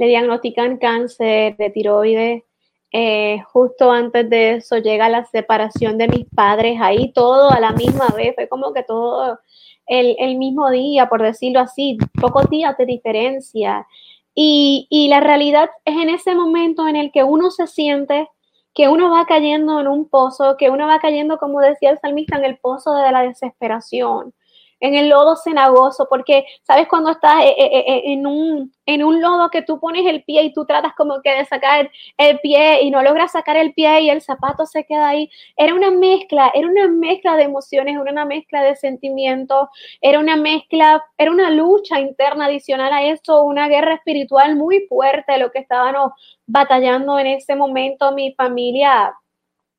le 0.00 0.06
diagnostican 0.06 0.78
cáncer 0.78 1.58
de 1.58 1.68
tiroides. 1.68 2.42
Eh, 2.90 3.42
justo 3.52 3.92
antes 3.92 4.30
de 4.30 4.54
eso 4.54 4.78
llega 4.78 5.10
la 5.10 5.26
separación 5.26 5.98
de 5.98 6.08
mis 6.08 6.26
padres, 6.34 6.78
ahí 6.80 7.12
todo 7.12 7.50
a 7.50 7.60
la 7.60 7.72
misma 7.72 8.08
vez, 8.16 8.34
fue 8.34 8.48
como 8.48 8.72
que 8.72 8.82
todo 8.82 9.38
el, 9.86 10.16
el 10.18 10.38
mismo 10.38 10.70
día, 10.70 11.10
por 11.10 11.22
decirlo 11.22 11.60
así, 11.60 11.98
pocos 12.18 12.48
días 12.48 12.78
de 12.78 12.86
diferencia. 12.86 13.86
Y, 14.34 14.86
y 14.88 15.08
la 15.08 15.20
realidad 15.20 15.68
es 15.84 15.94
en 15.94 16.08
ese 16.08 16.34
momento 16.34 16.88
en 16.88 16.96
el 16.96 17.12
que 17.12 17.22
uno 17.22 17.50
se 17.50 17.66
siente 17.66 18.26
que 18.74 18.88
uno 18.88 19.10
va 19.10 19.26
cayendo 19.26 19.80
en 19.80 19.88
un 19.88 20.08
pozo, 20.08 20.56
que 20.56 20.70
uno 20.70 20.86
va 20.86 20.98
cayendo, 21.00 21.36
como 21.36 21.60
decía 21.60 21.90
el 21.90 21.98
salmista, 21.98 22.38
en 22.38 22.46
el 22.46 22.56
pozo 22.56 22.94
de 22.94 23.12
la 23.12 23.22
desesperación, 23.22 24.32
en 24.80 24.94
el 24.94 25.08
lodo 25.08 25.36
cenagoso, 25.36 26.06
porque 26.08 26.44
sabes 26.62 26.88
cuando 26.88 27.10
estás 27.10 27.44
eh, 27.44 27.54
eh, 27.58 27.84
eh, 27.86 28.02
en 28.06 28.26
un, 28.26 28.72
en 28.86 29.04
un 29.04 29.20
lodo 29.20 29.50
que 29.50 29.62
tú 29.62 29.78
pones 29.78 30.06
el 30.06 30.24
pie 30.24 30.42
y 30.42 30.52
tú 30.52 30.64
tratas 30.64 30.94
como 30.96 31.20
que 31.22 31.30
de 31.30 31.44
sacar 31.44 31.90
el 32.16 32.40
pie 32.40 32.82
y 32.82 32.90
no 32.90 33.02
logras 33.02 33.32
sacar 33.32 33.56
el 33.56 33.72
pie 33.74 34.00
y 34.02 34.10
el 34.10 34.22
zapato 34.22 34.66
se 34.66 34.84
queda 34.84 35.08
ahí. 35.08 35.30
Era 35.56 35.74
una 35.74 35.90
mezcla, 35.90 36.50
era 36.54 36.66
una 36.66 36.88
mezcla 36.88 37.36
de 37.36 37.44
emociones, 37.44 37.94
era 37.94 38.10
una 38.10 38.24
mezcla 38.24 38.62
de 38.62 38.74
sentimientos, 38.76 39.68
era 40.00 40.18
una 40.18 40.36
mezcla, 40.36 41.04
era 41.18 41.30
una 41.30 41.50
lucha 41.50 42.00
interna 42.00 42.46
adicional 42.46 42.92
a 42.92 43.02
eso, 43.02 43.44
una 43.44 43.68
guerra 43.68 43.94
espiritual 43.94 44.56
muy 44.56 44.86
fuerte, 44.88 45.38
lo 45.38 45.50
que 45.50 45.60
estábamos 45.60 46.12
batallando 46.46 47.18
en 47.18 47.26
ese 47.28 47.54
momento, 47.54 48.12
mi 48.12 48.32
familia. 48.34 49.14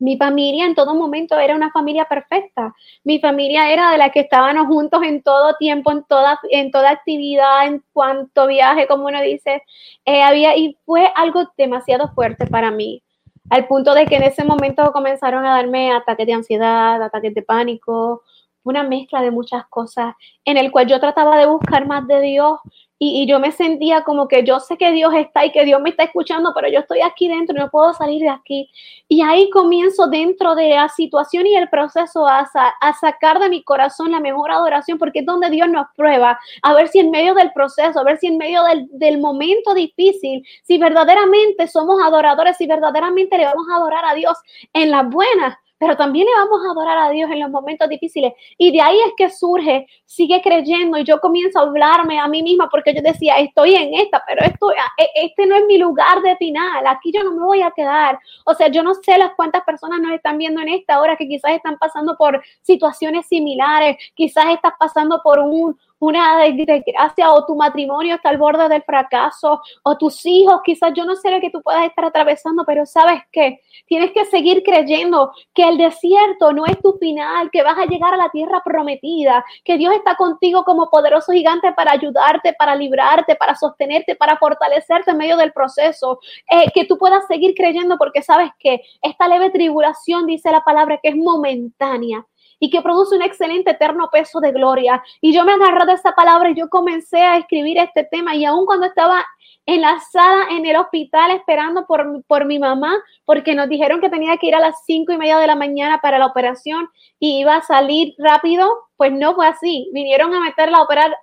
Mi 0.01 0.17
familia 0.17 0.65
en 0.65 0.73
todo 0.73 0.95
momento 0.95 1.37
era 1.37 1.55
una 1.55 1.71
familia 1.71 2.05
perfecta. 2.05 2.73
Mi 3.03 3.19
familia 3.19 3.71
era 3.71 3.91
de 3.91 3.99
la 3.99 4.09
que 4.09 4.21
estábamos 4.21 4.65
juntos 4.65 4.99
en 5.03 5.21
todo 5.21 5.53
tiempo, 5.59 5.91
en 5.91 6.03
toda, 6.05 6.39
en 6.49 6.71
toda 6.71 6.89
actividad, 6.89 7.67
en 7.67 7.83
cuanto 7.93 8.47
viaje, 8.47 8.87
como 8.87 9.05
uno 9.05 9.21
dice. 9.21 9.61
Eh, 10.05 10.23
había, 10.23 10.57
y 10.57 10.75
fue 10.87 11.11
algo 11.15 11.43
demasiado 11.55 12.11
fuerte 12.15 12.47
para 12.47 12.71
mí, 12.71 13.03
al 13.51 13.67
punto 13.67 13.93
de 13.93 14.07
que 14.07 14.15
en 14.15 14.23
ese 14.23 14.43
momento 14.43 14.91
comenzaron 14.91 15.45
a 15.45 15.55
darme 15.57 15.93
ataques 15.93 16.25
de 16.25 16.33
ansiedad, 16.33 16.99
ataques 16.99 17.35
de 17.35 17.43
pánico, 17.43 18.23
una 18.63 18.81
mezcla 18.81 19.21
de 19.21 19.29
muchas 19.29 19.67
cosas, 19.67 20.15
en 20.45 20.57
el 20.57 20.71
cual 20.71 20.87
yo 20.87 20.99
trataba 20.99 21.37
de 21.37 21.45
buscar 21.45 21.85
más 21.85 22.07
de 22.07 22.21
Dios 22.21 22.59
y, 23.03 23.25
yo 23.25 23.39
me 23.39 23.51
sentía 23.51 24.03
como 24.03 24.27
que 24.27 24.43
yo 24.43 24.59
sé 24.59 24.77
que 24.77 24.91
Dios 24.91 25.11
está 25.15 25.43
y 25.43 25.51
que 25.51 25.65
Dios 25.65 25.81
me 25.81 25.89
está 25.89 26.03
escuchando, 26.03 26.51
pero 26.53 26.67
yo 26.69 26.81
estoy 26.81 27.01
aquí 27.01 27.27
dentro 27.27 27.55
y 27.57 27.59
no 27.59 27.71
puedo 27.71 27.93
salir 27.93 28.21
de 28.21 28.29
aquí. 28.29 28.69
Y 29.07 29.23
ahí 29.23 29.49
comienzo 29.49 30.05
dentro 30.05 30.53
de 30.53 30.69
la 30.69 30.87
situación 30.87 31.47
y 31.47 31.55
el 31.55 31.67
proceso 31.67 32.27
a, 32.27 32.47
a 32.79 32.93
sacar 32.93 33.39
de 33.39 33.49
mi 33.49 33.63
corazón 33.63 34.11
la 34.11 34.19
mejor 34.19 34.51
adoración, 34.51 34.99
porque 34.99 35.21
es 35.21 35.25
donde 35.25 35.49
Dios 35.49 35.67
nos 35.67 35.87
prueba, 35.95 36.39
a 36.61 36.73
ver 36.75 36.89
si 36.89 36.99
en 36.99 37.09
medio 37.09 37.33
del 37.33 37.51
proceso, 37.53 37.99
a 37.99 38.03
ver 38.03 38.19
si 38.19 38.27
en 38.27 38.37
medio 38.37 38.61
del, 38.65 38.87
del 38.91 39.17
momento 39.17 39.73
difícil, 39.73 40.45
si 40.61 40.77
verdaderamente 40.77 41.67
somos 41.67 41.99
adoradores, 42.03 42.57
si 42.57 42.67
verdaderamente 42.67 43.35
le 43.35 43.45
vamos 43.45 43.65
a 43.71 43.77
adorar 43.77 44.05
a 44.05 44.13
Dios 44.13 44.37
en 44.73 44.91
las 44.91 45.09
buenas 45.09 45.57
pero 45.81 45.97
también 45.97 46.27
le 46.27 46.35
vamos 46.35 46.63
a 46.63 46.71
adorar 46.73 46.95
a 46.99 47.09
Dios 47.09 47.31
en 47.31 47.39
los 47.39 47.49
momentos 47.49 47.89
difíciles. 47.89 48.33
Y 48.55 48.71
de 48.71 48.79
ahí 48.79 48.95
es 48.99 49.13
que 49.17 49.31
surge, 49.31 49.87
sigue 50.05 50.39
creyendo 50.39 50.95
y 50.99 51.03
yo 51.03 51.19
comienzo 51.19 51.57
a 51.57 51.63
hablarme 51.63 52.19
a 52.19 52.27
mí 52.27 52.43
misma 52.43 52.69
porque 52.69 52.93
yo 52.93 53.01
decía, 53.01 53.33
estoy 53.37 53.73
en 53.73 53.95
esta, 53.95 54.23
pero 54.27 54.45
esto, 54.45 54.71
e, 54.71 55.09
este 55.15 55.47
no 55.47 55.55
es 55.55 55.65
mi 55.65 55.79
lugar 55.79 56.21
de 56.21 56.37
final, 56.37 56.85
aquí 56.85 57.11
yo 57.11 57.23
no 57.23 57.31
me 57.31 57.43
voy 57.43 57.63
a 57.63 57.71
quedar. 57.71 58.19
O 58.45 58.53
sea, 58.53 58.67
yo 58.67 58.83
no 58.83 58.93
sé 58.93 59.17
las 59.17 59.31
cuántas 59.35 59.63
personas 59.63 59.99
nos 59.99 60.11
están 60.11 60.37
viendo 60.37 60.61
en 60.61 60.69
esta 60.69 61.01
hora 61.01 61.17
que 61.17 61.27
quizás 61.27 61.53
están 61.53 61.79
pasando 61.79 62.15
por 62.15 62.43
situaciones 62.61 63.25
similares, 63.25 63.97
quizás 64.13 64.53
estás 64.53 64.73
pasando 64.77 65.19
por 65.23 65.39
un, 65.39 65.75
una 66.01 66.39
desgracia 66.39 67.31
o 67.31 67.45
tu 67.45 67.55
matrimonio 67.55 68.15
está 68.15 68.29
al 68.29 68.39
borde 68.39 68.67
del 68.67 68.81
fracaso 68.81 69.61
o 69.83 69.97
tus 69.97 70.25
hijos, 70.25 70.61
quizás 70.63 70.91
yo 70.95 71.05
no 71.05 71.15
sé 71.15 71.29
lo 71.29 71.39
que 71.39 71.51
tú 71.51 71.61
puedas 71.61 71.85
estar 71.85 72.03
atravesando, 72.03 72.63
pero 72.65 72.87
sabes 72.87 73.21
que 73.31 73.61
tienes 73.85 74.11
que 74.11 74.25
seguir 74.25 74.63
creyendo 74.63 75.31
que 75.53 75.63
el 75.63 75.77
desierto 75.77 76.53
no 76.53 76.65
es 76.65 76.79
tu 76.81 76.93
final, 76.93 77.51
que 77.51 77.61
vas 77.61 77.77
a 77.77 77.85
llegar 77.85 78.15
a 78.15 78.17
la 78.17 78.29
tierra 78.29 78.63
prometida, 78.65 79.45
que 79.63 79.77
Dios 79.77 79.93
está 79.93 80.15
contigo 80.15 80.63
como 80.63 80.89
poderoso 80.89 81.33
gigante 81.33 81.71
para 81.73 81.91
ayudarte, 81.91 82.53
para 82.53 82.75
librarte, 82.75 83.35
para 83.35 83.55
sostenerte, 83.55 84.15
para 84.15 84.37
fortalecerte 84.37 85.11
en 85.11 85.17
medio 85.17 85.37
del 85.37 85.53
proceso, 85.53 86.19
eh, 86.49 86.71
que 86.73 86.85
tú 86.85 86.97
puedas 86.97 87.27
seguir 87.27 87.53
creyendo 87.53 87.97
porque 87.99 88.23
sabes 88.23 88.49
que 88.57 88.81
esta 89.03 89.27
leve 89.27 89.51
tribulación, 89.51 90.25
dice 90.25 90.51
la 90.51 90.61
palabra, 90.61 90.99
que 91.01 91.09
es 91.09 91.15
momentánea 91.15 92.25
y 92.61 92.69
que 92.69 92.81
produce 92.81 93.15
un 93.15 93.23
excelente 93.23 93.71
eterno 93.71 94.09
peso 94.11 94.39
de 94.39 94.51
gloria. 94.51 95.03
Y 95.19 95.33
yo 95.33 95.43
me 95.43 95.53
agarré 95.53 95.85
de 95.87 95.93
esa 95.93 96.11
palabra 96.13 96.51
y 96.51 96.55
yo 96.55 96.69
comencé 96.69 97.19
a 97.19 97.37
escribir 97.37 97.79
este 97.79 98.03
tema 98.03 98.35
y 98.35 98.45
aún 98.45 98.67
cuando 98.67 98.85
estaba 98.85 99.25
enlazada 99.65 100.49
en 100.51 100.65
el 100.65 100.75
hospital 100.75 101.31
esperando 101.31 101.85
por, 101.87 102.23
por 102.25 102.45
mi 102.45 102.59
mamá, 102.59 102.95
porque 103.25 103.55
nos 103.55 103.67
dijeron 103.67 103.99
que 103.99 104.09
tenía 104.09 104.37
que 104.37 104.47
ir 104.47 104.55
a 104.55 104.59
las 104.59 104.75
cinco 104.85 105.11
y 105.11 105.17
media 105.17 105.39
de 105.39 105.47
la 105.47 105.55
mañana 105.55 105.99
para 106.01 106.19
la 106.19 106.27
operación 106.27 106.87
y 107.19 107.39
iba 107.39 107.55
a 107.55 107.63
salir 107.63 108.13
rápido, 108.19 108.69
pues 108.95 109.11
no 109.11 109.33
fue 109.33 109.47
así. 109.47 109.89
Vinieron 109.91 110.33
a 110.35 110.39
meterla 110.39 110.77
a 110.77 110.83
operar 110.83 111.15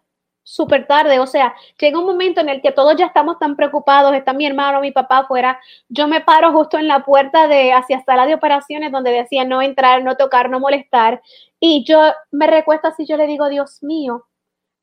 súper 0.49 0.87
tarde, 0.87 1.19
o 1.19 1.27
sea, 1.27 1.55
llega 1.79 1.99
un 1.99 2.07
momento 2.07 2.41
en 2.41 2.49
el 2.49 2.63
que 2.63 2.73
todos 2.73 2.97
ya 2.97 3.05
estamos 3.05 3.39
tan 3.39 3.55
preocupados, 3.55 4.15
está 4.15 4.33
mi 4.33 4.47
hermano, 4.47 4.81
mi 4.81 4.93
papá 4.93 5.19
afuera, 5.19 5.61
yo 5.91 6.09
me 6.09 6.23
paro 6.23 6.53
justo 6.53 6.79
en 6.79 6.89
la 6.89 7.05
puerta 7.05 7.47
de 7.49 7.75
hacia 7.75 8.03
sala 8.03 8.25
de 8.25 8.35
operaciones 8.35 8.91
donde 8.91 9.11
decía 9.11 9.45
no 9.45 9.61
entrar, 9.61 10.03
no 10.03 10.17
tocar, 10.17 10.49
no 10.49 10.59
molestar, 10.59 11.21
y 11.61 11.85
yo 11.85 12.01
me 12.31 12.47
recuesto 12.47 12.89
así, 12.89 13.05
yo 13.05 13.19
le 13.19 13.27
digo, 13.27 13.51
Dios 13.51 13.83
mío, 13.83 14.25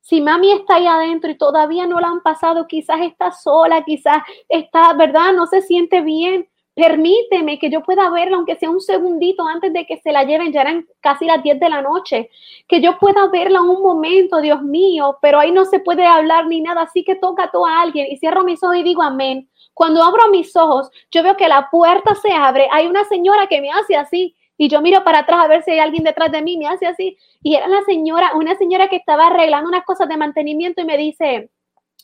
si 0.02 0.20
mami 0.20 0.52
está 0.52 0.76
ahí 0.76 0.86
adentro 0.86 1.32
y 1.32 1.36
todavía 1.36 1.84
no 1.84 1.98
la 1.98 2.08
han 2.08 2.22
pasado, 2.22 2.68
quizás 2.68 3.00
está 3.00 3.32
sola, 3.32 3.82
quizás 3.84 4.18
está, 4.48 4.92
¿verdad? 4.92 5.32
No 5.32 5.46
se 5.46 5.62
siente 5.62 6.00
bien. 6.00 6.48
Permíteme 6.76 7.58
que 7.58 7.70
yo 7.70 7.82
pueda 7.82 8.10
verla, 8.10 8.36
aunque 8.36 8.56
sea 8.56 8.68
un 8.68 8.82
segundito 8.82 9.46
antes 9.46 9.72
de 9.72 9.86
que 9.86 9.96
se 9.96 10.12
la 10.12 10.24
lleven, 10.24 10.52
ya 10.52 10.60
eran 10.60 10.86
casi 11.00 11.24
las 11.24 11.42
10 11.42 11.58
de 11.58 11.70
la 11.70 11.80
noche, 11.80 12.28
que 12.68 12.82
yo 12.82 12.98
pueda 12.98 13.28
verla 13.28 13.62
un 13.62 13.80
momento, 13.80 14.42
Dios 14.42 14.60
mío, 14.60 15.16
pero 15.22 15.38
ahí 15.38 15.52
no 15.52 15.64
se 15.64 15.80
puede 15.80 16.04
hablar 16.04 16.48
ni 16.48 16.60
nada, 16.60 16.82
así 16.82 17.02
que 17.02 17.14
toca 17.14 17.50
tú 17.50 17.64
a 17.64 17.80
alguien 17.80 18.08
y 18.10 18.18
cierro 18.18 18.44
mis 18.44 18.62
ojos 18.62 18.76
y 18.76 18.82
digo 18.82 19.02
amén. 19.02 19.48
Cuando 19.72 20.02
abro 20.02 20.28
mis 20.30 20.54
ojos, 20.54 20.90
yo 21.10 21.22
veo 21.22 21.34
que 21.34 21.48
la 21.48 21.70
puerta 21.70 22.14
se 22.14 22.30
abre, 22.30 22.68
hay 22.70 22.86
una 22.86 23.04
señora 23.04 23.46
que 23.46 23.62
me 23.62 23.70
hace 23.70 23.96
así 23.96 24.36
y 24.58 24.68
yo 24.68 24.82
miro 24.82 25.02
para 25.02 25.20
atrás 25.20 25.46
a 25.46 25.48
ver 25.48 25.62
si 25.62 25.70
hay 25.70 25.78
alguien 25.78 26.04
detrás 26.04 26.30
de 26.30 26.42
mí, 26.42 26.58
me 26.58 26.66
hace 26.66 26.86
así 26.86 27.16
y 27.42 27.54
era 27.54 27.68
la 27.68 27.80
señora, 27.84 28.32
una 28.34 28.54
señora 28.54 28.88
que 28.88 28.96
estaba 28.96 29.28
arreglando 29.28 29.70
unas 29.70 29.86
cosas 29.86 30.10
de 30.10 30.18
mantenimiento 30.18 30.82
y 30.82 30.84
me 30.84 30.98
dice, 30.98 31.48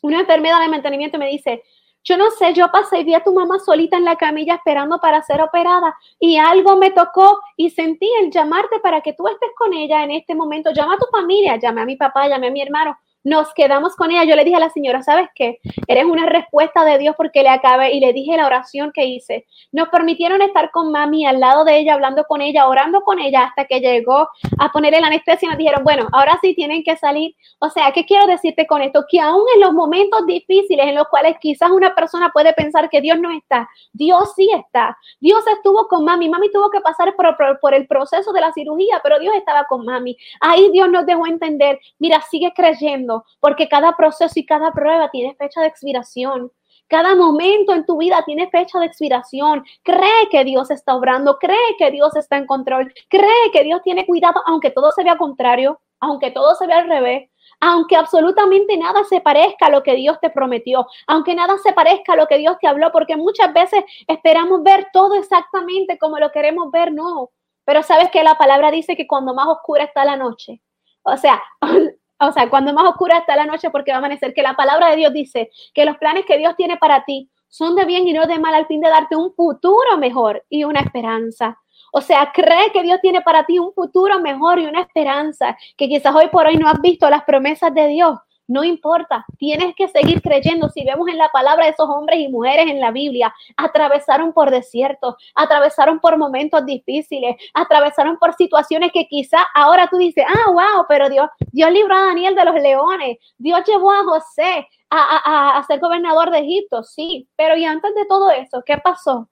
una 0.01 0.19
enfermedad 0.19 0.61
de 0.61 0.67
mantenimiento 0.67 1.17
y 1.17 1.19
me 1.19 1.29
dice, 1.29 1.63
yo 2.03 2.17
no 2.17 2.31
sé, 2.31 2.53
yo 2.53 2.69
pasé 2.71 2.99
y 2.99 3.03
vi 3.03 3.13
a 3.13 3.23
tu 3.23 3.33
mamá 3.33 3.59
solita 3.59 3.97
en 3.97 4.05
la 4.05 4.15
camilla 4.15 4.55
esperando 4.55 4.99
para 4.99 5.21
ser 5.23 5.41
operada 5.41 5.95
y 6.19 6.37
algo 6.37 6.75
me 6.75 6.91
tocó 6.91 7.39
y 7.55 7.69
sentí 7.69 8.09
el 8.21 8.31
llamarte 8.31 8.79
para 8.79 9.01
que 9.01 9.13
tú 9.13 9.27
estés 9.27 9.51
con 9.57 9.73
ella 9.73 10.03
en 10.03 10.11
este 10.11 10.35
momento. 10.35 10.71
Llama 10.71 10.95
a 10.95 10.97
tu 10.97 11.05
familia, 11.11 11.57
llame 11.57 11.81
a 11.81 11.85
mi 11.85 11.95
papá, 11.95 12.27
llame 12.27 12.47
a 12.47 12.51
mi 12.51 12.61
hermano 12.61 12.97
nos 13.23 13.53
quedamos 13.53 13.95
con 13.95 14.11
ella. 14.11 14.23
Yo 14.23 14.35
le 14.35 14.43
dije 14.43 14.57
a 14.57 14.59
la 14.59 14.69
señora, 14.69 15.01
¿sabes 15.01 15.29
qué? 15.35 15.59
Eres 15.87 16.05
una 16.05 16.25
respuesta 16.25 16.83
de 16.83 16.97
Dios 16.97 17.15
porque 17.15 17.43
le 17.43 17.49
acabé 17.49 17.93
y 17.93 17.99
le 17.99 18.13
dije 18.13 18.35
la 18.37 18.45
oración 18.45 18.91
que 18.91 19.05
hice. 19.05 19.45
Nos 19.71 19.89
permitieron 19.89 20.41
estar 20.41 20.71
con 20.71 20.91
mami 20.91 21.25
al 21.25 21.39
lado 21.39 21.63
de 21.63 21.77
ella, 21.77 21.93
hablando 21.93 22.25
con 22.25 22.41
ella, 22.41 22.67
orando 22.67 23.01
con 23.01 23.19
ella 23.19 23.45
hasta 23.45 23.65
que 23.65 23.79
llegó 23.79 24.29
a 24.59 24.71
ponerle 24.71 25.01
la 25.01 25.07
anestesia 25.07 25.45
y 25.45 25.49
nos 25.49 25.57
dijeron, 25.57 25.83
bueno, 25.83 26.07
ahora 26.11 26.37
sí 26.41 26.53
tienen 26.53 26.83
que 26.83 26.97
salir. 26.97 27.35
O 27.59 27.69
sea, 27.69 27.91
¿qué 27.91 28.05
quiero 28.05 28.27
decirte 28.27 28.67
con 28.67 28.81
esto? 28.81 29.05
Que 29.09 29.19
aún 29.19 29.43
en 29.55 29.61
los 29.61 29.73
momentos 29.73 30.25
difíciles 30.25 30.87
en 30.87 30.95
los 30.95 31.07
cuales 31.07 31.37
quizás 31.39 31.71
una 31.71 31.95
persona 31.95 32.31
puede 32.33 32.53
pensar 32.53 32.89
que 32.89 33.01
Dios 33.01 33.19
no 33.19 33.31
está, 33.31 33.69
Dios 33.93 34.33
sí 34.35 34.49
está. 34.53 34.97
Dios 35.19 35.43
estuvo 35.47 35.87
con 35.87 36.03
mami. 36.03 36.29
Mami 36.29 36.51
tuvo 36.51 36.69
que 36.69 36.81
pasar 36.81 37.15
por, 37.15 37.73
el 37.73 37.87
proceso 37.87 38.33
de 38.33 38.41
la 38.41 38.51
cirugía, 38.51 38.99
pero 39.03 39.19
Dios 39.19 39.35
estaba 39.35 39.65
con 39.65 39.85
mami. 39.85 40.17
Ahí 40.39 40.69
Dios 40.71 40.89
nos 40.89 41.05
dejó 41.05 41.25
entender, 41.27 41.79
mira, 41.99 42.21
sigue 42.29 42.51
creyendo 42.55 43.12
porque 43.39 43.67
cada 43.67 43.95
proceso 43.95 44.39
y 44.39 44.45
cada 44.45 44.71
prueba 44.71 45.09
tiene 45.11 45.35
fecha 45.35 45.61
de 45.61 45.67
expiración. 45.67 46.51
Cada 46.87 47.15
momento 47.15 47.73
en 47.73 47.85
tu 47.85 47.97
vida 47.97 48.23
tiene 48.25 48.49
fecha 48.49 48.79
de 48.79 48.85
expiración. 48.85 49.63
Cree 49.83 50.29
que 50.29 50.43
Dios 50.43 50.69
está 50.69 50.95
obrando, 50.95 51.37
cree 51.39 51.75
que 51.77 51.91
Dios 51.91 52.15
está 52.15 52.37
en 52.37 52.45
control, 52.45 52.93
cree 53.09 53.51
que 53.51 53.63
Dios 53.63 53.81
tiene 53.83 54.05
cuidado, 54.05 54.41
aunque 54.45 54.69
todo 54.71 54.91
se 54.91 55.03
vea 55.03 55.17
contrario, 55.17 55.79
aunque 55.99 56.31
todo 56.31 56.53
se 56.55 56.67
vea 56.67 56.79
al 56.79 56.89
revés, 56.89 57.29
aunque 57.59 57.95
absolutamente 57.95 58.77
nada 58.77 59.03
se 59.05 59.21
parezca 59.21 59.67
a 59.67 59.69
lo 59.69 59.83
que 59.83 59.95
Dios 59.95 60.19
te 60.21 60.29
prometió, 60.29 60.85
aunque 61.07 61.33
nada 61.33 61.57
se 61.57 61.73
parezca 61.73 62.13
a 62.13 62.15
lo 62.17 62.27
que 62.27 62.37
Dios 62.37 62.57
te 62.59 62.67
habló, 62.67 62.91
porque 62.91 63.15
muchas 63.15 63.53
veces 63.53 63.83
esperamos 64.07 64.63
ver 64.63 64.87
todo 64.91 65.15
exactamente 65.15 65.97
como 65.97 66.19
lo 66.19 66.31
queremos 66.31 66.69
ver, 66.71 66.91
no. 66.91 67.31
Pero 67.65 67.81
sabes 67.81 68.11
que 68.11 68.23
la 68.23 68.35
palabra 68.35 68.69
dice 68.69 68.97
que 68.97 69.07
cuando 69.07 69.33
más 69.33 69.47
oscura 69.47 69.85
está 69.85 70.03
la 70.03 70.17
noche, 70.17 70.61
o 71.03 71.15
sea, 71.17 71.41
o 72.27 72.31
sea, 72.31 72.49
cuando 72.49 72.73
más 72.73 72.85
oscura 72.85 73.17
está 73.17 73.35
la 73.35 73.45
noche 73.45 73.69
porque 73.69 73.91
va 73.91 73.97
a 73.97 73.99
amanecer, 73.99 74.33
que 74.33 74.41
la 74.41 74.55
palabra 74.55 74.89
de 74.89 74.95
Dios 74.97 75.13
dice 75.13 75.49
que 75.73 75.85
los 75.85 75.97
planes 75.97 76.25
que 76.25 76.37
Dios 76.37 76.55
tiene 76.55 76.77
para 76.77 77.03
ti 77.05 77.29
son 77.49 77.75
de 77.75 77.85
bien 77.85 78.07
y 78.07 78.13
no 78.13 78.25
de 78.25 78.39
mal 78.39 78.55
al 78.55 78.65
fin 78.65 78.81
de 78.81 78.89
darte 78.89 79.15
un 79.15 79.33
futuro 79.33 79.97
mejor 79.97 80.43
y 80.49 80.63
una 80.63 80.79
esperanza. 80.79 81.59
O 81.91 82.01
sea, 82.01 82.31
cree 82.33 82.71
que 82.71 82.81
Dios 82.81 82.99
tiene 83.01 83.21
para 83.21 83.45
ti 83.45 83.59
un 83.59 83.71
futuro 83.73 84.19
mejor 84.19 84.57
y 84.57 84.65
una 84.65 84.81
esperanza, 84.81 85.55
que 85.77 85.87
quizás 85.87 86.15
hoy 86.15 86.29
por 86.29 86.47
hoy 86.47 86.57
no 86.57 86.67
has 86.67 86.81
visto 86.81 87.07
las 87.09 87.23
promesas 87.23 87.71
de 87.73 87.87
Dios, 87.87 88.17
no 88.47 88.63
importa, 88.63 89.25
tienes 89.37 89.75
que 89.75 89.87
seguir 89.87 90.21
creyendo. 90.21 90.69
Si 90.69 90.83
vemos 90.83 91.07
en 91.07 91.17
la 91.17 91.29
palabra 91.29 91.65
de 91.65 91.71
esos 91.71 91.89
hombres 91.89 92.19
y 92.19 92.27
mujeres 92.27 92.67
en 92.67 92.79
la 92.79 92.91
Biblia, 92.91 93.33
atravesaron 93.57 94.33
por 94.33 94.51
desiertos, 94.51 95.15
atravesaron 95.35 95.99
por 95.99 96.17
momentos 96.17 96.65
difíciles, 96.65 97.35
atravesaron 97.53 98.17
por 98.17 98.33
situaciones 98.33 98.91
que 98.91 99.07
quizá 99.07 99.45
ahora 99.53 99.87
tú 99.89 99.97
dices, 99.97 100.25
ah, 100.27 100.51
wow, 100.51 100.85
pero 100.87 101.09
Dios, 101.09 101.29
Dios 101.51 101.71
libró 101.71 101.95
a 101.95 102.05
Daniel 102.05 102.35
de 102.35 102.45
los 102.45 102.55
leones, 102.55 103.17
Dios 103.37 103.61
llevó 103.65 103.91
a 103.91 104.03
José 104.03 104.67
a, 104.89 105.57
a 105.57 105.63
ser 105.63 105.79
gobernador 105.79 106.29
de 106.29 106.39
Egipto, 106.39 106.83
sí, 106.83 107.27
pero 107.35 107.57
y 107.57 107.65
antes 107.65 107.95
de 107.95 108.05
todo 108.05 108.29
eso, 108.29 108.61
¿qué 108.63 108.77
pasó? 108.77 109.27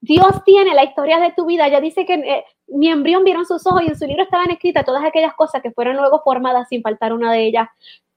Dios 0.00 0.42
tiene 0.44 0.74
la 0.74 0.84
historia 0.84 1.18
de 1.18 1.32
tu 1.32 1.44
vida. 1.46 1.68
Ya 1.68 1.80
dice 1.80 2.06
que 2.06 2.14
eh, 2.14 2.44
mi 2.68 2.88
embrión 2.88 3.24
vieron 3.24 3.44
sus 3.44 3.66
ojos 3.66 3.82
y 3.82 3.88
en 3.88 3.98
su 3.98 4.06
libro 4.06 4.22
estaban 4.22 4.50
escritas 4.50 4.84
todas 4.84 5.04
aquellas 5.04 5.34
cosas 5.34 5.62
que 5.62 5.72
fueron 5.72 5.96
luego 5.96 6.22
formadas 6.24 6.68
sin 6.68 6.82
faltar 6.82 7.12
una 7.12 7.32
de 7.32 7.46
ellas. 7.46 7.68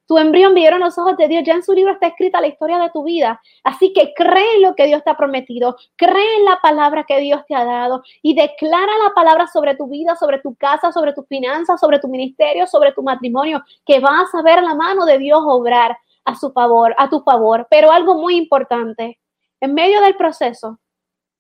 Tu 0.06 0.18
embrión 0.18 0.54
vieron 0.54 0.82
los 0.82 0.98
ojos 0.98 1.16
de 1.16 1.28
Dios, 1.28 1.44
ya 1.46 1.54
en 1.54 1.64
su 1.64 1.74
libro 1.74 1.94
está 1.94 2.08
escrita 2.08 2.42
la 2.42 2.48
historia 2.48 2.78
de 2.78 2.90
tu 2.90 3.04
vida. 3.04 3.42
Así 3.64 3.94
que 3.94 4.14
cree 4.14 4.56
en 4.56 4.62
lo 4.64 4.76
que 4.76 4.86
Dios 4.86 5.04
te 5.04 5.10
ha 5.10 5.18
prometido, 5.18 5.78
cree 5.96 6.38
en 6.38 6.46
la 6.46 6.60
palabra 6.62 7.06
que 7.06 7.20
Dios 7.20 7.42
te 7.48 7.56
ha 7.56 7.64
dado 7.64 8.04
y 8.22 8.36
declara 8.36 8.92
la 9.04 9.14
palabra 9.16 9.48
sobre 9.48 9.76
tu 9.76 9.88
vida, 9.88 10.16
sobre 10.16 10.40
tu 10.40 10.56
casa, 10.56 10.92
sobre 10.92 11.14
tus 11.14 11.26
finanzas, 11.28 11.80
sobre 11.80 12.00
tu 12.00 12.10
ministerio, 12.10 12.68
sobre 12.68 12.92
tu 12.92 13.02
matrimonio, 13.02 13.64
que 13.86 14.00
vas 14.00 14.34
a 14.36 14.42
ver 14.42 14.62
la 14.62 14.76
mano 14.76 15.06
de 15.06 15.18
Dios 15.18 15.42
obrar 15.46 15.98
a 16.26 16.36
su 16.36 16.52
favor, 16.52 16.94
a 16.98 17.10
tu 17.10 17.22
favor. 17.22 17.68
Pero 17.70 17.92
algo 17.92 18.16
muy 18.16 18.36
importante, 18.36 19.20
en 19.62 19.74
medio 19.74 20.02
del 20.02 20.16
proceso, 20.16 20.80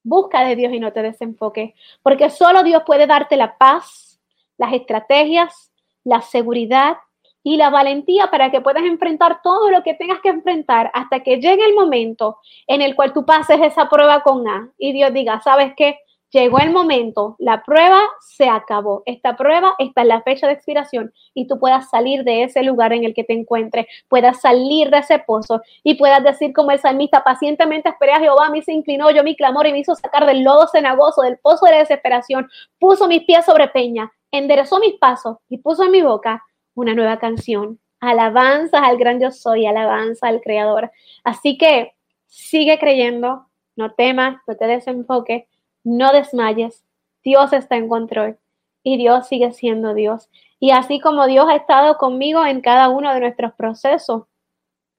busca 0.03 0.45
de 0.45 0.55
Dios 0.55 0.71
y 0.73 0.79
no 0.79 0.93
te 0.93 1.01
desenfoques, 1.01 1.73
porque 2.01 2.29
solo 2.29 2.63
Dios 2.63 2.83
puede 2.85 3.07
darte 3.07 3.35
la 3.35 3.57
paz, 3.57 4.21
las 4.57 4.73
estrategias, 4.73 5.71
la 6.03 6.21
seguridad 6.21 6.97
y 7.43 7.57
la 7.57 7.69
valentía 7.69 8.31
para 8.31 8.49
que 8.49 8.61
puedas 8.61 8.83
enfrentar 8.83 9.41
todo 9.43 9.69
lo 9.69 9.83
que 9.83 9.93
tengas 9.93 10.19
que 10.21 10.29
enfrentar 10.29 10.89
hasta 10.93 11.19
que 11.21 11.37
llegue 11.37 11.65
el 11.65 11.75
momento 11.75 12.37
en 12.67 12.81
el 12.81 12.95
cual 12.95 13.13
tú 13.13 13.25
pases 13.25 13.59
esa 13.61 13.89
prueba 13.89 14.23
con 14.23 14.47
A 14.47 14.69
y 14.77 14.93
Dios 14.93 15.13
diga, 15.13 15.41
¿sabes 15.41 15.73
qué? 15.75 15.97
llegó 16.33 16.57
el 16.59 16.71
momento, 16.71 17.35
la 17.37 17.63
prueba 17.63 18.01
se 18.19 18.49
acabó. 18.49 19.03
Esta 19.05 19.37
prueba 19.37 19.75
está 19.77 20.01
en 20.01 20.07
la 20.07 20.21
fecha 20.23 20.47
de 20.47 20.53
expiración 20.53 21.13
y 21.33 21.47
tú 21.47 21.59
puedas 21.59 21.89
salir 21.89 22.23
de 22.23 22.43
ese 22.43 22.63
lugar 22.63 22.91
en 22.91 23.03
el 23.03 23.13
que 23.13 23.23
te 23.23 23.33
encuentres, 23.33 23.85
puedas 24.09 24.41
salir 24.41 24.89
de 24.89 24.97
ese 24.97 25.19
pozo 25.19 25.61
y 25.83 25.93
puedas 25.93 26.23
decir 26.23 26.51
como 26.51 26.71
el 26.71 26.79
salmista, 26.79 27.23
pacientemente 27.23 27.89
esperé 27.89 28.13
a 28.13 28.19
Jehová, 28.19 28.49
me 28.49 28.63
se 28.63 28.73
inclinó, 28.73 29.11
yo 29.11 29.23
mi 29.23 29.35
clamor 29.35 29.67
y 29.67 29.71
me 29.71 29.79
hizo 29.79 29.95
sacar 29.95 30.25
del 30.25 30.43
lodo 30.43 30.67
cenagoso, 30.67 31.21
del 31.21 31.37
pozo 31.37 31.67
de 31.67 31.77
desesperación, 31.77 32.49
puso 32.79 33.07
mis 33.07 33.23
pies 33.23 33.45
sobre 33.45 33.67
peña, 33.67 34.11
enderezó 34.31 34.79
mis 34.79 34.95
pasos 34.95 35.37
y 35.49 35.59
puso 35.59 35.83
en 35.83 35.91
mi 35.91 36.01
boca 36.01 36.43
una 36.75 36.93
nueva 36.93 37.19
canción. 37.19 37.79
Alabanzas 37.99 38.81
al 38.83 38.97
gran 38.97 39.19
yo 39.19 39.31
soy, 39.31 39.65
alabanza 39.65 40.27
al 40.27 40.41
creador. 40.41 40.91
Así 41.23 41.57
que 41.57 41.93
sigue 42.27 42.77
creyendo, 42.79 43.47
no 43.75 43.93
temas, 43.93 44.37
no 44.47 44.55
te 44.55 44.67
desenfoques 44.67 45.45
no 45.83 46.11
desmayes, 46.13 46.83
Dios 47.23 47.53
está 47.53 47.75
en 47.75 47.89
control 47.89 48.37
y 48.83 48.97
Dios 48.97 49.27
sigue 49.27 49.51
siendo 49.51 49.93
Dios. 49.93 50.29
Y 50.59 50.71
así 50.71 50.99
como 50.99 51.27
Dios 51.27 51.45
ha 51.49 51.55
estado 51.55 51.97
conmigo 51.97 52.45
en 52.45 52.61
cada 52.61 52.89
uno 52.89 53.13
de 53.13 53.19
nuestros 53.19 53.53
procesos, 53.53 54.23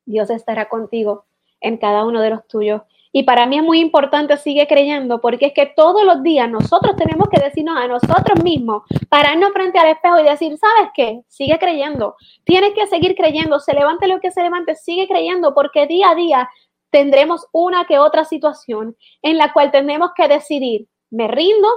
Dios 0.04 0.30
estará 0.30 0.68
contigo 0.68 1.24
en 1.60 1.78
cada 1.78 2.04
uno 2.04 2.20
de 2.20 2.30
los 2.30 2.46
tuyos. 2.46 2.82
Y 3.16 3.22
para 3.22 3.46
mí 3.46 3.58
es 3.58 3.62
muy 3.62 3.78
importante, 3.78 4.36
sigue 4.36 4.66
creyendo, 4.66 5.20
porque 5.20 5.46
es 5.46 5.52
que 5.52 5.66
todos 5.66 6.04
los 6.04 6.24
días 6.24 6.50
nosotros 6.50 6.96
tenemos 6.96 7.28
que 7.28 7.40
decirnos 7.40 7.76
a 7.78 7.86
nosotros 7.86 8.42
mismos, 8.42 8.82
pararnos 9.08 9.52
frente 9.52 9.78
al 9.78 9.86
espejo 9.86 10.18
y 10.18 10.24
decir, 10.24 10.58
¿sabes 10.58 10.90
qué? 10.94 11.20
Sigue 11.28 11.56
creyendo. 11.60 12.16
Tienes 12.42 12.74
que 12.74 12.88
seguir 12.88 13.14
creyendo, 13.14 13.60
se 13.60 13.72
levante 13.72 14.08
lo 14.08 14.18
que 14.18 14.32
se 14.32 14.42
levante, 14.42 14.74
sigue 14.74 15.06
creyendo, 15.06 15.54
porque 15.54 15.86
día 15.86 16.10
a 16.10 16.16
día 16.16 16.50
tendremos 16.90 17.46
una 17.52 17.84
que 17.84 18.00
otra 18.00 18.24
situación 18.24 18.96
en 19.22 19.38
la 19.38 19.52
cual 19.52 19.70
tendremos 19.70 20.10
que 20.16 20.26
decidir, 20.26 20.88
¿me 21.10 21.28
rindo, 21.28 21.68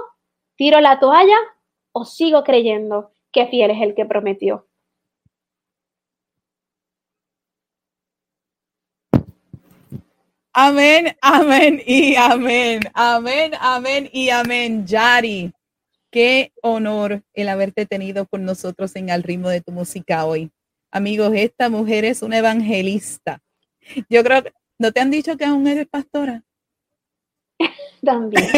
tiro 0.56 0.80
la 0.80 0.98
toalla 0.98 1.38
o 1.92 2.04
sigo 2.04 2.42
creyendo 2.42 3.12
que 3.30 3.46
fiel 3.46 3.70
es 3.70 3.80
el 3.80 3.94
que 3.94 4.06
prometió? 4.06 4.67
Amén, 10.60 11.16
amén 11.22 11.80
y 11.86 12.16
amén. 12.16 12.80
Amén, 12.92 13.52
amén 13.60 14.10
y 14.12 14.30
amén. 14.30 14.84
Yari, 14.84 15.52
qué 16.10 16.50
honor 16.62 17.22
el 17.32 17.48
haberte 17.48 17.86
tenido 17.86 18.26
con 18.26 18.44
nosotros 18.44 18.96
en 18.96 19.08
el 19.08 19.22
ritmo 19.22 19.50
de 19.50 19.60
tu 19.60 19.70
música 19.70 20.24
hoy. 20.24 20.50
Amigos, 20.90 21.30
esta 21.36 21.68
mujer 21.68 22.04
es 22.04 22.22
una 22.22 22.38
evangelista. 22.38 23.38
Yo 24.10 24.24
creo 24.24 24.42
que 24.42 24.52
¿No 24.80 24.90
te 24.90 24.98
han 24.98 25.12
dicho 25.12 25.36
que 25.36 25.44
aún 25.44 25.64
eres 25.68 25.86
pastora? 25.86 26.42
También. 28.04 28.44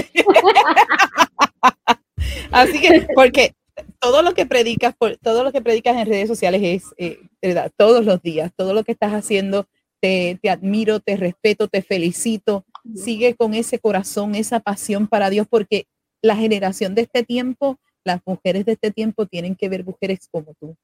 Así 2.50 2.80
que, 2.80 3.08
porque 3.14 3.52
todo 3.98 4.22
lo 4.22 4.32
que 4.32 4.46
predicas, 4.46 4.94
todo 5.20 5.44
lo 5.44 5.52
que 5.52 5.60
predicas 5.60 5.98
en 5.98 6.06
redes 6.06 6.28
sociales 6.28 6.62
es, 6.62 6.84
eh, 6.96 7.18
verdad, 7.42 7.70
todos 7.76 8.06
los 8.06 8.22
días, 8.22 8.52
todo 8.56 8.72
lo 8.72 8.84
que 8.84 8.92
estás 8.92 9.12
haciendo, 9.12 9.66
te, 10.00 10.38
te, 10.42 10.50
admiro, 10.50 11.00
te 11.00 11.16
respeto, 11.16 11.68
te 11.68 11.82
felicito. 11.82 12.64
Sigue 12.94 13.34
con 13.34 13.54
ese 13.54 13.78
corazón, 13.78 14.34
esa 14.34 14.60
pasión 14.60 15.06
para 15.06 15.30
Dios, 15.30 15.46
porque 15.48 15.86
la 16.22 16.36
generación 16.36 16.94
de 16.94 17.02
este 17.02 17.22
tiempo, 17.22 17.78
las 18.04 18.20
mujeres 18.26 18.64
de 18.64 18.72
este 18.72 18.90
tiempo 18.90 19.26
tienen 19.26 19.54
que 19.54 19.68
ver 19.68 19.84
mujeres 19.84 20.28
como 20.30 20.54
tú, 20.58 20.76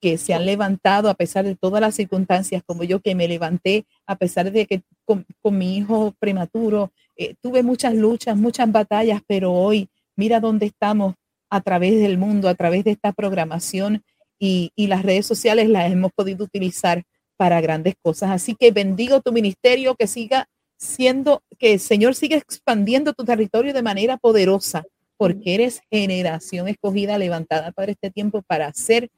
que 0.00 0.18
se 0.18 0.34
han 0.34 0.46
levantado 0.46 1.10
a 1.10 1.14
pesar 1.14 1.44
de 1.44 1.56
todas 1.56 1.80
las 1.80 1.94
circunstancias, 1.94 2.62
como 2.64 2.84
yo 2.84 3.00
que 3.00 3.14
me 3.14 3.28
levanté 3.28 3.86
a 4.06 4.16
pesar 4.16 4.50
de 4.50 4.66
que 4.66 4.82
con, 5.04 5.26
mi 5.44 5.76
hijo 5.76 6.14
prematuro 6.18 6.92
eh, 7.16 7.34
tuve 7.42 7.62
muchas 7.62 7.94
luchas, 7.94 8.36
muchas 8.36 8.70
batallas, 8.70 9.20
pero 9.26 9.52
hoy 9.52 9.88
mira 10.16 10.40
dónde 10.40 10.66
estamos 10.66 11.14
a 11.50 11.60
través 11.60 12.00
del 12.00 12.18
mundo, 12.18 12.48
a 12.48 12.54
través 12.54 12.84
de 12.84 12.92
esta 12.92 13.12
programación 13.12 14.04
y, 14.38 14.70
y 14.74 14.86
las 14.86 15.02
redes 15.02 15.26
sociales 15.26 15.68
las 15.68 15.90
hemos 15.90 16.12
podido 16.12 16.44
utilizar 16.44 17.04
para 17.40 17.62
grandes 17.62 17.94
cosas. 18.02 18.30
Así 18.32 18.54
que 18.54 18.70
bendigo 18.70 19.22
tu 19.22 19.32
ministerio, 19.32 19.94
que 19.94 20.06
siga 20.06 20.46
siendo, 20.76 21.42
que 21.58 21.72
el 21.72 21.80
Señor 21.80 22.14
siga 22.14 22.36
expandiendo 22.36 23.14
tu 23.14 23.24
territorio 23.24 23.72
de 23.72 23.80
manera 23.80 24.18
poderosa, 24.18 24.84
porque 25.16 25.54
eres 25.54 25.80
generación 25.90 26.68
escogida, 26.68 27.16
levantada 27.16 27.72
para 27.72 27.92
este 27.92 28.10
tiempo, 28.10 28.42
para 28.42 28.66
hacer 28.66 29.08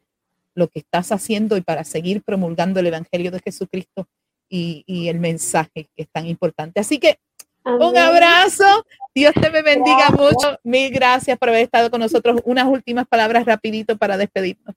lo 0.54 0.68
que 0.68 0.78
estás 0.78 1.10
haciendo 1.10 1.56
y 1.56 1.62
para 1.62 1.82
seguir 1.82 2.22
promulgando 2.22 2.78
el 2.78 2.86
Evangelio 2.86 3.32
de 3.32 3.40
Jesucristo 3.40 4.06
y, 4.48 5.08
el 5.08 5.18
mensaje 5.18 5.88
que 5.96 6.02
es 6.04 6.08
tan 6.12 6.28
importante. 6.28 6.78
Así 6.78 7.00
que 7.00 7.18
un 7.64 7.96
abrazo, 7.96 8.86
Dios 9.12 9.34
te 9.34 9.50
me 9.50 9.62
bendiga 9.62 10.10
mucho. 10.10 10.60
Mil 10.62 10.92
gracias 10.92 11.36
por 11.38 11.48
haber 11.48 11.62
estado 11.62 11.90
con 11.90 11.98
nosotros. 11.98 12.40
Unas 12.44 12.68
últimas 12.68 13.08
palabras 13.08 13.46
rapidito 13.46 13.98
para 13.98 14.16
despedirnos. 14.16 14.76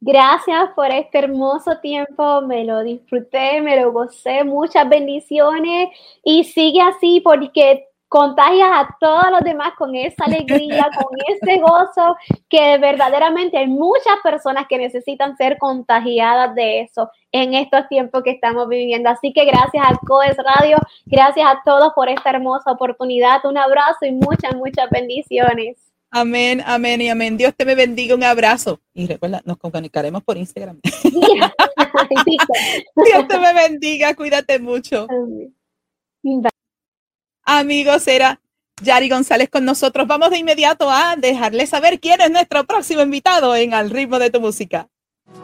Gracias 0.00 0.70
por 0.76 0.90
este 0.92 1.18
hermoso 1.18 1.78
tiempo, 1.78 2.40
me 2.42 2.64
lo 2.64 2.82
disfruté, 2.84 3.60
me 3.60 3.80
lo 3.80 3.90
gocé, 3.90 4.44
muchas 4.44 4.88
bendiciones 4.88 5.88
y 6.22 6.44
sigue 6.44 6.80
así 6.80 7.20
porque 7.20 7.88
contagias 8.08 8.70
a 8.70 8.96
todos 9.00 9.30
los 9.32 9.40
demás 9.40 9.72
con 9.76 9.94
esa 9.96 10.24
alegría, 10.24 10.88
con 11.02 11.16
ese 11.26 11.60
gozo, 11.60 12.16
que 12.48 12.78
verdaderamente 12.78 13.58
hay 13.58 13.66
muchas 13.66 14.16
personas 14.22 14.66
que 14.68 14.78
necesitan 14.78 15.36
ser 15.36 15.58
contagiadas 15.58 16.54
de 16.54 16.80
eso 16.82 17.10
en 17.32 17.54
estos 17.54 17.86
tiempos 17.88 18.22
que 18.22 18.30
estamos 18.30 18.68
viviendo. 18.68 19.10
Así 19.10 19.32
que 19.32 19.44
gracias 19.44 19.84
a 19.84 19.98
COES 20.06 20.36
Radio, 20.56 20.78
gracias 21.06 21.46
a 21.46 21.60
todos 21.64 21.92
por 21.94 22.08
esta 22.08 22.30
hermosa 22.30 22.72
oportunidad. 22.72 23.44
Un 23.44 23.58
abrazo 23.58 24.06
y 24.06 24.12
muchas, 24.12 24.54
muchas 24.54 24.88
bendiciones. 24.90 25.76
Amén, 26.10 26.62
amén 26.64 27.02
y 27.02 27.10
amén. 27.10 27.36
Dios 27.36 27.54
te 27.54 27.64
me 27.64 27.74
bendiga. 27.74 28.14
Un 28.14 28.24
abrazo. 28.24 28.80
Y 28.94 29.06
recuerda, 29.06 29.42
nos 29.44 29.58
comunicaremos 29.58 30.22
por 30.22 30.36
Instagram. 30.36 30.80
Dios 33.04 33.28
te 33.28 33.38
me 33.38 33.52
bendiga. 33.54 34.14
Cuídate 34.14 34.58
mucho. 34.58 35.06
Amigos, 37.44 38.06
era 38.06 38.40
Yari 38.82 39.08
González 39.08 39.48
con 39.50 39.64
nosotros. 39.64 40.06
Vamos 40.06 40.30
de 40.30 40.38
inmediato 40.38 40.90
a 40.90 41.16
dejarles 41.16 41.70
saber 41.70 42.00
quién 42.00 42.20
es 42.20 42.30
nuestro 42.30 42.64
próximo 42.64 43.02
invitado 43.02 43.54
en 43.54 43.74
Al 43.74 43.90
ritmo 43.90 44.18
de 44.18 44.30
tu 44.30 44.40
música. 44.40 44.88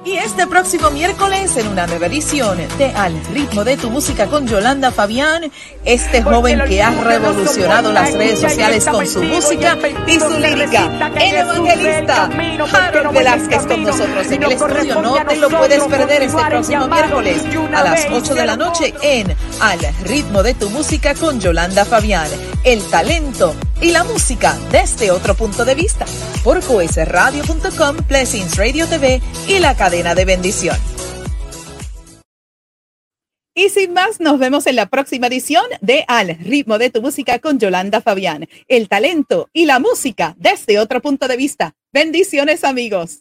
Y 0.05 0.17
este 0.17 0.47
próximo 0.47 0.91
miércoles, 0.91 1.57
en 1.57 1.67
una 1.69 1.87
nueva 1.87 2.07
edición 2.07 2.59
de 2.77 2.87
Al 2.91 3.19
ritmo 3.33 3.65
de 3.65 3.79
tu 3.79 3.89
música 3.89 4.27
con 4.27 4.47
Yolanda 4.47 4.91
Fabián, 4.91 5.51
este 5.85 6.23
joven 6.23 6.63
que 6.69 6.83
ha 6.83 6.91
revolucionado 6.91 7.91
las 7.91 8.13
redes 8.13 8.39
sociales 8.39 8.85
con 8.87 9.07
su 9.07 9.23
música 9.23 9.79
y 10.07 10.21
su 10.21 10.39
lírica, 10.39 11.11
el 11.19 11.37
evangelista 11.37 12.31
Harold 12.73 13.15
Velázquez 13.15 13.67
con 13.67 13.83
nosotros 13.83 14.31
en 14.31 14.43
el 14.43 14.53
estudio. 14.53 15.01
No 15.01 15.25
te 15.25 15.37
lo 15.37 15.49
puedes 15.49 15.83
perder 15.85 16.23
este 16.23 16.45
próximo 16.45 16.87
miércoles 16.87 17.43
a 17.75 17.83
las 17.83 18.07
8 18.11 18.35
de 18.35 18.47
la 18.47 18.57
noche 18.57 18.93
en 19.01 19.35
Al 19.61 19.81
ritmo 20.05 20.43
de 20.43 20.53
tu 20.53 20.69
música 20.69 21.15
con 21.15 21.41
Yolanda 21.41 21.87
Fabián. 21.87 22.29
El 22.63 22.83
talento 22.91 23.55
y 23.81 23.91
la 23.91 24.05
música 24.05 24.57
desde 24.71 25.11
otro 25.11 25.35
punto 25.35 25.65
de 25.65 25.75
vista 25.75 26.05
por 26.43 26.63
coesradio.com, 26.63 27.97
Blessings 28.09 28.57
Radio 28.57 28.87
TV 28.87 29.21
y 29.49 29.59
la 29.59 29.74
cadena 29.77 30.15
de 30.15 30.25
bendición. 30.25 30.77
Y 33.57 33.69
sin 33.69 33.93
más, 33.93 34.19
nos 34.19 34.41
vemos 34.41 34.67
en 34.67 34.75
la 34.75 34.87
próxima 34.87 35.29
edición 35.29 35.65
de 35.81 36.05
Al 36.09 36.37
ritmo 36.39 36.77
de 36.77 36.91
tu 36.91 37.01
música 37.01 37.39
con 37.39 37.61
Yolanda 37.61 38.01
Fabián. 38.01 38.49
El 38.67 38.89
talento 38.89 39.49
y 39.53 39.67
la 39.67 39.79
música 39.79 40.35
desde 40.39 40.81
otro 40.81 41.01
punto 41.01 41.29
de 41.29 41.37
vista. 41.37 41.75
Bendiciones 41.93 42.65
amigos. 42.65 43.21